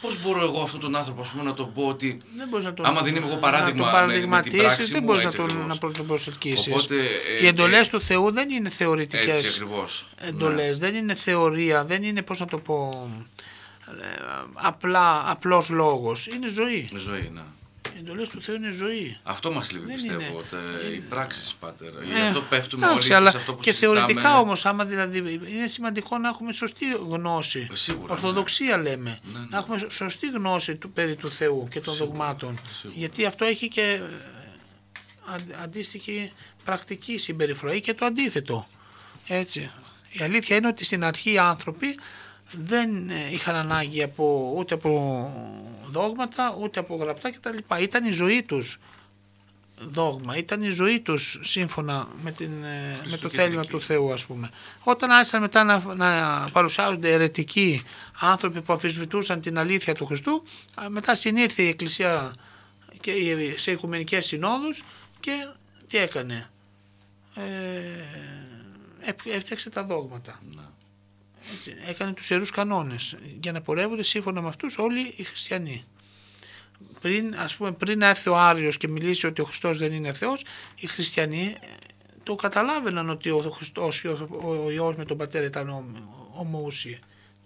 πώς 0.00 0.22
μπορώ 0.22 0.40
εγώ 0.40 0.62
αυτόν 0.62 0.80
τον 0.80 0.96
άνθρωπο 0.96 1.22
ας 1.22 1.28
πούμε, 1.30 1.42
να 1.42 1.54
τον 1.54 1.72
πω 1.72 1.82
ότι 1.86 2.16
Δεν 2.36 2.48
μπορείς 2.48 2.64
να 2.66 2.72
τον, 2.74 2.86
άμα 2.86 3.00
δεν 3.00 3.16
είμαι 3.16 3.26
εγώ 3.26 3.34
να 3.34 3.40
παράδειγμα 3.40 3.90
τον 3.90 4.00
με- 4.00 4.06
με, 4.06 4.12
την 4.20 4.28
παραδειγματίσεις, 4.30 4.58
πράξη 4.60 4.82
δεν 4.92 4.98
μου, 5.00 5.06
μπορείς 5.06 5.22
να 5.22 5.26
έτσι 5.26 5.36
τον, 5.36 5.46
ακριβώς. 5.46 5.68
να 5.68 5.78
προ- 5.78 5.96
τον 5.96 6.06
προσελκύσεις. 6.06 6.66
Οπότε, 6.72 6.96
ε, 7.38 7.42
Οι 7.42 7.46
εντολές 7.46 7.86
ε, 7.86 7.90
του 7.90 8.00
Θεού 8.00 8.32
δεν 8.32 8.50
είναι 8.50 8.66
Έτσι 8.66 8.78
θεωρητικές 8.78 9.48
ακριβώς. 9.48 10.08
εντολές, 10.16 10.78
δεν 10.78 10.94
είναι 10.94 11.14
θεωρία, 11.14 11.84
δεν 11.84 12.02
είναι 12.02 12.22
πώς 12.22 12.40
να 12.40 12.46
το 12.46 12.58
πω, 12.58 13.08
ε, 13.86 14.04
απλά, 14.54 15.30
απλός 15.30 15.68
λόγος. 15.68 16.26
Είναι 16.26 16.48
ζωή. 16.48 16.88
Ναι. 16.92 16.98
Ζωή, 16.98 17.30
ναι. 17.34 17.40
Οι 18.00 18.02
εντολές 18.02 18.28
του 18.28 18.42
Θεού 18.42 18.54
είναι 18.54 18.70
ζωή. 18.70 19.18
Αυτό 19.22 19.50
μας 19.52 19.72
λείπει, 19.72 19.86
Δεν 19.86 19.94
πιστεύω. 19.94 20.20
είναι. 20.20 20.30
ότι 20.36 20.94
Οι 20.94 20.98
πράξεις, 21.00 21.54
πάτερ. 21.54 21.88
Γι' 22.04 22.12
Ε, 22.12 22.26
αυτό 22.26 22.40
πέφτουμε 22.40 22.86
εντάξει, 22.86 23.06
όλοι 23.08 23.14
αλλά 23.16 23.30
σε 23.30 23.36
αυτό 23.36 23.54
που 23.54 23.60
και 23.60 23.70
συζητάμε. 23.72 23.94
θεωρητικά 24.00 24.38
όμως, 24.38 24.66
άμα 24.66 24.84
δηλαδή 24.84 25.18
είναι 25.52 25.66
σημαντικό 25.66 26.18
να 26.18 26.28
έχουμε 26.28 26.52
σωστή 26.52 26.84
γνώση. 27.08 27.68
Ε, 27.70 27.74
σίγουρα, 27.74 28.12
Ορθοδοξία 28.12 28.76
λέμε. 28.76 29.18
Ναι, 29.32 29.38
ναι. 29.38 29.46
Να 29.50 29.58
έχουμε 29.58 29.78
σω- 29.78 29.90
σωστή 29.90 30.26
γνώση 30.28 30.76
του, 30.76 30.90
περί 30.90 31.14
του 31.16 31.30
Θεού 31.30 31.68
και 31.70 31.80
των 31.80 31.94
δογμάτων. 31.94 32.58
Γιατί 32.94 33.24
αυτό 33.26 33.44
έχει 33.44 33.68
και 33.68 33.80
ε, 33.82 34.00
αν- 35.32 35.54
αντίστοιχη 35.62 36.32
πρακτική 36.64 37.18
συμπεριφορά 37.18 37.74
ή 37.74 37.80
και 37.80 37.94
το 37.94 38.04
αντίθετο. 38.04 38.68
Έτσι. 39.26 39.70
Η 40.10 40.22
αλήθεια 40.22 40.56
είναι 40.56 40.66
ότι 40.66 40.84
στην 40.84 41.04
αρχή 41.04 41.32
οι 41.32 41.38
άνθρωποι 41.38 41.98
δεν 42.52 43.10
ε, 43.10 43.14
είχαν 43.32 43.54
ανάγκη 43.54 44.02
από, 44.02 44.54
ούτε 44.56 44.74
από 44.74 44.90
δόγματα 45.90 46.56
ούτε 46.60 46.80
από 46.80 46.96
γραπτά 46.96 47.30
κτλ. 47.32 47.56
Ήταν 47.80 48.04
η 48.04 48.10
ζωή 48.12 48.42
τους 48.42 48.78
δόγμα, 49.78 50.36
ήταν 50.36 50.62
η 50.62 50.68
ζωή 50.70 51.00
τους 51.00 51.38
σύμφωνα 51.42 52.08
με, 52.22 52.32
την, 52.32 52.64
ε, 52.64 53.00
με 53.10 53.16
το 53.16 53.30
θέλημα 53.30 53.64
του 53.64 53.80
Θεού 53.82 54.12
ας 54.12 54.26
πούμε. 54.26 54.50
Όταν 54.82 55.10
άρχισαν 55.10 55.40
μετά 55.40 55.64
να, 55.64 55.94
να 55.94 56.48
παρουσιάζονται 56.52 57.12
αιρετικοί 57.12 57.82
άνθρωποι 58.20 58.60
που 58.62 58.72
αμφισβητούσαν 58.72 59.40
την 59.40 59.58
αλήθεια 59.58 59.94
του 59.94 60.06
Χριστού, 60.06 60.44
α, 60.82 60.90
μετά 60.90 61.14
συνήρθε 61.14 61.62
η 61.62 61.68
Εκκλησία 61.68 62.32
και 63.00 63.10
η- 63.10 63.56
σε 63.58 63.70
οικουμενικές 63.70 64.26
συνόδους 64.26 64.82
και 65.20 65.32
τι 65.88 65.98
έκανε. 65.98 66.50
Ε, 67.34 67.42
έ- 69.08 69.26
έφτιαξε 69.34 69.70
τα 69.70 69.84
δόγματα. 69.84 70.40
Έτσι, 71.54 71.74
έκανε 71.86 72.12
τους 72.12 72.30
ιερούς 72.30 72.50
κανόνες 72.50 73.16
για 73.42 73.52
να 73.52 73.60
πορεύονται 73.60 74.02
σύμφωνα 74.02 74.40
με 74.40 74.48
αυτούς 74.48 74.78
όλοι 74.78 75.14
οι 75.16 75.22
χριστιανοί 75.22 75.84
πριν, 77.00 77.34
ας 77.36 77.54
πούμε, 77.56 77.72
πριν 77.72 78.02
έρθει 78.02 78.28
ο 78.28 78.36
Άριος 78.38 78.76
και 78.76 78.88
μιλήσει 78.88 79.26
ότι 79.26 79.40
ο 79.40 79.44
Χριστός 79.44 79.78
δεν 79.78 79.92
είναι 79.92 80.12
Θεός, 80.12 80.44
οι 80.76 80.86
χριστιανοί 80.86 81.54
ε, 81.60 81.66
το 82.22 82.34
καταλάβαιναν 82.34 83.10
ότι 83.10 83.30
ο 83.30 83.50
Χριστός, 83.54 84.04
ο, 84.04 84.28
ο 84.64 84.70
Υιός 84.70 84.96
με 84.96 85.04
τον 85.04 85.16
Πατέρα 85.16 85.44
ήταν 85.46 85.68
ομο- 85.68 86.30
ομοούσιοι. 86.34 86.98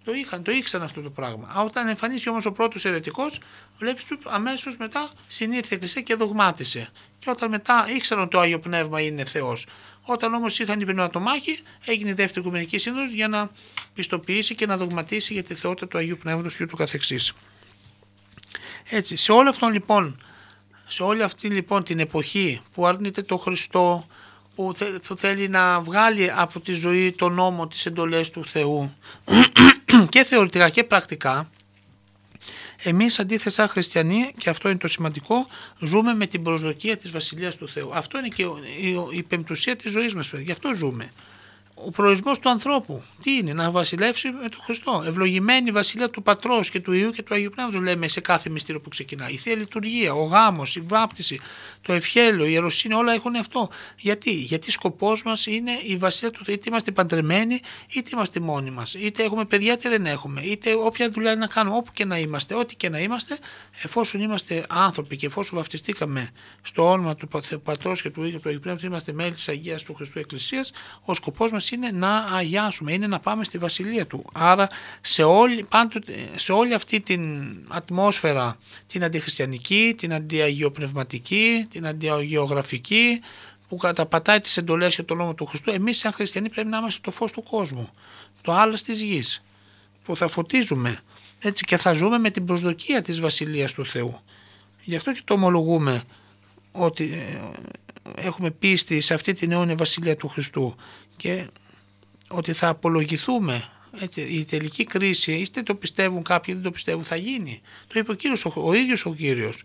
Το 0.03 0.13
είχαν, 0.13 0.43
το 0.43 0.51
ήξεραν 0.51 0.85
αυτό 0.85 1.01
το 1.01 1.09
πράγμα. 1.09 1.47
Α, 1.57 1.61
Όταν 1.61 1.87
εμφανίστηκε 1.87 2.29
όμως 2.29 2.45
ο 2.45 2.51
πρώτος 2.51 2.85
αιρετικός, 2.85 3.39
βλέπεις 3.77 4.03
του 4.03 4.17
αμέσως 4.23 4.77
μετά 4.77 5.09
συνήρθε 5.27 5.67
η 5.73 5.75
Εκκλησία 5.75 6.01
και 6.01 6.15
δογμάτισε. 6.15 6.89
Και 7.25 7.31
όταν 7.31 7.49
μετά 7.49 7.85
ήξεραν 7.95 8.23
ότι 8.23 8.31
το 8.31 8.39
Άγιο 8.39 8.59
Πνεύμα 8.59 9.01
είναι 9.01 9.23
Θεός. 9.25 9.67
Όταν 10.01 10.33
όμως 10.33 10.59
ήρθαν 10.59 10.81
οι 10.81 10.83
πνευματομάχοι, 10.83 11.59
έγινε 11.85 12.09
η 12.09 12.13
δεύτερη 12.13 12.39
Οικουμενική 12.45 12.77
Σύνοδος 12.77 13.11
για 13.11 13.27
να 13.27 13.49
πιστοποιήσει 13.93 14.55
και 14.55 14.65
να 14.65 14.77
δογματίσει 14.77 15.33
για 15.33 15.43
τη 15.43 15.55
θεότητα 15.55 15.87
του 15.87 15.97
Αγίου 15.97 16.17
Πνεύματος 16.21 16.55
και 16.55 16.63
ούτω 16.63 16.75
καθεξής. 16.75 17.33
Έτσι, 18.89 19.15
σε 19.15 19.31
όλο 19.31 19.49
αυτόν 19.49 19.71
λοιπόν, 19.71 20.23
σε 20.87 21.03
όλη 21.03 21.23
αυτή 21.23 21.47
λοιπόν 21.47 21.83
την 21.83 21.99
εποχή 21.99 22.61
που 22.73 22.85
αρνείται 22.85 23.21
το 23.21 23.37
Χριστό, 23.37 24.07
που, 24.55 24.71
θε- 24.75 25.07
που 25.07 25.15
θέλει 25.15 25.47
να 25.47 25.81
βγάλει 25.81 26.31
από 26.35 26.59
τη 26.59 26.73
ζωή 26.73 27.11
τον 27.11 27.33
νόμο, 27.33 27.67
τις 27.67 27.85
εντολές 27.85 28.29
του 28.29 28.45
Θεού 28.47 28.95
και 30.09 30.23
θεωρητικά 30.23 30.69
και 30.69 30.83
πρακτικά, 30.83 31.49
εμείς 32.89 33.19
αντίθετα 33.19 33.49
σαν 33.49 33.67
χριστιανοί, 33.67 34.33
και 34.37 34.49
αυτό 34.49 34.69
είναι 34.69 34.77
το 34.77 34.87
σημαντικό, 34.87 35.47
ζούμε 35.79 36.13
με 36.13 36.27
την 36.27 36.43
προσδοκία 36.43 36.97
της 36.97 37.11
Βασιλείας 37.11 37.55
του 37.55 37.67
Θεού. 37.69 37.89
Αυτό 37.95 38.17
είναι 38.17 38.27
και 38.27 38.45
ο- 38.45 38.59
η, 39.11 39.17
η 39.17 39.23
πεμπτουσία 39.23 39.75
της 39.75 39.91
ζωής 39.91 40.15
μας, 40.15 40.29
παιδιά. 40.29 40.45
Γι' 40.45 40.51
αυτό 40.51 40.73
ζούμε. 40.73 41.11
Ο 41.85 41.91
προορισμός 41.91 42.39
του 42.39 42.49
ανθρώπου, 42.49 43.03
τι 43.23 43.31
είναι, 43.31 43.53
να 43.53 43.71
βασιλεύσει 43.71 44.29
με 44.29 44.49
τον 44.49 44.59
Χριστό. 44.61 45.03
Ευλογημένη 45.07 45.69
η 45.69 45.71
βασιλεία 45.71 46.09
του 46.09 46.23
Πατρός 46.23 46.69
και 46.69 46.79
του 46.79 46.91
Ιού 46.91 47.11
και 47.11 47.23
του 47.23 47.33
Αγίου 47.33 47.49
Πνεύματος 47.49 47.81
λέμε 47.81 48.07
σε 48.07 48.19
κάθε 48.19 48.49
μυστήριο 48.49 48.81
που 48.81 48.89
ξεκινά. 48.89 49.29
Η 49.29 49.37
Θεία 49.37 49.55
Λειτουργία, 49.55 50.13
ο 50.13 50.23
γάμος, 50.23 50.75
η 50.75 50.79
βάπτιση, 50.79 51.39
το 51.81 51.93
ευχέλιο, 51.93 52.45
η 52.45 52.49
ιεροσύνη, 52.51 52.93
όλα 52.93 53.13
έχουν 53.13 53.35
αυτό. 53.35 53.69
Γιατί, 53.97 54.31
Γιατί 54.31 54.71
σκοπός 54.71 55.23
μας 55.23 55.45
είναι 55.45 55.71
η 55.83 55.95
βασιλεία 55.97 56.31
του 56.31 56.45
Θεού. 56.45 56.53
Είτε 56.53 56.63
είμαστε 56.67 56.91
παντρεμένοι, 56.91 57.59
είτε 57.93 58.09
είμαστε 58.13 58.39
μόνοι 58.39 58.71
μας. 58.71 58.93
Είτε 58.93 59.23
έχουμε 59.23 59.45
παιδιά, 59.45 59.73
είτε 59.73 59.89
δεν 59.89 60.05
έχουμε. 60.05 60.41
Είτε 60.41 60.73
όποια 60.73 61.09
δουλειά 61.09 61.35
να 61.35 61.47
κάνουμε, 61.47 61.75
όπου 61.75 61.91
και 61.93 62.05
να 62.05 62.19
είμαστε, 62.19 62.55
ό,τι 62.55 62.75
και 62.75 62.89
να 62.89 62.99
είμαστε, 62.99 63.37
εφόσον 63.83 64.21
είμαστε 64.21 64.65
άνθρωποι 64.69 65.15
και 65.15 65.25
εφόσον 65.25 65.57
βαφτιστήκαμε 65.57 66.29
στο 66.61 66.89
όνομα 66.91 67.15
του 67.15 67.27
Πα- 67.27 67.59
Πατρός 67.63 68.01
και 68.01 68.09
του 68.09 68.23
Υιού 68.23 68.31
και 68.31 68.37
του 68.37 68.47
Αγίου 68.47 68.59
Πνεύματος, 68.59 68.89
είμαστε 68.89 69.13
μέλη 69.13 69.33
της 69.33 69.49
Αγίας 69.49 69.83
του 69.83 69.93
Χριστού 69.93 70.19
Εκκλησίας, 70.19 70.71
ο 71.01 71.13
σκοπός 71.13 71.51
μας 71.51 71.71
είναι 71.75 71.91
να 71.91 72.17
αγιάσουμε, 72.17 72.93
είναι 72.93 73.07
να 73.07 73.19
πάμε 73.19 73.43
στη 73.43 73.57
Βασιλεία 73.57 74.07
Του. 74.07 74.25
Άρα 74.33 74.67
σε 75.01 75.23
όλη, 75.23 75.65
πάντοτε, 75.69 76.13
σε 76.35 76.51
όλη 76.51 76.73
αυτή 76.73 77.01
την 77.01 77.55
ατμόσφαιρα, 77.67 78.57
την 78.87 79.03
αντιχριστιανική, 79.03 79.95
την 79.97 80.13
αντιαγιοπνευματική, 80.13 81.67
την 81.69 81.87
αντιαγιογραφική, 81.87 83.21
που 83.69 83.75
καταπατάει 83.75 84.39
τις 84.39 84.57
εντολές 84.57 84.95
και 84.95 85.03
τον 85.03 85.17
νόμο 85.17 85.33
του 85.33 85.45
Χριστού, 85.45 85.71
εμείς 85.71 85.97
σαν 85.97 86.11
χριστιανοί 86.11 86.49
πρέπει 86.49 86.67
να 86.67 86.77
είμαστε 86.77 87.01
το 87.03 87.11
φως 87.11 87.31
του 87.31 87.43
κόσμου, 87.43 87.89
το 88.41 88.53
άλλο 88.53 88.73
της 88.85 89.01
γης, 89.01 89.41
που 90.03 90.17
θα 90.17 90.27
φωτίζουμε 90.27 90.99
έτσι 91.39 91.65
και 91.65 91.77
θα 91.77 91.93
ζούμε 91.93 92.17
με 92.17 92.29
την 92.29 92.45
προσδοκία 92.45 93.01
της 93.01 93.19
Βασιλείας 93.19 93.73
του 93.73 93.85
Θεού. 93.85 94.19
Γι' 94.83 94.95
αυτό 94.95 95.11
και 95.11 95.21
το 95.23 95.33
ομολογούμε 95.33 96.01
ότι 96.71 97.13
ε, 97.13 98.27
έχουμε 98.27 98.51
πίστη 98.51 99.01
σε 99.01 99.13
αυτή 99.13 99.33
την 99.33 99.51
αιώνια 99.51 99.75
Βασιλεία 99.75 100.15
του 100.15 100.27
Χριστού 100.27 100.75
και 101.17 101.47
ότι 102.29 102.53
θα 102.53 102.67
απολογηθούμε 102.67 103.69
έτσι, 103.99 104.21
η 104.21 104.45
τελική 104.45 104.83
κρίση, 104.83 105.33
είτε 105.33 105.63
το 105.63 105.75
πιστεύουν 105.75 106.23
κάποιοι, 106.23 106.53
δεν 106.53 106.63
το 106.63 106.71
πιστεύουν, 106.71 107.03
θα 107.03 107.15
γίνει. 107.15 107.61
Το 107.87 107.99
είπε 107.99 108.11
ο, 108.11 108.15
Κύριος, 108.15 108.45
ο, 108.45 108.53
ο 108.55 108.73
ίδιος 108.73 109.05
ο 109.05 109.13
Κύριος. 109.13 109.63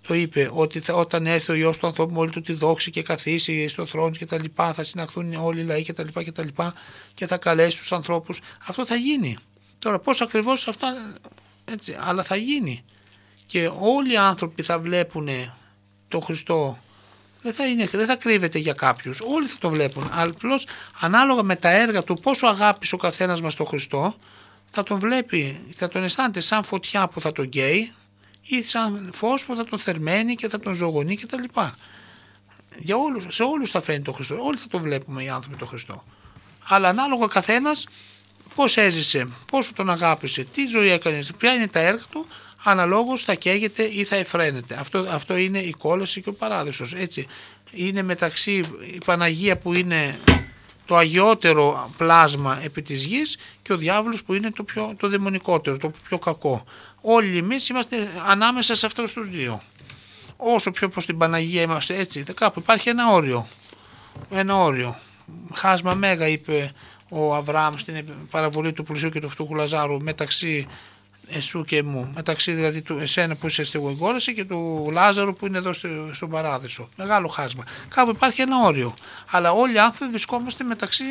Το 0.00 0.14
είπε 0.14 0.50
ότι 0.52 0.80
θα, 0.80 0.94
όταν 0.94 1.26
έρθει 1.26 1.52
ο 1.52 1.54
Υιός 1.54 1.78
του 1.78 1.86
ανθρώπου 1.86 2.12
με 2.14 2.18
όλη 2.18 2.30
του 2.30 2.40
τη 2.40 2.52
δόξη 2.52 2.90
και 2.90 3.02
καθίσει 3.02 3.68
στο 3.68 3.86
θρόνο 3.86 4.10
και 4.10 4.26
τα 4.26 4.40
λοιπά, 4.40 4.72
θα 4.72 4.84
συναχθούν 4.84 5.34
όλοι 5.34 5.60
οι 5.60 5.64
λαοί 5.64 5.82
και 5.82 5.92
τα 5.92 6.04
λοιπά 6.04 6.22
και 6.22 6.32
τα 6.32 6.44
λοιπά 6.44 6.74
και 7.14 7.26
θα 7.26 7.36
καλέσει 7.36 7.78
τους 7.78 7.92
ανθρώπους. 7.92 8.40
Αυτό 8.66 8.86
θα 8.86 8.94
γίνει. 8.94 9.36
Τώρα 9.78 9.98
πώς 9.98 10.20
ακριβώς 10.20 10.68
αυτά, 10.68 11.14
έτσι, 11.64 11.96
αλλά 12.00 12.22
θα 12.22 12.36
γίνει. 12.36 12.84
Και 13.46 13.70
όλοι 13.80 14.12
οι 14.12 14.16
άνθρωποι 14.16 14.62
θα 14.62 14.78
βλέπουν 14.78 15.28
τον 16.08 16.22
Χριστό 16.22 16.78
δεν 17.42 17.52
θα, 17.52 17.66
είναι, 17.66 17.86
δεν 17.92 18.06
θα 18.06 18.16
κρύβεται 18.16 18.58
για 18.58 18.72
κάποιους. 18.72 19.20
Όλοι 19.20 19.46
θα 19.46 19.56
το 19.60 19.68
βλέπουν. 19.68 20.10
Απλώς 20.12 20.66
ανάλογα 21.00 21.42
με 21.42 21.56
τα 21.56 21.70
έργα 21.70 22.02
του, 22.02 22.14
πόσο 22.22 22.46
αγάπησε 22.46 22.94
ο 22.94 22.98
καθένας 22.98 23.40
μας 23.40 23.54
τον 23.54 23.66
Χριστό, 23.66 24.14
θα 24.70 24.82
τον 24.82 24.98
βλέπει, 24.98 25.60
θα 25.76 25.88
τον 25.88 26.02
αισθάνεται 26.02 26.40
σαν 26.40 26.64
φωτιά 26.64 27.08
που 27.08 27.20
θα 27.20 27.32
τον 27.32 27.48
καίει 27.48 27.92
ή 28.42 28.62
σαν 28.62 29.10
φως 29.12 29.44
που 29.44 29.56
θα 29.56 29.64
τον 29.64 29.78
θερμαίνει 29.78 30.34
και 30.34 30.48
θα 30.48 30.60
τον 30.60 30.74
ζωγονεί 30.74 31.16
κτλ. 31.16 31.44
Για 32.78 32.96
όλους, 32.96 33.26
σε 33.28 33.42
όλους 33.42 33.70
θα 33.70 33.80
φαίνεται 33.80 34.10
ο 34.10 34.12
Χριστό. 34.12 34.44
Όλοι 34.44 34.58
θα 34.58 34.66
τον 34.70 34.82
βλέπουμε 34.82 35.22
οι 35.22 35.28
άνθρωποι 35.28 35.56
τον 35.56 35.68
Χριστό. 35.68 36.04
Αλλά 36.68 36.88
ανάλογα 36.88 37.24
ο 37.24 37.28
καθένας 37.28 37.86
πώς 38.54 38.76
έζησε, 38.76 39.28
πόσο 39.50 39.72
τον 39.72 39.90
αγάπησε, 39.90 40.44
τι 40.44 40.66
ζωή 40.66 40.90
έκανε, 40.90 41.22
ποια 41.38 41.54
είναι 41.54 41.68
τα 41.68 41.80
έργα 41.80 42.04
του, 42.10 42.26
αναλόγως 42.62 43.24
θα 43.24 43.34
καίγεται 43.34 43.82
ή 43.82 44.04
θα 44.04 44.16
εφραίνεται. 44.16 44.74
Αυτό, 44.74 45.06
αυτό 45.10 45.36
είναι 45.36 45.58
η 45.58 45.72
κόλαση 45.72 46.20
και 46.22 46.28
ο 46.28 46.32
παράδεισος. 46.32 46.94
Έτσι. 46.94 47.26
Είναι 47.72 48.02
μεταξύ 48.02 48.52
η 48.94 49.00
Παναγία 49.04 49.58
που 49.58 49.74
είναι 49.74 50.18
το 50.86 50.96
αγιότερο 50.96 51.90
πλάσμα 51.96 52.60
επί 52.62 52.82
της 52.82 53.04
γης 53.04 53.38
και 53.62 53.72
ο 53.72 53.76
διάβολος 53.76 54.22
που 54.22 54.34
είναι 54.34 54.50
το, 54.50 54.62
πιο, 54.62 54.94
το 54.98 55.08
δαιμονικότερο, 55.08 55.76
το 55.76 55.92
πιο 56.08 56.18
κακό. 56.18 56.64
Όλοι 57.00 57.38
εμείς 57.38 57.68
είμαστε 57.68 58.10
ανάμεσα 58.26 58.74
σε 58.74 58.86
αυτούς 58.86 59.12
τους 59.12 59.28
δύο. 59.28 59.62
Όσο 60.36 60.70
πιο 60.70 60.88
προς 60.88 61.06
την 61.06 61.18
Παναγία 61.18 61.62
είμαστε 61.62 61.96
έτσι, 61.96 62.22
κάπου 62.22 62.60
υπάρχει 62.60 62.88
ένα 62.88 63.08
όριο. 63.08 63.48
Ένα 64.30 64.56
όριο. 64.56 64.98
Χάσμα 65.54 65.94
μέγα 65.94 66.28
είπε 66.28 66.72
ο 67.08 67.34
Αβραάμ 67.34 67.74
στην 67.76 68.04
παραβολή 68.30 68.72
του 68.72 68.82
πλουσίου 68.82 69.10
και 69.10 69.20
του 69.20 69.28
φτωχού 69.28 69.54
Λαζάρου 69.54 70.02
μεταξύ 70.02 70.66
εσού 71.28 71.64
και 71.64 71.82
μου, 71.82 72.12
μεταξύ 72.14 72.52
δηλαδή 72.52 72.82
του 72.82 72.98
εσένα 72.98 73.36
που 73.36 73.46
είσαι 73.46 73.64
στην 73.64 73.86
εγγόραση 73.88 74.34
και 74.34 74.44
του 74.44 74.88
Λάζαρου 74.92 75.34
που 75.34 75.46
είναι 75.46 75.58
εδώ 75.58 75.72
στο, 75.72 75.88
στον 76.12 76.30
παράδεισο. 76.30 76.88
Μεγάλο 76.96 77.28
χάσμα. 77.28 77.64
Κάπου 77.88 78.10
υπάρχει 78.10 78.40
ένα 78.40 78.56
όριο. 78.58 78.94
Αλλά 79.30 79.52
όλοι 79.52 79.74
οι 79.74 79.78
άνθρωποι 79.78 80.10
βρισκόμαστε 80.10 80.64
μεταξύ 80.64 81.04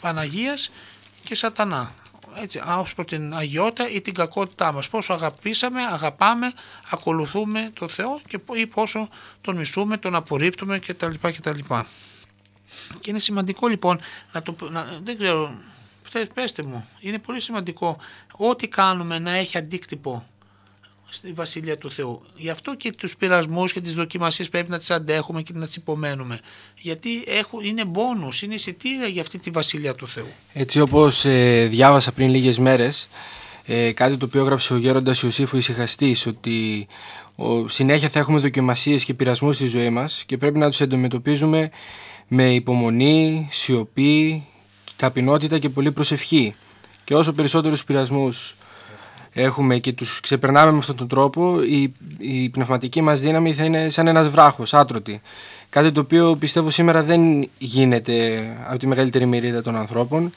Παναγίας 0.00 0.70
και 1.24 1.34
Σατανά. 1.34 1.94
Έτσι, 2.34 2.62
ως 2.78 2.94
προς 2.94 3.06
την 3.06 3.34
αγιότητα 3.34 3.90
ή 3.90 4.00
την 4.00 4.14
κακότητά 4.14 4.72
μας. 4.72 4.88
Πόσο 4.88 5.12
αγαπήσαμε, 5.12 5.82
αγαπάμε, 5.82 6.52
ακολουθούμε 6.90 7.70
τον 7.78 7.88
Θεό 7.88 8.20
και 8.28 8.38
ή 8.52 8.66
πόσο 8.66 9.08
τον 9.40 9.56
μισούμε, 9.56 9.96
τον 9.96 10.14
απορρίπτουμε 10.14 10.78
κτλ. 10.78 11.12
κτλ. 11.20 11.58
Και 13.00 13.10
είναι 13.10 13.18
σημαντικό 13.18 13.68
λοιπόν 13.68 14.00
να 14.32 14.42
το. 14.42 14.56
Να, 14.70 14.86
δεν 15.02 15.18
ξέρω, 15.18 15.54
πέστε 16.34 16.62
μου, 16.62 16.88
είναι 17.00 17.18
πολύ 17.18 17.40
σημαντικό 17.40 17.98
ό,τι 18.32 18.68
κάνουμε 18.68 19.18
να 19.18 19.32
έχει 19.32 19.58
αντίκτυπο 19.58 20.26
στη 21.08 21.32
Βασιλεία 21.32 21.78
του 21.78 21.90
Θεού. 21.90 22.22
Γι' 22.36 22.50
αυτό 22.50 22.74
και 22.74 22.92
τους 22.92 23.16
πειρασμούς 23.16 23.72
και 23.72 23.80
τις 23.80 23.94
δοκιμασίες 23.94 24.48
πρέπει 24.48 24.70
να 24.70 24.78
τις 24.78 24.90
αντέχουμε 24.90 25.42
και 25.42 25.52
να 25.54 25.66
τις 25.66 25.76
υπομένουμε. 25.76 26.38
Γιατί 26.76 27.24
έχουν, 27.26 27.64
είναι 27.64 27.84
μπόνους, 27.84 28.42
είναι 28.42 28.54
εισιτήρια 28.54 29.06
για 29.06 29.20
αυτή 29.20 29.38
τη 29.38 29.50
Βασιλεία 29.50 29.94
του 29.94 30.08
Θεού. 30.08 30.28
Έτσι 30.52 30.80
όπως 30.80 31.24
ε, 31.24 31.66
διάβασα 31.70 32.12
πριν 32.12 32.30
λίγες 32.30 32.58
μέρες, 32.58 33.08
ε, 33.64 33.92
κάτι 33.92 34.16
το 34.16 34.24
οποίο 34.24 34.40
έγραψε 34.40 34.74
ο 34.74 34.76
γέροντας 34.76 35.22
Ιωσήφου 35.22 35.56
Ισυχαστής, 35.56 36.26
ότι 36.26 36.86
Ο, 37.40 37.68
συνέχεια 37.68 38.08
θα 38.08 38.18
έχουμε 38.18 38.38
δοκιμασίες 38.38 39.04
και 39.04 39.14
πειρασμούς 39.14 39.56
στη 39.56 39.66
ζωή 39.66 39.90
μας 39.90 40.24
και 40.26 40.36
πρέπει 40.36 40.58
να 40.58 40.70
τους 40.70 40.80
αντιμετωπίζουμε 40.80 41.70
με 42.28 42.54
υπομονή, 42.54 43.48
σιωπή, 43.50 44.47
ταπεινότητα 44.98 45.58
και 45.58 45.68
πολύ 45.68 45.92
προσευχή. 45.92 46.54
Και 47.04 47.14
όσο 47.14 47.32
περισσότερους 47.32 47.84
πειρασμούς 47.84 48.56
έχουμε 49.32 49.78
και 49.78 49.92
τους 49.92 50.20
ξεπερνάμε 50.20 50.72
με 50.72 50.78
αυτόν 50.78 50.96
τον 50.96 51.08
τρόπο, 51.08 51.62
η, 51.62 51.92
η 52.18 52.48
πνευματική 52.48 53.02
μας 53.02 53.20
δύναμη 53.20 53.54
θα 53.54 53.64
είναι 53.64 53.88
σαν 53.88 54.06
ένας 54.06 54.28
βράχος, 54.28 54.74
άτρωτη. 54.74 55.20
Κάτι 55.70 55.92
το 55.92 56.00
οποίο 56.00 56.36
πιστεύω 56.36 56.70
σήμερα 56.70 57.02
δεν 57.02 57.50
γίνεται 57.58 58.46
από 58.68 58.78
τη 58.78 58.86
μεγαλύτερη 58.86 59.26
μερίδα 59.26 59.62
των 59.62 59.76
ανθρώπων. 59.76 60.32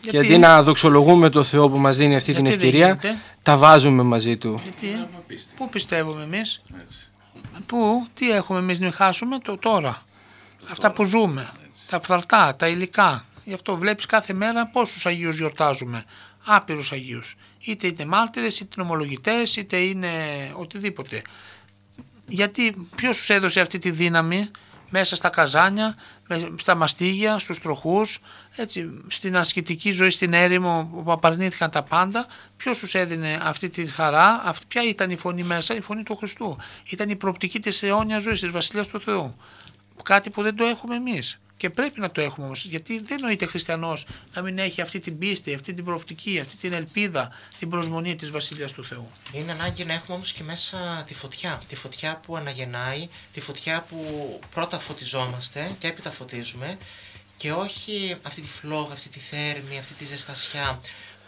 Γιατί; 0.00 0.18
Και 0.18 0.32
αντί 0.32 0.38
να 0.38 0.62
δοξολογούμε 0.62 1.28
το 1.28 1.42
Θεό 1.42 1.68
που 1.68 1.78
μας 1.78 1.96
δίνει 1.96 2.16
αυτή 2.16 2.32
Γιατί 2.32 2.48
την 2.48 2.58
δεν 2.58 2.60
ευκαιρία, 2.66 2.86
γίνεται; 2.86 3.20
τα 3.42 3.56
βάζουμε 3.56 4.02
μαζί 4.02 4.36
του. 4.36 4.60
Γιατί, 4.62 5.06
πού 5.56 5.68
πιστεύουμε 5.68 6.22
εμείς, 6.22 6.60
Έτσι. 6.82 6.98
πού, 7.66 8.06
τι 8.14 8.30
έχουμε 8.30 8.58
εμείς 8.58 8.78
να 8.78 8.92
χάσουμε; 8.92 9.38
Το 9.38 9.56
τώρα. 9.56 10.02
Αυτά 10.70 10.92
που 10.92 11.04
ζούμε, 11.04 11.50
τα 11.90 12.00
φθαρτά, 12.00 12.56
τα 12.56 12.68
υλικά. 12.68 13.24
Γι' 13.44 13.54
αυτό 13.54 13.76
βλέπεις 13.76 14.06
κάθε 14.06 14.32
μέρα 14.32 14.66
πόσους 14.66 15.06
Αγίους 15.06 15.36
γιορτάζουμε. 15.38 16.04
Άπειρους 16.44 16.92
Αγίους. 16.92 17.36
Είτε 17.58 17.86
είναι 17.86 18.04
μάρτυρες, 18.04 18.60
είτε 18.60 18.74
είναι 18.76 18.84
ομολογητές, 18.84 19.56
είτε 19.56 19.76
είναι 19.76 20.10
οτιδήποτε. 20.56 21.22
Γιατί 22.26 22.88
ποιος 22.96 23.16
τους 23.16 23.30
έδωσε 23.30 23.60
αυτή 23.60 23.78
τη 23.78 23.90
δύναμη 23.90 24.50
μέσα 24.90 25.16
στα 25.16 25.28
καζάνια, 25.28 25.94
με- 26.28 26.54
στα 26.58 26.74
μαστίγια, 26.74 27.38
στους 27.38 27.60
τροχούς, 27.60 28.20
έτσι, 28.56 29.02
στην 29.08 29.36
ασκητική 29.36 29.90
ζωή, 29.90 30.10
στην 30.10 30.32
έρημο 30.32 31.02
που 31.04 31.12
απαρνήθηκαν 31.12 31.70
τα 31.70 31.82
πάντα, 31.82 32.26
ποιος 32.56 32.78
τους 32.78 32.94
έδινε 32.94 33.40
αυτή 33.42 33.68
τη 33.68 33.86
χαρά, 33.86 34.42
αυτή, 34.44 34.64
ποια 34.68 34.82
ήταν 34.82 35.10
η 35.10 35.16
φωνή 35.16 35.42
μέσα, 35.42 35.74
η 35.74 35.80
φωνή 35.80 36.02
του 36.02 36.16
Χριστού. 36.16 36.56
Ήταν 36.90 37.08
η 37.08 37.16
προοπτική 37.16 37.60
της 37.60 37.82
αιώνιας 37.82 38.22
ζωής, 38.22 38.40
της 38.40 38.50
Βασιλείας 38.50 38.86
του 38.86 39.00
Θεού. 39.00 39.36
Κάτι 40.02 40.30
που 40.30 40.42
δεν 40.42 40.56
το 40.56 40.64
έχουμε 40.64 40.96
εμείς. 40.96 41.40
Και 41.62 41.70
πρέπει 41.70 42.00
να 42.00 42.10
το 42.10 42.20
έχουμε 42.20 42.46
όμως, 42.46 42.64
γιατί 42.64 43.00
δεν 43.00 43.20
νοείται 43.20 43.46
χριστιανός 43.46 44.06
να 44.34 44.42
μην 44.42 44.58
έχει 44.58 44.80
αυτή 44.80 44.98
την 44.98 45.18
πίστη, 45.18 45.54
αυτή 45.54 45.74
την 45.74 45.84
προοπτική, 45.84 46.38
αυτή 46.40 46.56
την 46.56 46.72
ελπίδα, 46.72 47.32
την 47.58 47.68
προσμονή 47.70 48.16
της 48.16 48.30
Βασιλείας 48.30 48.72
του 48.72 48.84
Θεού. 48.84 49.10
Είναι 49.32 49.52
ανάγκη 49.52 49.84
να 49.84 49.92
έχουμε 49.92 50.14
όμως 50.14 50.32
και 50.32 50.42
μέσα 50.42 51.04
τη 51.06 51.14
φωτιά. 51.14 51.62
Τη 51.68 51.76
φωτιά 51.76 52.20
που 52.26 52.36
αναγεννάει, 52.36 53.08
τη 53.32 53.40
φωτιά 53.40 53.84
που 53.88 53.98
πρώτα 54.54 54.78
φωτιζόμαστε 54.78 55.70
και 55.78 55.86
έπειτα 55.86 56.10
φωτίζουμε 56.10 56.78
και 57.36 57.52
όχι 57.52 58.16
αυτή 58.22 58.40
τη 58.40 58.48
φλόγα, 58.48 58.92
αυτή 58.92 59.08
τη 59.08 59.18
θέρμη, 59.18 59.78
αυτή 59.78 59.94
τη 59.94 60.04
ζεστασιά 60.04 60.80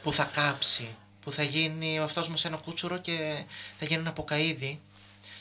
που 0.03 0.13
θα 0.13 0.25
κάψει, 0.25 0.89
που 1.23 1.31
θα 1.31 1.43
γίνει 1.43 1.99
ο 1.99 2.03
αυτός 2.03 2.29
μας 2.29 2.45
ένα 2.45 2.57
κούτσουρο 2.57 2.99
και 2.99 3.45
θα 3.79 3.85
γίνει 3.85 4.01
ένα 4.01 4.13
ποκαίδι 4.13 4.81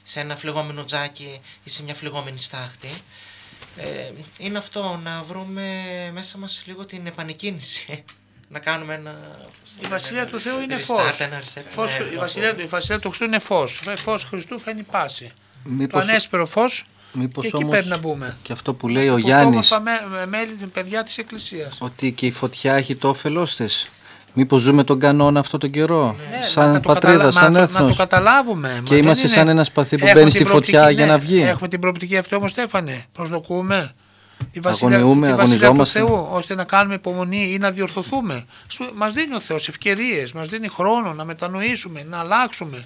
σε 0.03 0.19
ένα 0.19 0.35
φλεγόμενο 0.35 0.85
τζάκι 0.85 1.41
ή 1.63 1.69
σε 1.69 1.83
μια 1.83 1.95
φλεγόμενη 1.95 2.39
στάχτη. 2.39 2.89
Ε, 3.77 4.11
είναι 4.37 4.57
αυτό, 4.57 4.99
να 5.03 5.23
βρούμε 5.23 5.63
μέσα 6.13 6.37
μας 6.37 6.63
λίγο 6.65 6.85
την 6.85 7.05
επανεκκίνηση. 7.07 8.03
Να 8.49 8.59
κάνουμε 8.59 8.93
ένα... 8.93 9.15
Η 9.83 9.87
Βασιλεία 9.87 10.25
του 10.27 10.39
Θεού 10.39 10.59
είναι 10.61 10.75
restart, 10.77 10.81
φως. 10.83 11.19
ένα 11.19 11.41
reset, 11.41 11.63
φως 11.67 11.97
ναι, 11.99 12.05
η, 12.05 12.07
ένα 12.11 12.19
Βασιλεία, 12.19 12.55
η 12.57 12.65
Βασιλεία 12.65 12.99
του 12.99 13.07
Χριστού 13.07 13.25
είναι 13.25 13.39
φως. 13.39 13.79
Φε- 13.83 13.97
Φως 13.97 14.23
Χριστού 14.23 14.59
φαίνει 14.59 14.83
πάση. 14.83 15.25
Το 15.63 15.69
Μήπως, 15.69 16.01
ανέσπερο 16.01 16.45
φως 16.45 16.85
μήπως 17.13 17.41
και 17.43 17.47
εκεί 17.47 17.57
όμως 17.57 17.69
πρέπει 17.71 17.87
να 17.87 17.97
μπούμε. 17.97 18.37
και 18.41 18.53
αυτό 18.53 18.73
που 18.73 18.87
λέει 18.87 19.09
ο 19.09 19.13
Που 19.13 19.19
Γιάννης, 19.19 19.71
όμορφα 19.71 19.79
με, 19.79 20.17
με- 20.17 20.25
μέλη, 20.25 20.53
παιδιά 20.53 21.03
της 21.03 21.17
Εκκλησίας. 21.17 21.77
ότι 21.79 22.11
και 22.11 22.25
η 22.25 22.31
φωτιά 22.31 22.73
έχει 22.73 22.95
το 22.95 23.09
όφελός 23.09 23.55
της. 23.55 23.87
Μήπως 24.33 24.61
ζούμε 24.61 24.83
τον 24.83 24.99
κανόνα 24.99 25.39
αυτό 25.39 25.57
τον 25.57 25.69
καιρό, 25.69 26.15
Ναι, 26.31 26.45
σαν 26.45 26.71
να 26.71 26.79
το 26.79 26.93
πατρίδα, 26.93 27.13
καταλα- 27.17 27.31
σαν 27.31 27.51
να, 27.51 27.59
το- 27.59 27.65
να 27.65 27.67
το 27.77 27.77
έθνος. 27.83 27.97
καταλάβουμε. 27.97 28.73
Μα 28.75 28.81
Και 28.83 28.97
είμαστε 28.97 29.27
δεν 29.27 29.37
σαν 29.37 29.47
ένας 29.47 29.67
σπαθί 29.67 29.97
που 29.97 30.05
Έχουμε 30.05 30.19
μπαίνει 30.19 30.31
την 30.31 30.39
στη 30.41 30.49
φωτιά 30.49 30.71
προοπτική, 30.79 30.95
για 31.03 31.05
να 31.11 31.17
ναι, 31.17 31.23
βγει. 31.23 31.41
Έχουμε 31.41 31.67
την 31.67 31.79
προοπτική 31.79 32.17
αυτή 32.17 32.35
όμως 32.35 32.51
Στέφανε. 32.51 33.03
Προσδοκούμε. 33.11 33.91
Τη 34.51 34.59
βασιλεία, 34.59 34.97
Αγωνιούμε, 34.97 35.27
τη 35.27 35.33
βασιλεία 35.33 35.59
του 35.59 35.65
αγωνιζόμαστε. 35.65 35.99
Θεού, 35.99 36.27
ώστε 36.31 36.55
να 36.55 36.63
κάνουμε 36.63 36.95
υπομονή 36.95 37.51
ή 37.53 37.57
να 37.57 37.71
διορθωθούμε. 37.71 38.43
Σου, 38.67 38.85
μας 38.95 39.13
δίνει 39.13 39.35
ο 39.35 39.39
Θεός 39.39 39.67
ευκαιρίες, 39.67 40.33
μας 40.33 40.47
δίνει 40.47 40.67
χρόνο 40.67 41.13
να 41.13 41.25
μετανοήσουμε, 41.25 42.05
να 42.09 42.19
αλλάξουμε. 42.19 42.83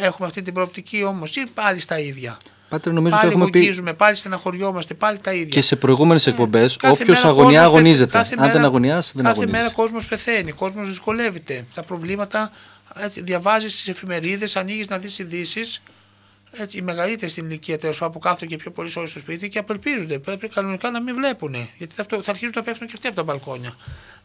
Έχουμε 0.00 0.28
αυτή 0.28 0.42
την 0.42 0.54
προοπτική 0.54 1.04
όμως 1.04 1.36
ή 1.36 1.46
πάλι 1.54 1.80
στα 1.80 1.98
ίδια. 1.98 2.36
Πάτερ, 2.68 2.92
νομίζω 2.92 3.14
ότι 3.16 3.22
πάλι 3.24 3.34
έχουμε 3.34 3.50
πει 3.50 3.58
γογγίζουμε, 3.58 3.92
πάλι 3.94 4.16
στεναχωριόμαστε, 4.16 4.94
πάλι 4.94 5.18
τα 5.18 5.32
ίδια. 5.32 5.44
και 5.48 5.62
σε 5.62 5.76
προηγούμενες 5.76 6.26
εκπομπές, 6.26 6.76
Κάθε 6.76 6.94
όποιος 7.02 7.16
μέρα 7.16 7.28
αγωνιά 7.28 7.60
κόσμος 7.60 7.66
αγωνίζεται. 7.66 8.04
πεθ- 8.04 8.12
κάθε 8.14 8.34
Αν 8.34 8.40
δεν 8.44 8.52
μέρα- 8.54 8.66
αγωνιάς, 8.66 9.12
δεν 9.14 9.24
Κάθε 9.24 9.36
αγωνίζεις. 9.38 9.60
μέρα 9.60 9.72
κόσμος 9.74 10.06
πεθαίνει, 10.06 10.52
κόσμος 10.52 10.88
δυσκολεύεται. 10.88 11.66
Τα 11.74 11.82
προβλήματα, 11.82 12.50
έτσι, 12.96 13.22
διαβάζεις 13.22 13.76
τις 13.76 13.88
εφημερίδες, 13.88 14.56
ανοίγεις 14.56 14.88
να 14.88 14.98
δεις 14.98 15.18
ειδήσεις. 15.18 15.82
Έτσι, 16.58 16.78
οι 16.78 16.82
μεγαλύτεροι 16.82 17.30
στην 17.30 17.44
ηλικία 17.46 17.78
τέλος 17.78 17.98
πάντων 17.98 18.12
που 18.14 18.18
κάθονται 18.18 18.46
και 18.46 18.56
πιο 18.56 18.70
πολύ 18.70 18.90
ώρες 18.96 19.10
στο 19.10 19.18
σπίτι 19.18 19.48
και 19.48 19.58
απελπίζονται. 19.58 20.18
Πρέπει 20.18 20.48
κανονικά 20.48 20.90
να 20.90 21.02
μην 21.02 21.14
βλέπουν. 21.14 21.54
Γιατί 21.78 21.94
θα, 21.94 22.00
αυτό- 22.02 22.20
θα 22.22 22.30
αρχίσουν 22.30 22.52
να 22.56 22.62
πέφτουν 22.62 22.86
και 22.86 22.92
αυτοί 22.96 23.06
από 23.06 23.16
τα 23.16 23.22
μπαλκόνια. 23.22 23.76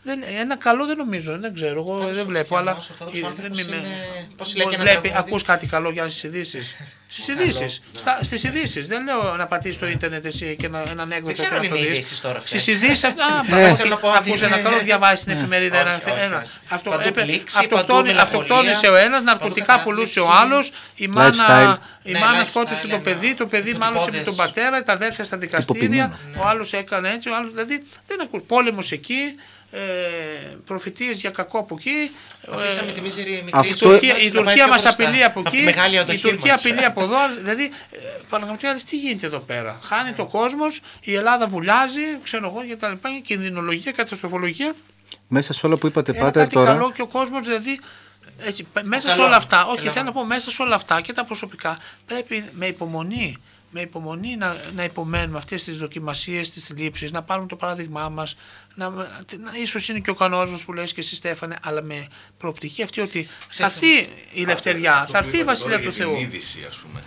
Δεν, 0.04 0.24
ένα 0.40 0.58
καλό 0.58 0.86
δεν 0.86 0.98
νομίζω, 0.98 1.38
δεν 1.40 1.54
ξέρω. 1.54 1.80
Εγώ 1.80 1.98
Πάντως 1.98 2.16
δεν 2.16 2.24
ο 2.24 2.28
βλέπω. 2.28 2.58
Αλλά 2.58 2.74
χριστιανός, 2.74 3.02
ο 3.02 3.04
Ορθόδοξος 3.04 3.22
ε, 3.22 3.42
δεν 3.42 3.46
άνθρωπος 3.52 3.60
είμαι- 3.62 3.76
είναι- 3.76 4.28
πώς 4.38 4.48
Μπορεί 4.48 4.58
λέει 4.60 4.68
και 4.68 4.76
ένα 4.76 4.84
βλέπει, 4.84 5.08
τραγούδι; 5.10 5.30
ακούς 5.30 5.44
κάτι 5.44 5.66
καλό 5.68 5.90
για 5.90 6.10
στις 6.10 6.24
ειδήσεις. 6.24 6.76
Στις 7.08 7.28
ειδήσεις. 7.28 7.82
Στις 8.22 8.44
ειδήσεις. 8.44 8.88
Δεν 8.88 9.04
λέω 9.04 9.36
να 9.38 9.46
πατήσεις 9.48 9.78
το 9.78 9.88
ίντερνετ 9.88 10.26
εσύ 10.26 10.56
και 10.60 10.68
να, 10.68 10.80
έναν 10.82 11.12
έκδοτο 11.12 11.34
ξέρω 11.34 11.50
και 11.50 11.56
αν 11.56 11.62
να 11.64 11.70
το 11.70 11.76
είναι 11.76 11.86
δεις. 11.88 11.96
ειδήσεις 11.98 12.22
τώρα 12.22 12.38
αυτές. 12.38 12.62
Στις 12.62 12.74
ειδήσεις, 12.74 13.04
α, 13.04 13.10
Ε. 13.60 13.76
Θέλω 13.76 13.90
να 13.90 13.98
πω 13.98 14.08
ότι 14.08 14.18
ακούς 14.30 14.42
ένα 14.42 14.56
είναι- 14.60 14.70
καλό, 14.70 14.80
διαβάζει 14.80 15.24
την 15.24 15.34
εφημερίδα. 15.34 15.78
ένα- 15.80 15.96
Όχι, 15.96 16.10
όχι, 16.10 16.20
ένα- 16.22 16.38
όχι. 16.38 16.48
αυτό- 16.70 16.90
Παντού 16.90 17.08
έπε- 17.08 17.24
πλήξη, 17.24 17.58
αυτοκτόνη- 17.60 17.88
παντού 17.88 18.06
μελαγχολία, 18.08 18.42
Αυτοκτόνησε 18.42 18.88
ο 18.88 18.96
ένας, 18.96 19.10
παντού 19.12 19.24
ναρκωτικά 19.26 19.82
πουλούσε 19.84 20.20
ο 20.20 20.24
κατάθλιψη. 20.26 20.54
άλλος, 20.54 20.72
η 20.96 21.06
Lifestyle. 21.06 21.36
μάνα, 21.48 21.80
η 22.04 22.12
Ναι, 22.12 22.20
μάνα 22.20 22.42
lifestyle, 22.42 22.46
σκότωσε 22.48 22.88
το 22.88 22.94
ένα 22.96 23.04
παιδί, 23.04 23.34
το 23.34 23.46
παιδί 23.48 23.70
υποτυπώδες. 23.70 23.78
μάλωσε 24.02 24.12
με 24.18 24.24
τον 24.24 24.36
πατέρα, 24.36 24.84
τα 24.84 24.94
αδέρφια 24.94 25.24
στα 25.24 25.38
δικαστήρια, 25.38 26.20
ο 26.38 26.48
άλλος 26.48 26.74
έκανε 26.74 27.10
έτσι, 27.10 27.30
ο 27.30 27.36
άλλος, 27.36 27.52
δηλαδή 27.52 27.84
δεν 28.08 28.22
ακούς. 28.22 28.42
Πόλεμος 28.48 28.92
εκεί, 28.92 29.20
ε, 29.20 29.34
προφητείες 30.66 31.20
για 31.20 31.30
κακό 31.30 31.60
από 31.60 31.76
εκεί. 31.80 32.12
ε, 32.42 32.52
Αφήσαμε 32.56 32.92
τη 32.92 33.02
μίζερη 33.02 33.32
μικρή 33.46 33.68
η 33.68 33.72
Αυτό- 33.72 33.90
Τουρκία, 33.90 34.14
μας 34.14 34.24
η 34.24 34.26
να 34.28 34.32
πάει 34.34 34.44
Τουρκία 34.44 34.64
πιο 34.64 34.68
μας 34.74 34.82
μπροστά. 34.84 35.04
απειλεί 35.04 35.24
από 35.24 35.40
Απ' 35.40 35.50
τη 35.50 35.56
εκεί, 35.58 35.66
μεγάλη 35.66 35.96
η 35.96 35.98
αντοχή 35.98 36.22
Τουρκία 36.22 36.52
μας. 36.52 36.66
απειλεί 36.66 36.86
από 36.86 37.02
εδώ, 37.04 37.18
δηλαδή 37.38 37.64
ε, 37.92 37.98
πραγματικά 38.30 38.72
λες, 38.74 38.84
τι 38.84 38.98
γίνεται 39.00 39.26
εδώ 39.26 39.40
πέρα; 39.40 39.80
Χάνει 39.84 40.12
το 40.12 40.26
κόσμος, 40.26 40.82
η 41.02 41.16
Ελλάδα 41.16 41.48
βουλιάζει, 41.48 42.02
ξέρω 42.24 42.48
εγώ 42.56 42.64
και 42.68 42.76
τα 42.76 42.90
λοιπά, 42.90 43.10
η 43.18 43.22
κινδυνολογία, 43.22 43.92
καταστροφολογία. 43.92 44.74
Μέσα 45.28 45.54
σε 45.54 45.66
όλα 45.66 45.76
που 45.78 45.88
είπατε, 45.88 46.12
Ένα 46.12 46.20
Πάτερ, 46.24 46.42
κάτι 46.44 46.54
τώρα, 46.54 46.72
καλό 46.72 46.92
και 46.92 47.02
ο 47.02 47.08
κόσμος 47.08 47.48
δηλαδή 47.48 47.80
έτσι, 48.46 48.64
π- 48.74 48.84
μέσα 48.84 49.02
σε 49.10 49.16
καλό. 49.16 49.24
όλα 49.28 49.36
αυτά, 49.36 49.66
όχι 49.66 49.82
Έλα. 49.82 49.92
θέλω 49.92 50.06
να 50.06 50.12
πω 50.12 50.26
μέσα 50.26 50.52
σε 50.52 50.62
όλα 50.62 50.76
αυτά 50.76 51.02
και 51.02 51.14
τα 51.14 51.26
προσωπικά 51.26 51.78
πρέπει 52.06 52.44
με 52.54 52.66
υπομονή 52.66 53.38
με 53.74 53.82
υπομονή 53.82 54.36
να, 54.38 54.56
να 54.76 54.84
υπομένουμε 54.84 55.38
αυτές 55.38 55.64
τις 55.64 55.78
δοκιμασίες, 55.78 56.50
τις 56.50 56.74
λήψεις, 56.78 57.12
να 57.12 57.24
πάρουμε 57.24 57.48
το 57.48 57.56
παράδειγμά 57.56 58.10
μας, 58.10 58.36
να, 58.76 58.90
να, 58.90 59.52
ίσως 59.62 59.90
είναι 59.90 60.00
και 60.00 60.10
ο 60.10 60.16
κανόνας 60.16 60.52
μας 60.52 60.64
που 60.64 60.74
λες 60.74 60.94
και 60.94 61.00
εσύ 61.00 61.16
Στέφανε, 61.16 61.58
αλλά 61.64 61.82
με 61.84 62.08
προοπτική 62.38 62.84
αυτή 62.84 63.02
ότι 63.02 63.28
θα 63.50 63.66
έρθει 63.66 63.88
η 64.32 64.42
ελευθεριά, 64.42 64.96
Αυτό 64.96 65.12
θα 65.12 65.20
που 65.20 65.26
έρθει 65.26 65.38
η 65.38 65.40
είπατε 65.40 65.52
Βασιλεία 65.52 65.80
τώρα 65.80 65.90
του 65.90 65.96
για 65.96 66.06
Θεού. 66.06 66.16
Την 66.16 66.24
είδηση, 66.24 66.66
ας 66.68 66.76
πούμε. 66.76 67.04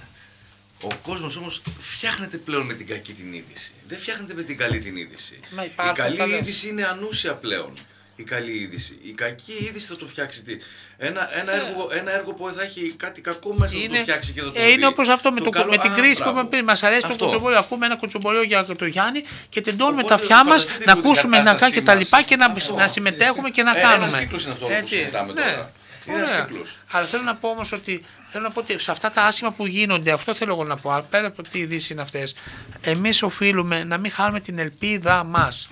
Ο 0.82 0.94
κόσμος 1.02 1.36
όμως 1.36 1.62
φτιάχνεται 1.80 2.36
πλέον 2.36 2.66
με 2.66 2.74
την 2.74 2.86
κακή 2.86 3.12
την 3.12 3.32
είδηση. 3.32 3.72
Δεν 3.88 3.98
φτιάχνεται 3.98 4.34
με 4.34 4.42
την 4.42 4.56
καλή 4.56 4.80
την 4.80 4.96
είδηση. 4.96 5.40
Μα 5.54 5.62
η 5.62 5.68
υπάρχουν 5.72 5.94
καλή 5.94 6.16
καλές. 6.16 6.38
είδηση 6.38 6.68
είναι 6.68 6.86
ανούσια 6.86 7.34
πλέον. 7.34 7.72
Η 8.16 8.22
καλή 8.22 8.52
είδηση. 8.52 8.98
Η 9.02 9.12
κακή 9.12 9.52
είδηση 9.68 9.86
θα 9.86 9.96
το 9.96 10.06
φτιάξει 10.06 10.42
τι. 10.42 10.56
Ένα, 10.96 11.28
ένα, 11.40 11.52
έργο, 11.52 11.88
ένα 11.92 12.12
έργο 12.12 12.32
που 12.32 12.52
θα 12.56 12.62
έχει 12.62 12.94
κάτι 12.96 13.20
κακό 13.20 13.54
μέσα 13.58 13.74
θα 13.76 13.88
το 13.88 13.94
φτιάξει 13.94 14.32
και 14.32 14.40
θα 14.40 14.52
το 14.52 14.60
ε, 14.60 14.66
είναι 14.66 14.76
δει. 14.76 14.84
όπως 14.84 15.08
αυτό 15.08 15.32
με, 15.32 15.40
το, 15.40 15.50
καλό- 15.50 15.70
με 15.70 15.78
την 15.78 15.92
Α, 15.92 15.94
κρίση 15.94 16.12
που 16.12 16.18
μπράβο. 16.18 16.30
είπαμε 16.38 16.48
πριν. 16.48 16.64
Μας 16.64 16.82
αρέσει 16.82 17.00
το 17.00 17.06
Αυτό. 17.06 17.24
κουτσομπολιό. 17.24 17.58
Ακούμε 17.58 17.86
ένα 17.86 17.96
κουτσομπολιό 17.96 18.42
για 18.42 18.64
το 18.64 18.84
Γιάννη 18.86 19.22
και 19.48 19.60
τεντώνουμε 19.60 20.02
Οπότε 20.02 20.08
τα 20.08 20.14
αυτιά 20.14 20.36
μας 20.44 20.62
φανταστείτε 20.62 20.84
να 20.84 20.92
λίγο 20.92 21.00
την 21.00 21.10
ακούσουμε 21.10 21.36
να 21.36 21.42
κάνουμε 21.42 21.52
κατάστασή 21.60 21.74
και 21.80 21.82
τα 21.90 21.94
λοιπά 21.94 22.16
μας. 22.16 22.26
και 22.26 22.36
να, 22.36 22.46
Αυτό. 22.46 22.74
να 22.74 22.88
συμμετέχουμε 22.88 23.50
και 23.50 23.62
να 23.62 23.76
Ε, 23.76 23.80
κάνουμε. 23.80 24.06
ένας 24.06 24.18
κύκλος 24.20 24.42
είναι 24.44 24.52
αυτό 24.52 24.66
που 24.66 24.86
συζητάμε 24.86 25.32
ναι. 25.32 25.40
τώρα. 25.40 25.72
Είναι 26.08 26.16
ένας 26.16 26.28
Ωραία. 26.30 26.44
κύκλος. 26.44 26.78
Αλλά 26.92 27.06
θέλω 27.06 27.22
να 27.22 27.34
πω 27.34 27.48
όμως 27.48 27.72
ότι 27.72 28.04
θέλω 28.28 28.44
να 28.44 28.50
πω 28.50 28.60
ότι 28.60 28.78
σε 28.80 28.90
αυτά 28.90 29.10
τα 29.10 29.22
άσχημα 29.22 29.50
που 29.52 29.66
γίνονται, 29.66 30.12
αυτό 30.12 30.34
θέλω 30.34 30.52
εγώ 30.52 30.64
να 30.64 30.76
πω, 30.76 30.90
αλλά 30.90 31.02
πέρα 31.02 31.26
από 31.26 31.42
τι 31.42 31.58
ειδήσεις 31.58 31.90
είναι 31.90 32.02
αυτές, 32.02 32.34
εμείς 32.80 33.22
οφείλουμε 33.22 33.84
να 33.84 33.98
μην 33.98 34.10
χάνουμε 34.12 34.40
την 34.40 34.58
ελπίδα 34.58 35.24
μας. 35.24 35.68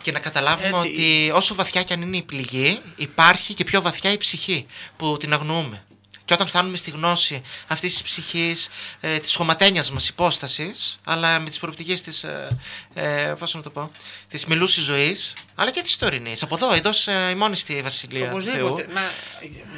Έτσι. 0.00 0.10
Και 0.10 0.12
να 0.12 0.18
καταλάβουμε 0.18 0.68
Έτσι. 0.68 0.88
ότι 0.88 1.30
όσο 1.34 1.54
βαθιά 1.54 1.82
κι 1.82 1.92
αν 1.92 2.02
είναι 2.02 2.16
η 2.16 2.22
πληγή, 2.22 2.80
υπάρχει 2.96 3.54
και 3.54 3.64
πιο 3.64 3.82
βαθιά 3.82 4.12
η 4.12 4.16
ψυχή 4.16 4.66
που 4.96 5.16
την 5.16 5.32
αγνοούμε. 5.32 5.84
Και 6.30 6.36
όταν 6.36 6.48
φτάνουμε 6.48 6.76
στη 6.76 6.90
γνώση 6.90 7.42
αυτής 7.66 7.92
της 7.92 8.02
ψυχής, 8.02 8.68
ε, 9.00 9.18
της 9.18 9.34
χωματένιας 9.34 9.90
μας 9.90 10.08
υπόστασης, 10.08 11.00
αλλά 11.04 11.40
με 11.40 11.48
τις 11.48 11.58
προοπτικές 11.58 12.00
της. 12.00 12.24
Ε, 12.24 12.56
ε, 12.94 13.34
πώς 13.38 13.54
να 13.54 13.62
το 13.62 13.70
πω, 13.70 13.90
της 14.28 14.46
μιλούση 14.46 14.80
ζωής, 14.80 15.32
αλλά 15.54 15.70
και 15.70 15.80
της 15.82 15.96
τωρινής. 15.96 16.42
Από 16.42 16.54
εδώ, 16.54 16.72
εντός 16.72 17.08
ε, 17.08 17.30
ημών 17.30 17.54
στη 17.54 17.82
Βασιλεία 17.82 18.30
του 18.30 18.42
Θεού. 18.42 18.66
Οπωσδήποτε. 18.66 18.86
Μα, 18.94 19.00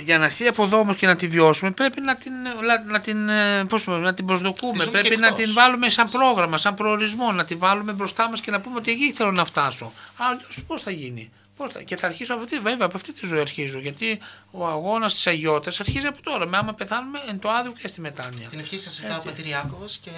για 0.04 0.18
να 0.18 0.24
έρθει 0.24 0.46
από 0.46 0.64
εδώ 0.64 0.78
όμως 0.78 0.96
και 0.96 1.06
να 1.06 1.16
τη 1.16 1.28
βιώσουμε, 1.28 1.70
πρέπει 1.70 2.00
να 2.00 2.16
την, 2.16 2.32
να, 2.42 2.82
να 2.84 3.00
την, 3.00 3.28
ε, 3.28 3.64
πώς 3.64 3.84
το 3.84 3.90
πω, 3.90 3.96
να 3.96 4.14
την 4.14 4.26
προσδοκούμε. 4.26 4.72
Τη 4.72 4.78
ζούμε 4.78 4.90
Πρέπει 4.90 5.14
και 5.14 5.20
να 5.20 5.26
εκτός. 5.26 5.44
την 5.44 5.52
βάλουμε 5.54 5.88
σαν 5.88 6.10
πρόγραμμα, 6.10 6.58
σαν 6.58 6.74
προορισμό, 6.74 7.32
να 7.32 7.44
τη 7.44 7.54
βάλουμε 7.54 7.92
μπροστά 7.92 8.28
μας 8.28 8.40
και 8.40 8.50
να 8.50 8.60
πούμε 8.60 8.76
ότι 8.76 8.90
εκεί 8.90 9.12
θέλω 9.12 9.32
να 9.32 9.44
φτάσω. 9.44 9.92
Αλλιώς 10.16 10.58
πώς 10.66 10.82
θα 10.82 10.90
γίνει. 10.90 11.30
Πώς 11.56 11.72
θα, 11.72 11.82
και 11.82 11.96
θα 11.96 12.06
αρχίσω 12.06 12.34
από 12.34 12.42
αυτή, 12.42 12.58
βέβαια 12.58 12.86
από 12.86 12.96
αυτή 12.96 13.12
τη 13.12 13.26
ζωή 13.26 13.40
αρχίζω. 13.40 13.78
Γιατί 13.78 14.18
ο 14.50 14.66
αγώνας 14.66 15.14
της 15.14 15.26
αγιότητα 15.26 15.76
αρχίζει 15.80 16.06
από 16.06 16.22
τώρα. 16.22 16.46
Με 16.46 16.56
άμα 16.56 16.74
πεθάνουμε 16.74 17.18
εν 17.28 17.38
το 17.38 17.50
άδειο 17.50 17.72
και 17.82 17.88
στη 17.88 18.00
μετάνοια. 18.00 18.48
Την 18.48 18.58
ευχή 18.58 18.78
σας 18.78 18.92
ζητάω 18.94 19.18
ο 19.18 19.22
πατήρ 19.24 19.46
Ιάκωβος 19.46 19.98
και 20.02 20.10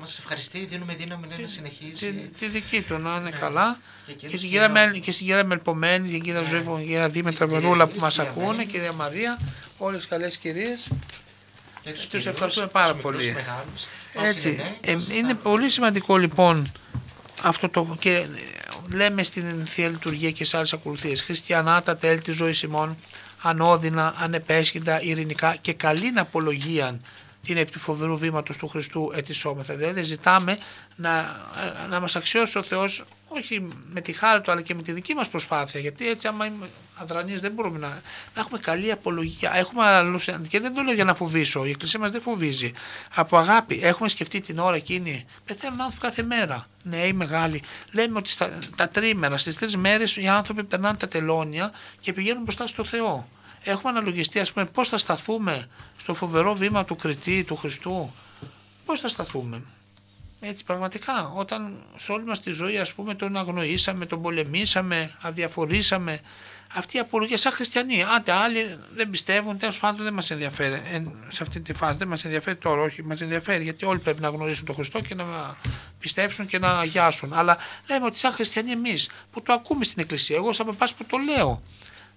μας 0.00 0.18
ευχαριστεί. 0.18 0.58
Δίνουμε 0.66 0.94
δύναμη 0.94 1.26
να 1.40 1.46
συνεχίσει. 1.46 2.12
Τη, 2.12 2.38
τη 2.38 2.46
δική 2.48 2.82
του 2.82 2.98
να 2.98 3.16
είναι 3.16 3.30
καλά. 3.30 3.78
Και 4.06 4.12
Και, 4.12 4.26
εκείνους 4.26 4.38
στην 4.38 4.50
και 4.50 4.56
κυρία 4.56 4.68
να- 4.68 4.86
Μελ- 4.86 5.02
και 5.02 5.12
στην 5.12 5.26
κυρία 5.26 5.44
Μελπομένη, 5.44 6.08
την 6.10 6.22
κυρία 6.22 6.42
Ζωή, 6.42 6.60
την 6.62 6.76
κυρία 6.76 7.08
Δήμητρα 7.08 7.44
κυρία 7.46 7.60
Μερούλα 7.60 7.84
που 7.86 7.90
Δήμητρα, 7.90 8.04
μας 8.04 8.12
στην 8.12 8.24
κυρία 8.24 8.40
ακούνε, 8.42 8.56
Μέλη. 8.56 8.68
κυρία 8.70 8.92
Μαρία, 8.92 9.38
όλες 9.78 10.02
τι 10.02 10.08
καλές 10.08 10.36
κυρίες. 10.36 10.88
Και 11.82 11.90
τους 11.90 12.00
Τους 12.00 12.04
κυρίους, 12.10 12.26
ευχαριστούμε 12.26 12.66
τους 12.66 12.74
πάρα 12.80 12.94
μικρούς, 12.94 13.14
πολύ. 13.16 13.32
μεγάλους, 13.32 13.86
όσοι 14.14 14.26
Έτσι. 14.28 14.48
είναι 14.48 14.62
νέοι, 14.62 14.78
Ε, 14.80 14.94
όσοι 14.94 15.18
είναι 15.18 15.28
θα- 15.28 15.34
πολύ 15.34 15.70
σημαντικό 15.70 16.16
λοιπόν 16.16 16.72
αυτό 17.42 17.68
το. 17.68 17.96
και 18.00 18.10
ε, 18.10 18.28
λέμε 18.88 19.22
στην 19.22 19.66
Θεία 19.66 19.88
Λειτουργία 19.88 20.30
και 20.30 20.44
σε 20.44 20.56
άλλες 20.56 20.72
ακολουθίες. 20.72 21.22
Χριστιανά 21.22 21.82
τα 21.82 21.96
τέλη 21.96 22.20
της 22.20 22.36
ζωής 22.36 22.62
ημών, 22.62 22.96
ανώδυνα, 23.42 24.14
ανεπέσχυντα, 24.18 25.02
ειρηνικά 25.02 25.56
και 25.60 25.72
καλήν 25.72 26.18
απολογίαν 26.18 27.00
την 27.42 27.56
επί 27.56 27.70
του 27.70 27.78
φοβερού 27.78 28.18
βήματος 28.18 28.56
του 28.56 28.68
Χριστού 28.68 29.12
ετισόμεθα. 29.14 29.74
Δηλαδή 29.74 30.02
ζητάμε 30.02 30.58
να, 30.96 31.18
ε, 31.84 31.86
να 31.88 32.00
μας 32.00 32.16
αξιώσει 32.16 32.58
ο 32.58 32.62
Θεός 32.62 33.04
όχι 33.36 33.68
με 33.86 34.00
τη 34.00 34.12
χάρη 34.12 34.40
του 34.40 34.50
αλλά 34.50 34.62
και 34.62 34.74
με 34.74 34.82
τη 34.82 34.92
δική 34.92 35.14
μας 35.14 35.28
προσπάθεια 35.28 35.80
γιατί 35.80 36.08
έτσι 36.08 36.26
άμα 36.26 36.46
είμαι 36.46 36.68
αδρανείς 36.94 37.40
δεν 37.40 37.52
μπορούμε 37.52 37.78
να, 37.78 37.88
να 38.34 38.40
έχουμε 38.40 38.58
καλή 38.58 38.90
απολογία. 38.90 39.56
Έχουμε 39.56 39.84
άλλους, 39.84 40.28
και 40.48 40.60
δεν 40.60 40.74
το 40.74 40.82
λέω 40.82 40.94
για 40.94 41.04
να 41.04 41.14
φοβήσω, 41.14 41.64
η 41.64 41.70
Εκκλησία 41.70 42.00
μας 42.00 42.10
δεν 42.10 42.20
φοβίζει. 42.20 42.72
Από 43.14 43.36
αγάπη 43.38 43.80
έχουμε 43.82 44.08
σκεφτεί 44.08 44.40
την 44.40 44.58
ώρα 44.58 44.76
εκείνη. 44.76 45.26
Πεθαίνουν 45.44 45.80
άνθρωποι 45.80 46.06
κάθε 46.06 46.22
μέρα, 46.22 46.66
νέοι, 46.82 47.12
μεγάλοι. 47.12 47.62
Λέμε 47.92 48.18
ότι 48.18 48.30
στα, 48.30 48.58
τα 48.76 48.88
τρίμερα, 48.88 49.38
στις 49.38 49.56
τρεις 49.56 49.76
μέρες 49.76 50.16
οι 50.16 50.28
άνθρωποι 50.28 50.64
περνάνε 50.64 50.96
τα 50.96 51.08
τελώνια 51.08 51.72
και 52.00 52.12
πηγαίνουν 52.12 52.42
μπροστά 52.42 52.66
στο 52.66 52.84
Θεό. 52.84 53.28
Έχουμε 53.62 53.90
αναλογιστεί 53.90 54.38
ας 54.38 54.52
πούμε 54.52 54.66
πώς 54.66 54.88
θα 54.88 54.98
σταθούμε 54.98 55.66
στο 55.98 56.14
φοβερό 56.14 56.54
βήμα 56.54 56.84
του 56.84 56.96
κριτή, 56.96 57.44
του 57.44 57.56
Χριστού. 57.56 58.12
Πώς 58.84 59.00
θα 59.00 59.08
σταθούμε. 59.08 59.62
Έτσι 60.40 60.64
πραγματικά 60.64 61.32
όταν 61.34 61.82
σε 61.96 62.12
όλη 62.12 62.24
μας 62.24 62.40
τη 62.40 62.52
ζωή 62.52 62.78
ας 62.78 62.92
πούμε 62.92 63.14
τον 63.14 63.36
αγνοήσαμε, 63.36 64.06
τον 64.06 64.22
πολεμήσαμε, 64.22 65.14
αδιαφορήσαμε 65.20 66.20
αυτή 66.74 66.96
η 66.96 67.00
απολογία 67.00 67.36
σαν 67.36 67.52
χριστιανοί. 67.52 68.02
Άντε 68.16 68.32
άλλοι 68.32 68.78
δεν 68.94 69.10
πιστεύουν, 69.10 69.58
τέλος 69.58 69.78
πάντων 69.78 70.04
δεν 70.04 70.14
μας 70.14 70.30
ενδιαφέρει 70.30 70.82
εν, 70.92 71.12
σε 71.28 71.42
αυτή 71.42 71.60
τη 71.60 71.72
φάση. 71.72 71.96
Δεν 71.96 72.08
μας 72.08 72.24
ενδιαφέρει 72.24 72.56
τώρα, 72.56 72.82
όχι, 72.82 73.04
μας 73.04 73.20
ενδιαφέρει 73.20 73.64
γιατί 73.64 73.84
όλοι 73.84 73.98
πρέπει 73.98 74.20
να 74.20 74.28
γνωρίσουν 74.28 74.66
τον 74.66 74.74
Χριστό 74.74 75.00
και 75.00 75.14
να 75.14 75.56
πιστέψουν 75.98 76.46
και 76.46 76.58
να 76.58 76.78
αγιάσουν. 76.78 77.32
Αλλά 77.32 77.56
λέμε 77.88 78.06
ότι 78.06 78.18
σαν 78.18 78.32
χριστιανοί 78.32 78.70
εμείς 78.70 79.10
που 79.30 79.42
το 79.42 79.52
ακούμε 79.52 79.84
στην 79.84 80.02
Εκκλησία, 80.02 80.36
εγώ 80.36 80.52
σαν 80.52 80.66
παπάς 80.66 80.94
που 80.94 81.04
το 81.04 81.16
λέω, 81.16 81.62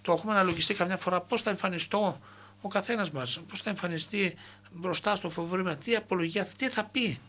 το 0.01 0.11
έχουμε 0.11 0.33
αναλογιστεί 0.33 0.73
καμιά 0.73 0.97
φορά 0.97 1.21
πώς 1.21 1.41
θα 1.41 1.49
εμφανιστώ 1.49 2.19
ο 2.61 2.67
καθένας 2.67 3.11
μας, 3.11 3.39
πώς 3.49 3.61
θα 3.61 3.69
εμφανιστεί 3.69 4.35
μπροστά 4.71 5.15
στο 5.15 5.29
φοβερό 5.29 5.75
τι 5.75 5.95
απολογία, 5.95 6.47
τι 6.57 6.69
θα 6.69 6.83
πει, 6.83 7.19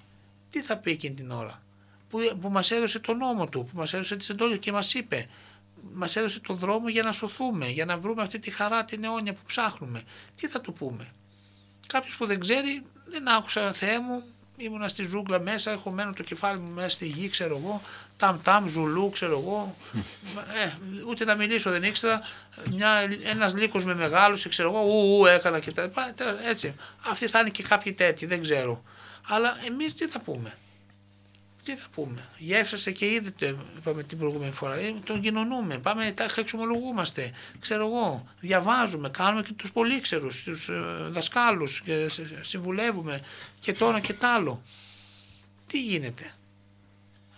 τι 0.54 0.62
θα 0.62 0.76
πει 0.76 0.90
εκείνη 0.90 1.14
την 1.14 1.30
ώρα; 1.30 1.62
Που, 2.10 2.18
που 2.40 2.48
μας 2.50 2.70
έδωσε 2.70 2.98
τον 2.98 3.16
νόμο 3.16 3.46
του, 3.48 3.64
που 3.64 3.78
μας 3.78 3.92
έδωσε 3.92 4.16
τις 4.16 4.28
εντόλες 4.28 4.58
και 4.58 4.72
μας 4.72 4.94
είπε, 4.94 5.26
μας 5.92 6.16
έδωσε 6.16 6.40
τον 6.40 6.56
δρόμο 6.56 6.88
για 6.88 7.02
να 7.02 7.12
σωθούμε, 7.12 7.66
για 7.66 7.84
να 7.84 7.98
βρούμε 7.98 8.22
αυτή 8.22 8.38
τη 8.38 8.50
χαρά 8.50 8.84
την 8.84 9.04
αιώνια 9.04 9.32
που 9.32 9.40
ψάχνουμε. 9.46 10.02
Τι 10.36 10.48
θα 10.48 10.60
του 10.60 10.72
πούμε; 10.72 11.12
Κάποιος 11.86 12.16
που 12.16 12.26
δεν 12.26 12.40
ξέρει, 12.40 12.82
δεν 13.04 13.28
άκουσα 13.28 13.72
Θεέ 13.72 14.00
μου, 14.00 14.22
ήμουνα 14.56 14.88
στη 14.88 15.04
ζούγκλα 15.04 15.40
μέσα, 15.40 15.70
έχω 15.70 15.90
μένω 15.90 16.12
το 16.12 16.22
κεφάλι 16.22 16.60
μου 16.60 16.72
μέσα 16.74 16.88
στη 16.88 17.06
γη, 17.06 17.28
ξέρω 17.28 17.56
εγώ, 17.56 17.82
ταμ 18.16 18.42
ταμ, 18.42 18.68
ζουλού, 18.68 19.10
ξέρω 19.10 19.38
εγώ, 19.38 19.76
ε, 20.54 20.70
ούτε 21.08 21.24
να 21.24 21.34
μιλήσω 21.34 21.70
δεν 21.70 21.82
ήξερα, 21.82 22.20
μια, 22.70 22.88
ένας 23.24 23.54
λύκος 23.54 23.84
με 23.84 23.94
μεγάλωσε, 23.94 24.48
ξέρω 24.48 24.68
εγώ, 24.68 24.80
ου, 24.80 25.18
ου, 25.18 25.26
έκανα 25.26 25.60
και 25.60 25.70
τα 25.72 25.82
λοιπά, 25.82 26.12
τε- 26.16 26.46
έτσι. 26.48 26.74
Αυτοί 27.10 27.26
θα 27.28 27.40
είναι 27.40 27.50
και 27.50 27.62
κάποιοι 27.62 27.92
τέτοιοι, 27.92 28.26
δεν 28.26 28.42
ξέρω. 28.42 28.82
Αλλά 29.26 29.56
εμείς 29.66 29.94
τι 29.94 30.08
θα 30.08 30.20
πούμε; 30.20 30.54
Τι 31.62 31.76
θα 31.76 31.86
πούμε; 31.94 32.28
Γεύσαστε 32.38 32.90
και 32.92 33.06
ήδη 33.12 33.30
το 33.30 33.46
είπαμε 33.76 34.02
την 34.02 34.18
προηγούμενη 34.18 34.52
φορά. 34.52 34.74
Ε, 34.74 34.92
τον 35.04 35.20
κοινωνούμε. 35.20 35.78
Πάμε, 35.78 36.12
τα 36.12 36.26
εξομολογούμαστε. 36.36 37.30
Ξέρω 37.60 37.86
εγώ. 37.86 38.26
Διαβάζουμε. 38.40 39.08
Κάνουμε 39.08 39.42
και 39.42 39.52
τους 39.52 39.72
πολύξερους, 39.72 40.42
τους 40.42 40.68
ε, 40.68 40.74
δασκάλους. 41.10 41.80
Και 41.82 42.08
σε- 42.08 42.44
συμβουλεύουμε 42.44 43.20
και 43.60 43.72
το 43.72 43.86
ένα 43.88 44.00
και 44.00 44.14
το 44.14 44.26
άλλο. 44.26 44.62
Τι 45.66 45.82
γίνεται; 45.82 46.32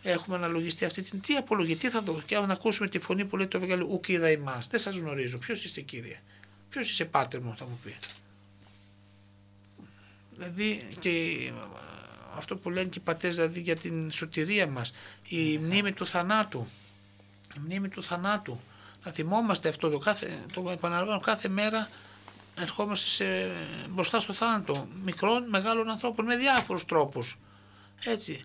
Έχουμε 0.02 0.36
αναλογιστεί 0.36 0.84
αυτή 0.84 1.02
την. 1.02 1.20
Τι 1.20 1.34
απολογή, 1.36 1.76
τι 1.76 1.88
θα 1.90 2.00
δω; 2.00 2.22
Και 2.26 2.36
αν 2.36 2.50
ακούσουμε 2.50 2.88
τη 2.88 2.98
φωνή 2.98 3.24
που 3.24 3.36
λέει 3.36 3.46
το 3.46 3.56
Ευαγγέλιο, 3.56 3.86
Ουκ 3.90 4.08
είδα 4.08 4.26
εμά. 4.26 4.62
Δεν 4.70 4.80
σας 4.80 4.96
γνωρίζω. 4.96 5.38
Ποιος 5.38 5.64
είστε 5.64 5.80
κύριε; 5.80 6.20
Ποιος 6.70 6.90
είσαι 6.90 7.04
πάτερ 7.04 7.40
μου, 7.40 7.54
θα 7.58 7.64
μου 7.64 7.78
πεις; 7.84 7.96
Δηλαδή 10.36 10.88
και 11.00 11.10
ε, 11.10 11.52
αυτό 12.36 12.56
που 12.56 12.70
λένε 12.70 12.88
και 12.88 12.98
οι 12.98 13.02
πατέρες 13.02 13.36
δηλαδή 13.36 13.60
για 13.60 13.76
την 13.76 14.10
σωτηρία 14.10 14.66
μας, 14.66 14.92
η 15.28 15.58
μνήμη 15.58 15.92
του 15.92 16.06
θανάτου, 16.06 16.68
η 17.56 17.60
μνήμη 17.64 17.88
του 17.88 18.02
θανάτου. 18.02 18.60
Να 19.04 19.12
θυμόμαστε 19.12 19.68
αυτό 19.68 19.90
το 19.90 19.98
κάθε, 19.98 20.38
το 20.52 20.70
επαναλαμβάνω 20.70 21.20
κάθε 21.20 21.48
μέρα 21.48 21.88
ερχόμαστε 22.60 23.08
σε, 23.08 23.24
μπροστά 23.90 24.20
στο 24.20 24.32
θάνατο 24.32 24.88
μικρών, 25.04 25.48
μεγάλων 25.48 25.88
ανθρώπων 25.88 26.24
με 26.24 26.36
διάφορους 26.36 26.84
τρόπους. 26.84 27.38
Έτσι. 28.04 28.42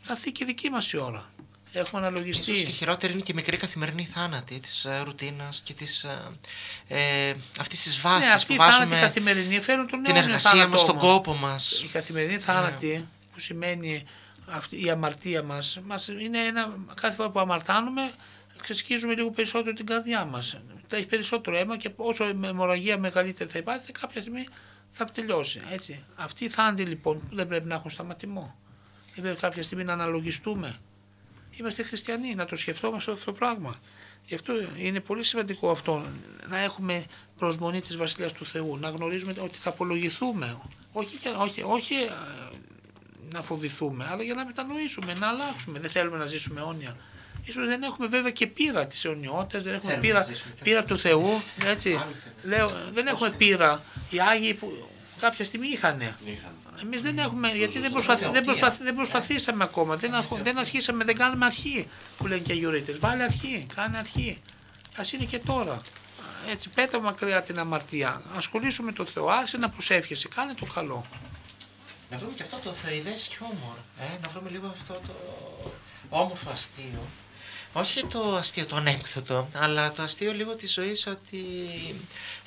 Θα 0.00 0.12
έρθει 0.12 0.32
και 0.32 0.44
η 0.44 0.46
δική 0.46 0.70
μας 0.70 0.92
η 0.92 0.96
ώρα. 0.96 1.30
Έχουμε 1.72 2.06
αναλογιστεί. 2.06 2.50
Ίσως 2.50 2.64
και 2.64 2.72
χειρότερη 2.72 3.12
είναι 3.12 3.22
και 3.22 3.32
η 3.32 3.34
μικρή 3.34 3.56
καθημερινή 3.56 4.04
θάνατη 4.04 4.60
της 4.60 4.84
ε, 4.84 5.02
ρουτίνας 5.04 5.60
και 5.64 5.74
της, 5.74 6.04
ε, 6.04 6.18
ε, 6.88 7.34
αυτής 7.58 7.82
της 7.82 8.00
βάσης 8.00 8.26
ναι, 8.26 8.32
αυτοί 8.32 8.46
που 8.46 8.52
οι 8.52 8.56
θάνατοι 8.56 8.78
βάζουμε 8.78 9.00
καθημερινοί 9.00 9.60
φέρουν 9.60 9.86
τον 9.86 10.02
την 10.02 10.14
αιώνιο 10.14 10.28
εργασία 10.28 10.50
θάνατο 10.50 10.70
μας, 10.70 10.84
τον 10.84 10.96
όμως. 10.96 11.08
κόπο 11.08 11.34
μας. 11.34 11.82
Η 11.82 11.86
καθημερινή 11.86 12.38
θάνατη 12.38 13.08
που 13.32 13.40
σημαίνει 13.40 14.04
αυτή, 14.46 14.84
η 14.84 14.90
αμαρτία 14.90 15.42
μας, 15.42 15.78
μας 15.84 16.08
είναι 16.08 16.38
ένα, 16.38 16.78
κάθε 17.00 17.14
φορά 17.14 17.30
που 17.30 17.40
αμαρτάνουμε 17.40 18.12
ξεσκίζουμε 18.62 19.14
λίγο 19.14 19.30
περισσότερο 19.30 19.76
την 19.76 19.86
καρδιά 19.86 20.24
μας. 20.24 20.56
Θα 20.88 20.96
έχει 20.96 21.06
περισσότερο 21.06 21.56
αίμα 21.56 21.76
και 21.76 21.90
όσο 21.96 22.26
η 22.26 22.38
αιμορραγία 22.44 22.98
μεγαλύτερη 22.98 23.50
θα 23.50 23.58
υπάρχει 23.58 23.92
κάποια 23.92 24.20
στιγμή 24.20 24.46
θα 24.90 25.04
τελειώσει. 25.04 25.60
Έτσι. 25.72 26.04
Αυτοί 26.16 26.44
οι 26.44 26.48
θάνατοι 26.48 26.82
λοιπόν 26.82 27.20
που 27.28 27.36
δεν 27.36 27.46
πρέπει 27.48 27.66
να 27.66 27.74
έχουν 27.74 27.90
σταματημό. 27.90 28.58
Δεν 29.14 29.22
πρέπει 29.24 29.40
κάποια 29.40 29.62
στιγμή 29.62 29.84
να 29.84 29.92
αναλογιστούμε. 29.92 30.76
Είμαστε 31.60 31.82
χριστιανοί, 31.82 32.34
να 32.34 32.44
το 32.44 32.56
σκεφτόμαστε 32.56 33.12
αυτό 33.12 33.24
το 33.24 33.32
πράγμα. 33.32 33.78
Γι' 34.26 34.34
αυτό 34.34 34.52
είναι 34.76 35.00
πολύ 35.00 35.24
σημαντικό 35.24 35.70
αυτό, 35.70 36.04
να 36.48 36.58
έχουμε 36.58 37.04
προσμονή 37.38 37.80
της 37.80 37.96
Βασιλείας 37.96 38.32
του 38.32 38.46
Θεού, 38.46 38.76
να 38.80 38.88
γνωρίζουμε 38.88 39.34
ότι 39.40 39.58
θα 39.58 39.68
απολογηθούμε. 39.70 40.58
Όχι, 40.92 41.16
για- 41.22 41.36
όχι, 41.38 41.62
όχι 41.66 41.94
ε, 41.94 42.10
να 43.32 43.42
φοβηθούμε, 43.42 44.06
αλλά 44.10 44.22
για 44.22 44.34
να 44.34 44.44
μετανοήσουμε, 44.46 45.14
να 45.14 45.28
αλλάξουμε. 45.28 45.78
Δεν 45.78 45.90
θέλουμε 45.90 46.16
να 46.16 46.26
ζήσουμε 46.26 46.60
αιώνια. 46.60 46.96
Ίσως 47.44 47.66
δεν 47.66 47.82
έχουμε 47.82 48.06
βέβαια 48.06 48.30
και 48.30 48.46
πείρα 48.46 48.86
της 48.86 49.04
αιωνιότητας, 49.04 49.62
δεν 49.62 49.74
έχουμε 49.74 49.90
Θέλουμε 49.92 50.06
πείρα, 50.08 50.18
να 50.18 50.24
ζήσουμε 50.24 50.54
και 50.56 50.62
πείρα 50.62 50.84
του 50.84 50.98
Θεού. 50.98 51.42
Έτσι. 51.64 51.88
Άλλοι 51.90 52.14
θέλουν. 52.42 52.56
Λέω, 52.56 52.70
δεν 52.94 53.06
έχουμε 53.06 53.30
πείρα. 53.30 53.82
Οι 54.10 54.20
Άγιοι 54.20 54.54
που 54.54 54.88
κάποια 55.20 55.44
στιγμή 55.44 55.68
είχανε. 55.68 56.16
Εμείς 56.82 57.00
δεν 57.02 57.18
έχουμε, 57.18 57.48
γιατί 57.48 57.78
δεν, 57.78 57.92
προσπαθ, 57.92 58.30
δεν, 58.30 58.44
προσπαθ, 58.44 58.82
δεν 58.82 58.94
προσπαθήσαμε 58.94 59.64
ακόμα. 59.64 59.96
Δεν, 59.96 60.14
αρχ, 60.14 60.26
δεν 60.42 60.58
αρχίσαμε, 60.58 61.04
δεν 61.04 61.16
κάνουμε 61.16 61.44
αρχή 61.44 61.88
που 62.16 62.26
λένε 62.26 62.40
και 62.40 62.52
οι 62.52 62.54
Αγιορείτες. 62.54 62.98
Βάλε 62.98 63.22
αρχή, 63.22 63.66
κάνε 63.74 63.98
αρχή. 63.98 64.38
Α 64.96 65.02
είναι 65.14 65.24
και 65.24 65.38
τώρα. 65.38 65.80
Έτσι, 66.50 66.68
πέτα 66.68 67.00
μακριά 67.00 67.42
την 67.42 67.58
αμαρτία. 67.58 68.22
Ασχολήσουμε 68.36 68.86
με 68.86 68.92
τον 68.92 69.06
Θεό. 69.06 69.28
Άσε 69.28 69.56
να 69.56 69.68
προσεύχεσαι. 69.68 70.28
Κάνε 70.28 70.54
το 70.54 70.66
καλό. 70.74 71.06
Να 72.10 72.18
βρούμε 72.18 72.32
και 72.36 72.42
αυτό 72.42 72.56
το 72.64 72.70
θεοειδές 72.70 73.26
χιούμορ, 73.26 73.76
ε, 73.98 74.04
να 74.22 74.28
βρούμε 74.28 74.50
λίγο 74.50 74.66
αυτό 74.66 75.00
το 75.06 75.12
όμορφο 76.08 76.50
αστείο. 76.50 77.02
Όχι 77.72 78.06
το 78.06 78.36
αστείο, 78.36 78.66
το 78.66 78.76
ανέκδοτο, 78.76 79.48
αλλά 79.54 79.92
το 79.92 80.02
αστείο 80.02 80.32
λίγο 80.32 80.56
της 80.56 80.72
ζωής 80.72 81.06
ότι 81.06 81.44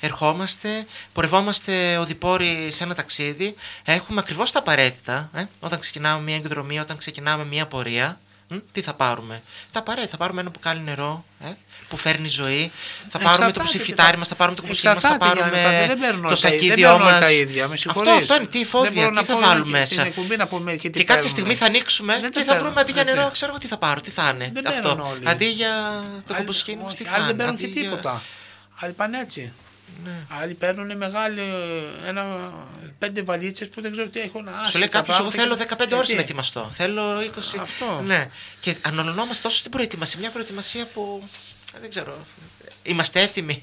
ερχόμαστε, 0.00 0.86
πορευόμαστε 1.12 1.96
οδηπόροι 1.96 2.68
σε 2.70 2.84
ένα 2.84 2.94
ταξίδι, 2.94 3.54
έχουμε 3.84 4.20
ακριβώς 4.20 4.50
τα 4.50 4.58
απαραίτητα, 4.58 5.30
ε, 5.34 5.44
όταν 5.60 5.78
ξεκινάμε 5.78 6.22
μια 6.22 6.36
εκδρομή, 6.36 6.78
όταν 6.78 6.96
ξεκινάμε 6.96 7.44
μια 7.44 7.66
πορεία, 7.66 8.20
μ, 8.48 8.56
τι 8.72 8.80
θα 8.80 8.94
πάρουμε. 8.94 9.42
Τα 9.72 9.80
απαραίτητα, 9.80 10.10
θα 10.10 10.16
πάρουμε 10.16 10.40
ένα 10.40 10.50
μπουκάλι 10.50 10.80
νερό, 10.80 11.24
ε, 11.40 11.52
που 11.94 12.00
φέρνει 12.00 12.28
ζωή, 12.28 12.70
θα 13.08 13.18
πάρουμε 13.18 13.36
το 13.36 13.44
Εξαρτάται 13.44 13.62
ψηφιτάρι 13.68 14.12
τι 14.12 14.18
μας, 14.18 14.28
θα 14.28 14.34
πάρουμε 14.34 14.56
το 14.56 14.62
κουστί 14.66 14.86
μας, 14.86 15.02
θα 15.02 15.08
Εξαρτάται, 15.14 15.34
Γιάννη, 15.38 15.56
πάρουμε 15.56 15.72
Παπέ, 15.78 15.86
δεν 15.92 15.98
παίρνουν 15.98 16.22
το 16.22 16.26
όλα 16.28 16.36
τα 16.40 16.48
ίδια, 16.48 16.58
δεν 16.58 16.68
σακίδιό 16.68 16.88
παίρνουν 16.88 17.02
όλα 17.06 17.10
μας. 17.12 17.20
τα 17.20 17.30
ίδια. 17.32 17.68
Με 17.68 17.74
Αυτό, 17.74 17.90
συγχωρείς. 17.92 18.12
αυτό 18.22 18.34
είναι, 18.34 18.44
τι 18.46 18.52
Δεν 18.58 18.62
εφόδια, 18.62 18.90
μπορώ 18.94 19.08
τι 19.08 19.14
να 19.14 19.22
θα 19.22 19.32
πω 19.34 19.40
βάλουμε 19.46 19.78
και 19.78 19.86
στην 19.86 19.96
μέσα. 19.98 20.08
εκπομπή 20.10 20.36
να 20.36 20.46
πούμε 20.46 20.70
και 20.72 20.90
τι 20.90 20.98
Και 20.98 21.04
κάποια 21.04 21.14
παίρνουν. 21.14 21.30
στιγμή 21.30 21.54
θα 21.54 21.66
ανοίξουμε 21.66 22.12
Δεν 22.20 22.30
και 22.30 22.38
το 22.38 22.52
θα 22.52 22.58
βρούμε 22.60 22.80
αντί 22.80 22.92
για 22.92 22.94
παίρνουν, 22.94 23.06
νερό, 23.14 23.20
έτσι. 23.26 23.32
ξέρω 23.38 23.50
εγώ 23.52 23.60
τι 23.60 23.66
θα 23.72 23.78
πάρω, 23.84 24.00
τι 24.00 24.10
θα 24.10 24.30
είναι 24.34 24.50
Δεν 24.52 24.66
αυτό. 24.66 24.88
παίρνουν 24.88 25.06
όλοι. 25.12 25.22
Αντί 25.32 25.48
για 25.60 25.72
το 26.26 26.28
Άλλοι- 26.28 26.36
κομποσκίνη 26.38 26.76
μας, 26.82 26.86
όχι, 26.86 26.96
τι 26.96 27.04
θα 27.04 27.10
Άλλοι 27.14 27.18
είναι. 27.22 27.26
δεν 27.26 27.36
παίρνουν 27.36 27.54
αντί 27.54 27.64
και 27.64 27.80
για- 27.80 27.82
τίποτα. 27.90 28.22
Άλλοι 28.80 28.92
πάνε 28.92 29.18
έτσι. 29.18 29.52
Ναι. 30.04 30.12
Άλλοι 30.42 30.54
παίρνουν 30.54 30.96
μεγάλη, 30.96 31.42
ένα, 32.06 32.24
πέντε 32.98 33.22
βαλίτσες 33.22 33.68
που 33.68 33.80
δεν 33.82 33.92
ξέρω 33.92 34.08
τι 34.08 34.20
έχουν. 34.20 34.48
Σου 34.70 34.78
λέει 34.78 34.88
κάποιος, 34.88 35.18
εγώ 35.18 35.30
θέλω 35.30 35.56
15 35.56 35.96
ώρες 35.96 36.12
να 36.12 36.20
ετοιμαστώ. 36.20 36.70
Θέλω 36.72 37.20
20. 37.20 37.58
Αυτό. 37.60 38.02
Ναι. 38.06 38.28
Και 38.60 38.74
αναλωνόμαστε 38.82 39.42
τόσο 39.42 39.56
στην 39.56 39.70
προετοιμασία. 39.70 40.20
Μια 40.20 40.30
προετοιμασία 40.30 40.86
που 40.94 41.28
δεν 41.80 41.90
ξέρω. 41.90 42.14
Είμαστε 42.82 43.20
έτοιμοι 43.20 43.62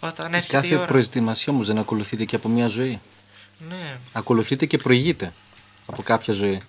όταν 0.00 0.34
έρχεται 0.34 0.56
η 0.56 0.60
Κάθε 0.60 0.76
ώρα. 0.76 0.84
προετοιμασία 0.86 1.52
όμως 1.52 1.66
δεν 1.66 1.78
ακολουθείται 1.78 2.24
και 2.24 2.36
από 2.36 2.48
μια 2.48 2.68
ζωή. 2.68 3.00
Ναι. 3.68 3.98
Ακολουθείται 4.12 4.66
και 4.66 4.76
προηγείται 4.78 5.32
από 5.86 6.02
κάποια 6.02 6.34
ζωή. 6.34 6.62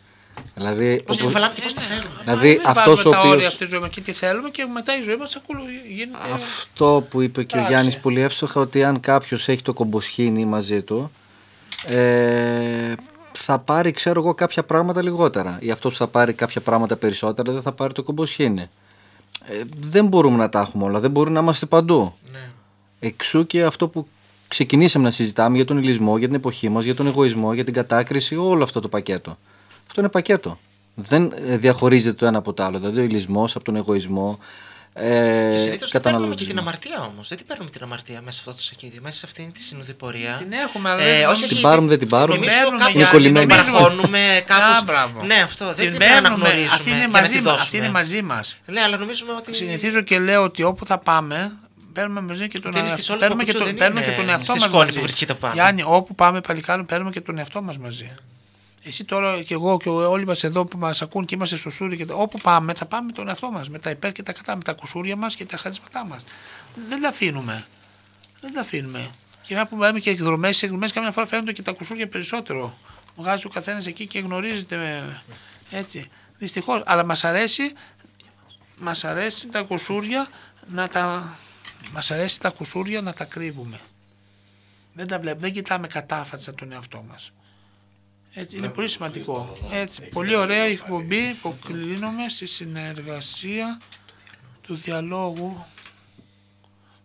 Δηλαδή, 0.55 1.01
Πώς 1.05 1.15
την 1.15 1.25
όπως- 1.25 1.33
κουβαλάμε 1.33 1.53
και 1.53 1.61
πώς 1.61 1.73
τη 1.73 1.81
φέρνουμε. 1.81 2.21
δηλαδή 2.23 2.47
Μην 2.49 2.61
αυτός 2.65 2.95
βάζουμε 2.95 3.09
ο 3.09 3.11
τα 3.11 3.19
όρια 3.19 3.31
οποίος- 3.33 3.45
αυτή 3.53 3.63
τη 3.65 3.71
ζωή 3.71 3.79
μας 3.79 3.89
και 3.89 4.01
τι 4.01 4.11
θέλουμε 4.13 4.49
και 4.49 4.65
μετά 4.65 4.97
η 4.97 5.01
ζωή 5.01 5.15
μας 5.15 5.41
γίνεται. 5.87 6.17
Αυτό 6.33 7.05
που 7.09 7.21
είπε 7.21 7.43
και 7.43 7.55
ο 7.55 7.57
πράξη. 7.59 7.73
Γιάννης 7.73 7.97
πολύ 7.99 8.21
εύστοχα 8.21 8.59
ότι 8.59 8.83
αν 8.83 8.99
κάποιος 8.99 9.47
έχει 9.47 9.61
το 9.61 9.73
κομποσχήνι 9.73 10.45
μαζί 10.45 10.81
του 10.81 11.11
ε, 11.87 12.93
θα 13.31 13.59
πάρει 13.59 13.91
ξέρω 13.91 14.19
εγώ 14.21 14.33
κάποια 14.33 14.63
πράγματα 14.63 15.01
λιγότερα 15.01 15.57
ή 15.61 15.71
αυτός 15.71 15.91
που 15.91 15.97
θα 15.97 16.07
πάρει 16.07 16.33
κάποια 16.33 16.61
πράγματα 16.61 16.95
περισσότερα 16.95 17.51
δεν 17.53 17.61
θα 17.61 17.71
πάρει 17.71 17.93
το 17.93 18.03
κομποσχήνι. 18.03 18.69
Ε, 19.45 19.61
δεν 19.77 20.07
μπορούμε 20.07 20.37
να 20.37 20.49
τα 20.49 20.59
έχουμε 20.59 20.83
όλα, 20.83 20.99
δεν 20.99 21.11
μπορούμε 21.11 21.35
να 21.35 21.41
είμαστε 21.41 21.65
παντού. 21.65 22.13
Ναι. 22.31 22.49
Εξού 22.99 23.45
και 23.45 23.63
αυτό 23.63 23.87
που 23.87 24.07
ξεκινήσαμε 24.47 25.03
να 25.05 25.11
συζητάμε 25.11 25.55
για 25.55 25.65
τον 25.65 25.77
ηλισμό, 25.77 26.17
για 26.17 26.27
την 26.27 26.35
εποχή 26.35 26.69
μας, 26.69 26.85
για 26.85 26.95
τον 26.95 27.07
εγωισμό, 27.07 27.53
για 27.53 27.63
την 27.63 27.73
κατάκριση, 27.73 28.35
όλο 28.35 28.63
αυτό 28.63 28.79
το 28.79 28.87
πακέτο. 28.89 29.37
Αυτό 29.87 30.01
είναι 30.01 30.09
πακέτο. 30.09 30.57
Δεν 30.95 31.33
ε, 31.47 31.57
διαχωρίζεται 31.57 32.15
το 32.15 32.25
ένα 32.25 32.37
από 32.37 32.53
το 32.53 32.63
άλλο. 32.63 32.79
Δηλαδή 32.79 32.99
ο 32.99 33.03
ηλισμός 33.03 33.55
από 33.55 33.65
τον 33.65 33.75
εγωισμό, 33.75 34.39
ε, 35.01 35.51
Και 35.53 35.59
συνήθως 35.59 35.91
δεν 35.91 36.01
παίρνουμε 36.01 36.35
και 36.35 36.45
την 36.45 36.55
καταναλωτισμό. 36.55 36.59
αμαρτία 36.61 36.99
όμως. 37.13 37.27
Δεν 37.27 37.37
την 37.37 37.47
παίρνουμε 37.47 37.69
την 37.69 37.83
αμαρτία 37.83 38.19
μέσα 38.25 38.35
σε 38.37 38.41
αυτό 38.45 38.53
το 38.59 38.63
σακίδιο, 38.69 38.99
μέσα 39.03 39.17
σε 39.17 39.25
αυτή 39.25 39.51
τη 39.53 39.61
συνοδοιπορία. 39.61 40.33
Την 40.43 40.51
έχουμε, 40.65 40.89
αλλά 40.89 41.01
Ε, 41.03 41.17
δεν- 41.19 41.27
όχι, 41.27 41.41
Την 41.47 41.51
όχι, 41.55 41.61
πάρουμε, 41.61 41.87
δεν 41.87 41.99
την 41.99 42.07
πάρουμε. 42.07 42.35
Νομίζω 42.37 42.55
Παίρνουμε, 42.55 42.77
κάπως 42.83 42.93
Είναι 42.95 43.07
κολλημένη. 43.11 43.45
την 43.45 43.55
παραχώνουμε 43.55 44.19
κάπως. 44.45 44.77
Α, 44.77 44.83
μπράβο. 44.83 45.23
Ναι, 45.23 45.35
αυτό. 45.35 45.65
Δεν 45.65 45.75
Την 45.75 45.89
την 45.89 45.97
παίρνουμε, 45.99 46.17
αναγνωρίζουμε 46.27 46.65
αυτή 46.73 46.89
είναι 46.89 46.97
για 46.97 47.07
να 47.07 47.19
μαζί 47.19 47.31
τη 47.31 47.41
μας, 47.41 47.45
αυτή 47.53 47.59
δώσουμε. 47.59 47.77
είναι 47.83 47.91
μαζί 47.99 48.21
μας. 48.21 48.57
Ναι, 48.65 48.81
αλλά 48.81 48.97
νομίζουμε 48.97 49.33
ότι. 49.33 49.55
Συνηθίζω 49.55 50.01
και 50.01 50.19
λέω 50.19 50.43
ότι 50.43 50.63
όπου 50.63 50.85
θα 50.85 50.97
πάμε, 50.97 51.51
παίρνουμε 51.93 52.21
μαζί 52.21 52.47
και 52.47 52.59
τον, 52.59 52.71
Ότι 52.71 52.79
είναι 52.79 52.87
στη 52.89 52.97
εαυτό- 52.97 53.03
Σόλη 53.11 53.19
παίρνουμε 53.19 53.43
και 53.43 53.51
Παπουτσού, 53.51 53.69
τον, 53.71 53.77
δεν 53.77 53.87
παίρνουμε 53.87 54.05
είναι 54.05 54.15
και 54.15 54.21
τον 54.21 54.29
εαυτό 54.29 54.51
στη 54.53 54.59
μας. 54.59 54.69
σκόνη 54.69 54.93
που 54.93 55.01
βρίσκεται 55.01 55.33
πάνω. 55.33 55.53
Γιάννη, 55.53 55.83
όπου 55.85 56.15
πάμε 56.15 56.41
παλικάρι, 56.41 56.83
παίρνουμε 56.83 57.11
και 57.11 57.21
τον 57.21 57.37
εαυτό 57.37 57.61
μας 57.61 57.77
μαζί. 57.77 58.11
Εσύ 58.89 59.05
τώρα 59.05 59.43
και 59.43 59.53
εγώ 59.53 59.77
και 59.77 59.89
όλοι 59.89 60.25
μας 60.25 60.43
εδώ 60.43 60.65
που 60.65 60.77
μας 60.77 61.01
ακούν 61.01 61.25
και 61.25 61.35
είμαστε 61.35 61.55
στο 61.55 61.69
στούδιο 61.69 61.97
και 61.97 62.05
τα- 62.05 62.15
όπου 62.15 62.39
πάμε, 62.39 62.73
θα 62.73 62.85
πάμε 62.85 63.05
με 63.05 63.11
τον 63.11 63.27
εαυτό 63.27 63.51
μας. 63.51 63.69
Με 63.69 63.79
τα 63.79 63.89
υπέρ 63.89 64.11
και 64.11 64.23
τα 64.23 64.33
κατά, 64.33 64.55
με 64.55 64.63
τα 64.63 64.73
κουσούρια 64.73 65.15
μας 65.15 65.35
και 65.35 65.45
τα 65.45 65.57
χαρίσματά 65.57 66.05
μας. 66.05 66.23
Δεν 66.89 67.01
τα 67.01 67.09
αφήνουμε. 67.09 67.65
Δεν 68.41 68.53
τα 68.53 68.59
αφήνουμε. 68.61 69.09
Και 69.41 69.53
μια 69.53 69.65
που 69.67 69.77
πάμε 69.77 69.99
και 69.99 70.09
εκδρομές, 70.09 70.57
σε 70.57 70.65
εκδρομές 70.65 70.91
καμιά 70.91 71.11
φορά 71.11 71.25
φαίνονται 71.27 71.51
και 71.53 71.61
τα 71.61 71.71
κουσούρια 71.71 72.07
περισσότερο. 72.07 72.77
Βγάζει 73.15 73.45
ο 73.45 73.49
καθένας 73.49 73.85
εκεί 73.85 74.07
και 74.07 74.19
γνωρίζεται 74.19 74.75
με, 74.77 75.21
έτσι. 75.69 76.09
Δυστυχώς. 76.37 76.81
Αλλά 76.85 77.05
μας 77.05 77.23
αρέσει, 77.23 77.73
μας 78.77 79.03
αρέσει 79.05 79.47
τα 79.47 79.61
κουσούρια 79.61 80.27
να 80.67 80.87
τα. 80.87 81.35
Μας 81.93 82.11
αρέσει 82.11 82.39
τα 82.39 82.49
κουσούρια 82.49 83.01
να 83.01 83.13
τα 83.13 83.23
κρύβουμε. 83.25 83.79
Δεν 84.93 85.07
τα 85.07 85.19
βλέπουμε, 85.19 85.41
δεν 85.41 85.53
κοιτάμε 85.53 85.87
κατάφατσα 85.87 86.53
τον 86.53 86.71
εαυτό 86.71 87.05
μας. 87.09 87.31
Έτσι, 88.33 88.57
είναι 88.57 88.69
πολύ 88.69 88.87
σημαντικό. 88.87 89.57
Έτσι, 89.71 90.01
πολύ 90.01 90.35
ωραία 90.35 90.67
η 90.67 90.71
εκπομπή 90.71 91.33
που 91.41 91.55
κλείνουμε 91.65 92.29
στη 92.29 92.45
συνεργασία 92.45 93.81
του 94.61 94.75
διαλόγου. 94.75 95.65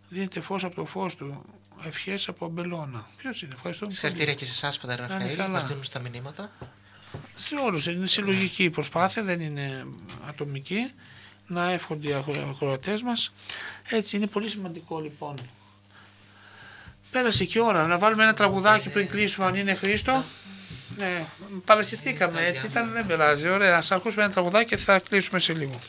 Δίνεται 0.09 0.39
φως 0.39 0.63
από 0.63 0.75
το 0.75 0.85
φως 0.85 1.15
του. 1.15 1.45
Ευχές 1.83 2.27
από 2.27 2.47
μπελώνα. 2.47 3.07
Ποιος 3.17 3.41
είναι, 3.41 3.53
ευχαριστώ 3.53 3.83
πολύ. 3.85 3.95
Συγχαρητήρια 3.97 4.33
και 4.33 4.45
σε 4.45 4.51
εσάς, 4.51 4.77
Πατέρα 4.77 5.01
Να 5.01 5.13
είναι 5.13 5.17
Ραφαήλ. 5.17 5.37
καλά. 5.37 5.49
Μας 5.49 5.67
δίνουν 5.67 5.83
στα 5.83 5.99
μηνύματα. 5.99 6.51
Σε 7.35 7.55
όλους 7.55 7.85
είναι 7.85 8.07
συλλογική 8.07 8.63
η 8.63 8.69
προσπάθεια, 8.69 9.23
δεν 9.23 9.39
είναι 9.39 9.85
ατομική. 10.27 10.91
Να 11.47 11.71
εύχονται 11.71 12.09
οι 12.09 12.13
ακροατές 12.49 13.01
μας. 13.01 13.33
Έτσι 13.89 14.15
είναι 14.15 14.27
πολύ 14.27 14.49
σημαντικό 14.49 14.99
λοιπόν. 14.99 15.39
Πέρασε 17.11 17.45
και 17.45 17.59
η 17.59 17.61
ώρα. 17.61 17.87
Να 17.87 17.97
βάλουμε 17.97 18.23
ένα 18.23 18.33
τραγουδάκι 18.33 18.89
πριν 18.89 19.07
κλείσουμε 19.07 19.45
αν 19.45 19.55
είναι 19.55 19.73
Χρήστο. 19.75 20.23
Ναι, 20.97 21.25
παρασυρθήκαμε 21.65 22.45
έτσι, 22.45 22.65
ήταν, 22.65 22.89
δεν 22.93 23.05
πειράζει. 23.05 23.49
Ωραία, 23.49 23.77
ας 23.77 23.91
ακούσουμε 23.91 24.23
ένα 24.23 24.31
τραγουδάκι 24.31 24.65
και 24.65 24.77
θα 24.77 24.99
κλείσουμε 24.99 25.39
σε 25.39 25.53
λίγο. 25.53 25.79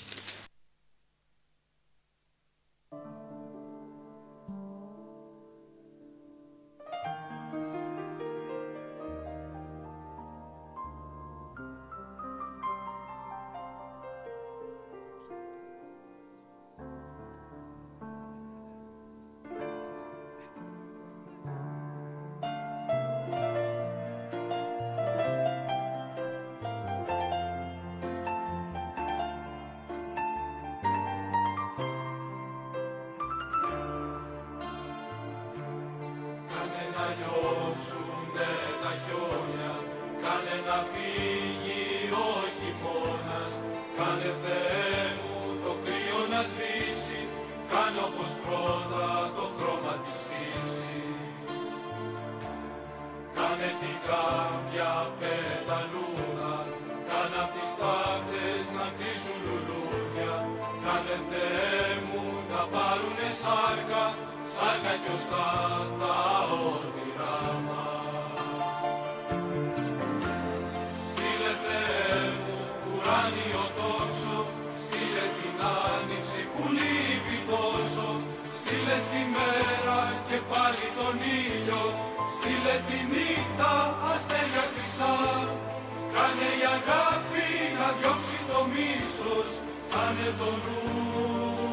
Τον 90.39 90.61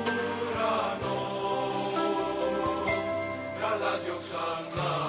ουρανό, 0.03 1.19
γαλάζιο 3.59 4.17
ξανά. 4.21 5.02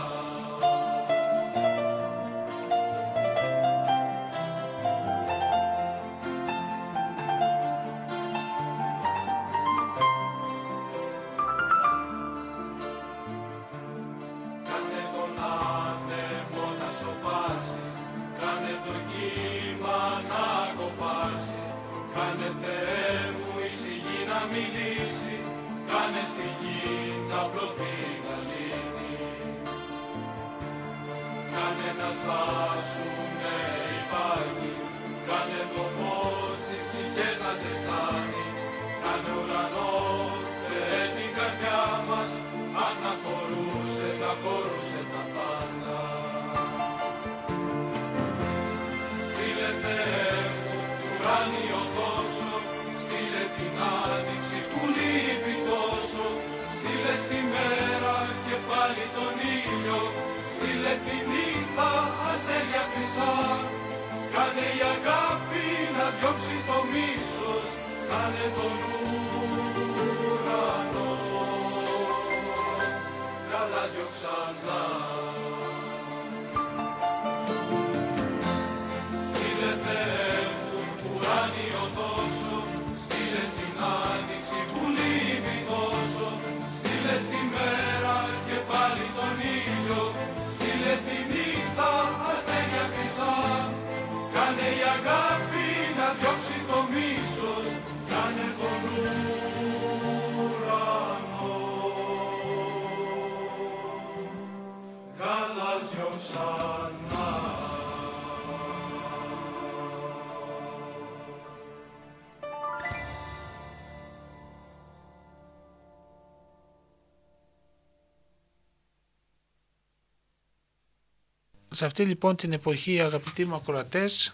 Σε 121.75 121.85
αυτή 121.85 122.05
λοιπόν 122.05 122.37
την 122.37 122.53
εποχή 122.53 123.01
αγαπητοί 123.01 123.45
μου 123.45 123.55
ακροατές 123.55 124.33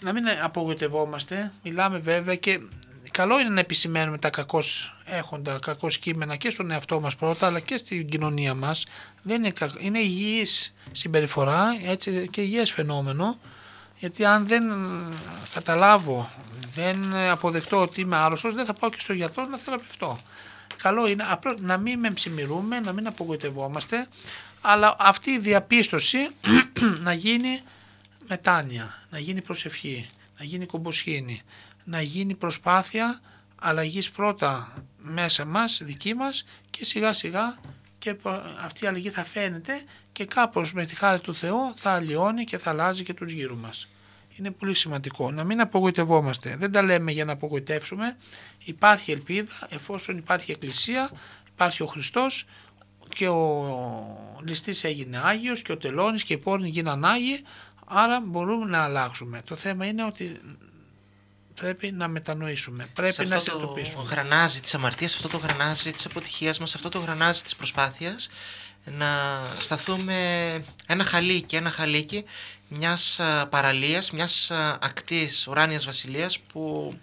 να 0.00 0.12
μην 0.12 0.24
απογοητευόμαστε, 0.42 1.52
μιλάμε 1.62 1.98
βέβαια 1.98 2.34
και 2.34 2.60
καλό 3.10 3.40
είναι 3.40 3.48
να 3.48 3.60
επισημαίνουμε 3.60 4.18
τα 4.18 4.30
κακώς 4.30 4.96
έχοντα, 5.04 5.58
κακώς 5.58 5.98
κείμενα 5.98 6.36
και 6.36 6.50
στον 6.50 6.70
εαυτό 6.70 7.00
μας 7.00 7.16
πρώτα 7.16 7.46
αλλά 7.46 7.60
και 7.60 7.76
στην 7.76 8.08
κοινωνία 8.08 8.54
μας. 8.54 8.86
Δεν 9.22 9.44
είναι, 9.44 9.52
είναι 9.78 9.98
υγιής 9.98 10.74
συμπεριφορά 10.92 11.66
έτσι, 11.86 12.28
και 12.30 12.40
υγιές 12.40 12.70
φαινόμενο 12.70 13.38
γιατί 13.98 14.24
αν 14.24 14.46
δεν 14.46 14.62
καταλάβω, 15.54 16.30
δεν 16.74 17.16
αποδεχτώ 17.16 17.80
ότι 17.80 18.00
είμαι 18.00 18.16
άρρωστος 18.16 18.54
δεν 18.54 18.64
θα 18.64 18.72
πάω 18.72 18.90
και 18.90 19.00
στο 19.00 19.12
γιατρό 19.12 19.44
να 19.44 19.58
θεραπευτώ. 19.58 20.18
Καλό 20.82 21.08
είναι 21.08 21.24
απλώς 21.28 21.60
να 21.60 21.76
μην 21.76 21.98
με 21.98 22.10
ψημιρούμε, 22.10 22.80
να 22.80 22.92
μην 22.92 23.06
απογοητευόμαστε 23.06 24.08
αλλά 24.60 24.96
αυτή 24.98 25.30
η 25.30 25.38
διαπίστωση 25.38 26.28
να 27.06 27.12
γίνει 27.12 27.60
μετάνοια, 28.28 29.02
να 29.10 29.18
γίνει 29.18 29.42
προσευχή, 29.42 30.08
να 30.38 30.44
γίνει 30.44 30.66
κομποσχήνη, 30.66 31.42
να 31.84 32.00
γίνει 32.00 32.34
προσπάθεια 32.34 33.20
αλλαγής 33.56 34.10
πρώτα 34.10 34.74
μέσα 34.98 35.44
μας, 35.44 35.80
δική 35.82 36.14
μας 36.14 36.44
και 36.70 36.84
σιγά 36.84 37.12
σιγά 37.12 37.58
και 37.98 38.16
αυτή 38.64 38.84
η 38.84 38.88
αλλαγή 38.88 39.10
θα 39.10 39.24
φαίνεται 39.24 39.82
και 40.12 40.24
κάπως 40.24 40.72
με 40.72 40.84
τη 40.84 40.94
χάρη 40.94 41.20
του 41.20 41.34
Θεού 41.34 41.72
θα 41.76 41.90
αλλοιώνει 41.90 42.44
και 42.44 42.58
θα 42.58 42.70
αλλάζει 42.70 43.02
και 43.02 43.14
τους 43.14 43.32
γύρω 43.32 43.56
μας. 43.56 43.88
Είναι 44.36 44.50
πολύ 44.50 44.74
σημαντικό 44.74 45.30
να 45.30 45.44
μην 45.44 45.60
απογοητευόμαστε. 45.60 46.56
Δεν 46.56 46.72
τα 46.72 46.82
λέμε 46.82 47.12
για 47.12 47.24
να 47.24 47.32
απογοητεύσουμε. 47.32 48.16
Υπάρχει 48.64 49.12
ελπίδα 49.12 49.52
εφόσον 49.68 50.16
υπάρχει 50.16 50.50
εκκλησία, 50.50 51.10
υπάρχει 51.52 51.82
ο 51.82 51.86
Χριστός 51.86 52.46
και 53.14 53.28
ο 53.28 54.40
ληστής 54.46 54.84
έγινε 54.84 55.20
Άγιος 55.24 55.62
και 55.62 55.72
ο 55.72 55.76
τελώνης 55.76 56.22
και 56.22 56.32
οι 56.32 56.38
πόρνοι 56.38 56.68
γίναν 56.68 57.04
Άγιοι 57.04 57.44
άρα 57.86 58.20
μπορούμε 58.20 58.70
να 58.70 58.84
αλλάξουμε. 58.84 59.42
Το 59.44 59.56
θέμα 59.56 59.86
είναι 59.86 60.04
ότι 60.04 60.40
πρέπει 61.54 61.92
να 61.92 62.08
μετανοήσουμε, 62.08 62.88
πρέπει 62.94 63.12
σε 63.12 63.24
να 63.24 63.36
αυτό 63.36 63.50
συνειδητοποιήσουμε. 63.50 64.02
το 64.02 64.08
γρανάζι 64.10 64.60
της 64.60 64.74
αμαρτίας, 64.74 65.14
αυτό 65.14 65.28
το 65.28 65.36
γρανάζι 65.36 65.92
της 65.92 66.06
αποτυχίας 66.06 66.58
μας, 66.58 66.74
αυτό 66.74 66.88
το 66.88 66.98
γρανάζι 66.98 67.42
της 67.42 67.56
προσπάθειας 67.56 68.30
να 68.84 69.40
σταθούμε 69.58 70.14
ένα 70.86 71.04
χαλίκι, 71.04 71.56
ένα 71.56 71.70
χαλίκι 71.70 72.24
μιας 72.68 73.20
α, 73.20 73.46
παραλίας, 73.48 74.10
μιας 74.10 74.50
α, 74.50 74.78
ακτής 74.82 75.46
ουράνιας 75.46 75.84
βασιλείας 75.84 76.38
που 76.38 76.94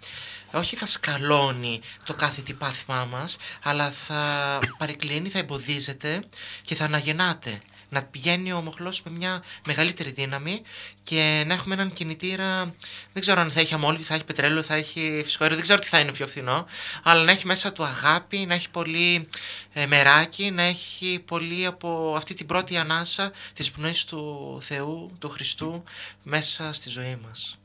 όχι 0.52 0.76
θα 0.76 0.86
σκαλώνει 0.86 1.80
το 2.04 2.14
κάθε 2.14 2.40
τι 2.40 2.52
πάθημά 2.52 3.04
μας, 3.04 3.36
αλλά 3.62 3.90
θα 3.90 4.58
παρεκκλίνει, 4.78 5.28
θα 5.28 5.38
εμποδίζεται 5.38 6.22
και 6.62 6.74
θα 6.74 6.84
αναγεννάται. 6.84 7.58
Να 7.90 8.02
πηγαίνει 8.02 8.52
ο 8.52 8.60
μοχλός 8.60 9.02
με 9.02 9.10
μια 9.10 9.42
μεγαλύτερη 9.66 10.10
δύναμη 10.10 10.62
και 11.02 11.44
να 11.46 11.54
έχουμε 11.54 11.74
έναν 11.74 11.92
κινητήρα, 11.92 12.74
δεν 13.12 13.22
ξέρω 13.22 13.40
αν 13.40 13.50
θα 13.50 13.60
έχει 13.60 13.74
αμόλυβη, 13.74 14.02
θα 14.02 14.14
έχει 14.14 14.24
πετρέλαιο, 14.24 14.62
θα 14.62 14.74
έχει 14.74 15.20
φυσικό 15.24 15.42
αέριο, 15.42 15.56
δεν 15.56 15.66
ξέρω 15.66 15.78
τι 15.78 15.86
θα 15.86 15.98
είναι 15.98 16.12
πιο 16.12 16.26
φθηνό, 16.26 16.66
αλλά 17.02 17.24
να 17.24 17.32
έχει 17.32 17.46
μέσα 17.46 17.72
του 17.72 17.84
αγάπη, 17.84 18.38
να 18.46 18.54
έχει 18.54 18.70
πολύ 18.70 19.28
ε, 19.72 19.86
μεράκι, 19.86 20.50
να 20.50 20.62
έχει 20.62 21.22
πολύ 21.24 21.66
από 21.66 22.14
αυτή 22.16 22.34
την 22.34 22.46
πρώτη 22.46 22.76
ανάσα 22.76 23.32
της 23.54 23.70
πνοής 23.70 24.04
του 24.04 24.58
Θεού, 24.62 25.16
του 25.18 25.28
Χριστού, 25.28 25.84
μέσα 26.22 26.72
στη 26.72 26.90
ζωή 26.90 27.18
μας. 27.22 27.58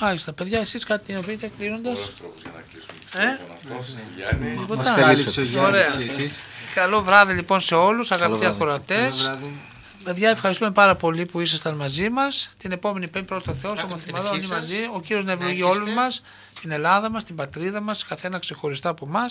Μάλιστα, 0.00 0.32
παιδιά, 0.32 0.60
εσείς 0.60 0.84
κάτι 0.84 1.12
να 1.12 1.20
πείτε 1.20 1.50
κλείνοντας. 1.58 1.98
Ένας 1.98 2.14
τρόπος 2.18 2.40
για 2.42 2.50
να 2.54 2.62
κλείσουμε. 2.70 3.30
Ε; 3.30 3.38
Λοιπόν, 3.62 3.76
αυτός, 3.78 3.94
Γιάννη. 4.16 4.58
Τίποτα. 4.58 4.82
Μας 4.82 4.94
κάλυψε 4.94 5.40
ο 5.40 5.42
Γιάννης 5.44 5.68
Ωραία. 5.68 5.90
και 5.98 6.10
εσείς. 6.12 6.44
Καλό 6.74 7.02
βράδυ 7.02 7.32
λοιπόν 7.34 7.60
σε 7.60 7.74
όλους, 7.74 8.10
αγαπητοί 8.10 8.38
βράδυ. 8.38 8.54
ακροατές. 8.54 9.22
Καλό 9.22 9.36
βράδυ. 9.38 9.60
Παιδιά, 10.04 10.30
ευχαριστούμε 10.30 10.70
πάρα 10.70 10.94
πολύ 10.96 11.26
που 11.26 11.40
ήσασταν 11.40 11.76
μαζί 11.76 12.08
μας. 12.10 12.54
Την 12.58 12.72
επόμενη 12.72 13.08
Πέμπτη, 13.08 13.28
πρώτο 13.28 13.54
Θεός, 13.54 13.72
Πράτε 13.72 13.82
ο 13.82 13.86
την 13.86 13.94
Μαθημαδόν 13.96 14.34
ευχή 14.36 14.46
σας. 14.46 14.58
μαζί. 14.60 14.88
Ο 14.94 15.00
κύριος 15.00 15.24
να 15.24 15.32
ευλογεί 15.32 15.60
Να 15.60 15.66
όλου 15.66 15.76
εύχεστε. 15.78 16.00
μας, 16.00 16.22
την 16.60 16.70
Ελλάδα 16.70 17.10
μας, 17.10 17.24
την 17.24 17.34
πατρίδα 17.34 17.80
μας, 17.80 18.04
καθένα 18.04 18.38
ξεχωριστά 18.38 18.88
από 18.88 19.06
εμά. 19.06 19.26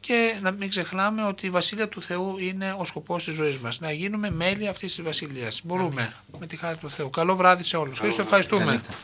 Και 0.00 0.34
να 0.40 0.50
μην 0.50 0.70
ξεχνάμε 0.70 1.24
ότι 1.24 1.46
η 1.46 1.50
βασίλεια 1.50 1.88
του 1.88 2.02
Θεού 2.02 2.36
είναι 2.38 2.74
ο 2.78 2.84
σκοπός 2.84 3.24
της 3.24 3.34
ζωής 3.34 3.58
μας. 3.58 3.80
Να 3.80 3.92
γίνουμε 3.92 4.30
μέλη 4.30 4.68
αυτής 4.68 4.94
της 4.94 5.04
βασιλείας. 5.04 5.60
Μπορούμε 5.64 6.12
με 6.38 6.46
τη 6.46 6.56
χάρη 6.56 6.76
του 6.76 6.90
Θεού. 6.90 7.10
Καλό 7.10 7.36
βράδυ 7.36 7.64
σε 7.64 7.76
όλους. 7.76 7.98
Χρήστο, 7.98 8.22
ευχαριστούμε. 8.22 8.64
Καλύτερα. 8.64 8.94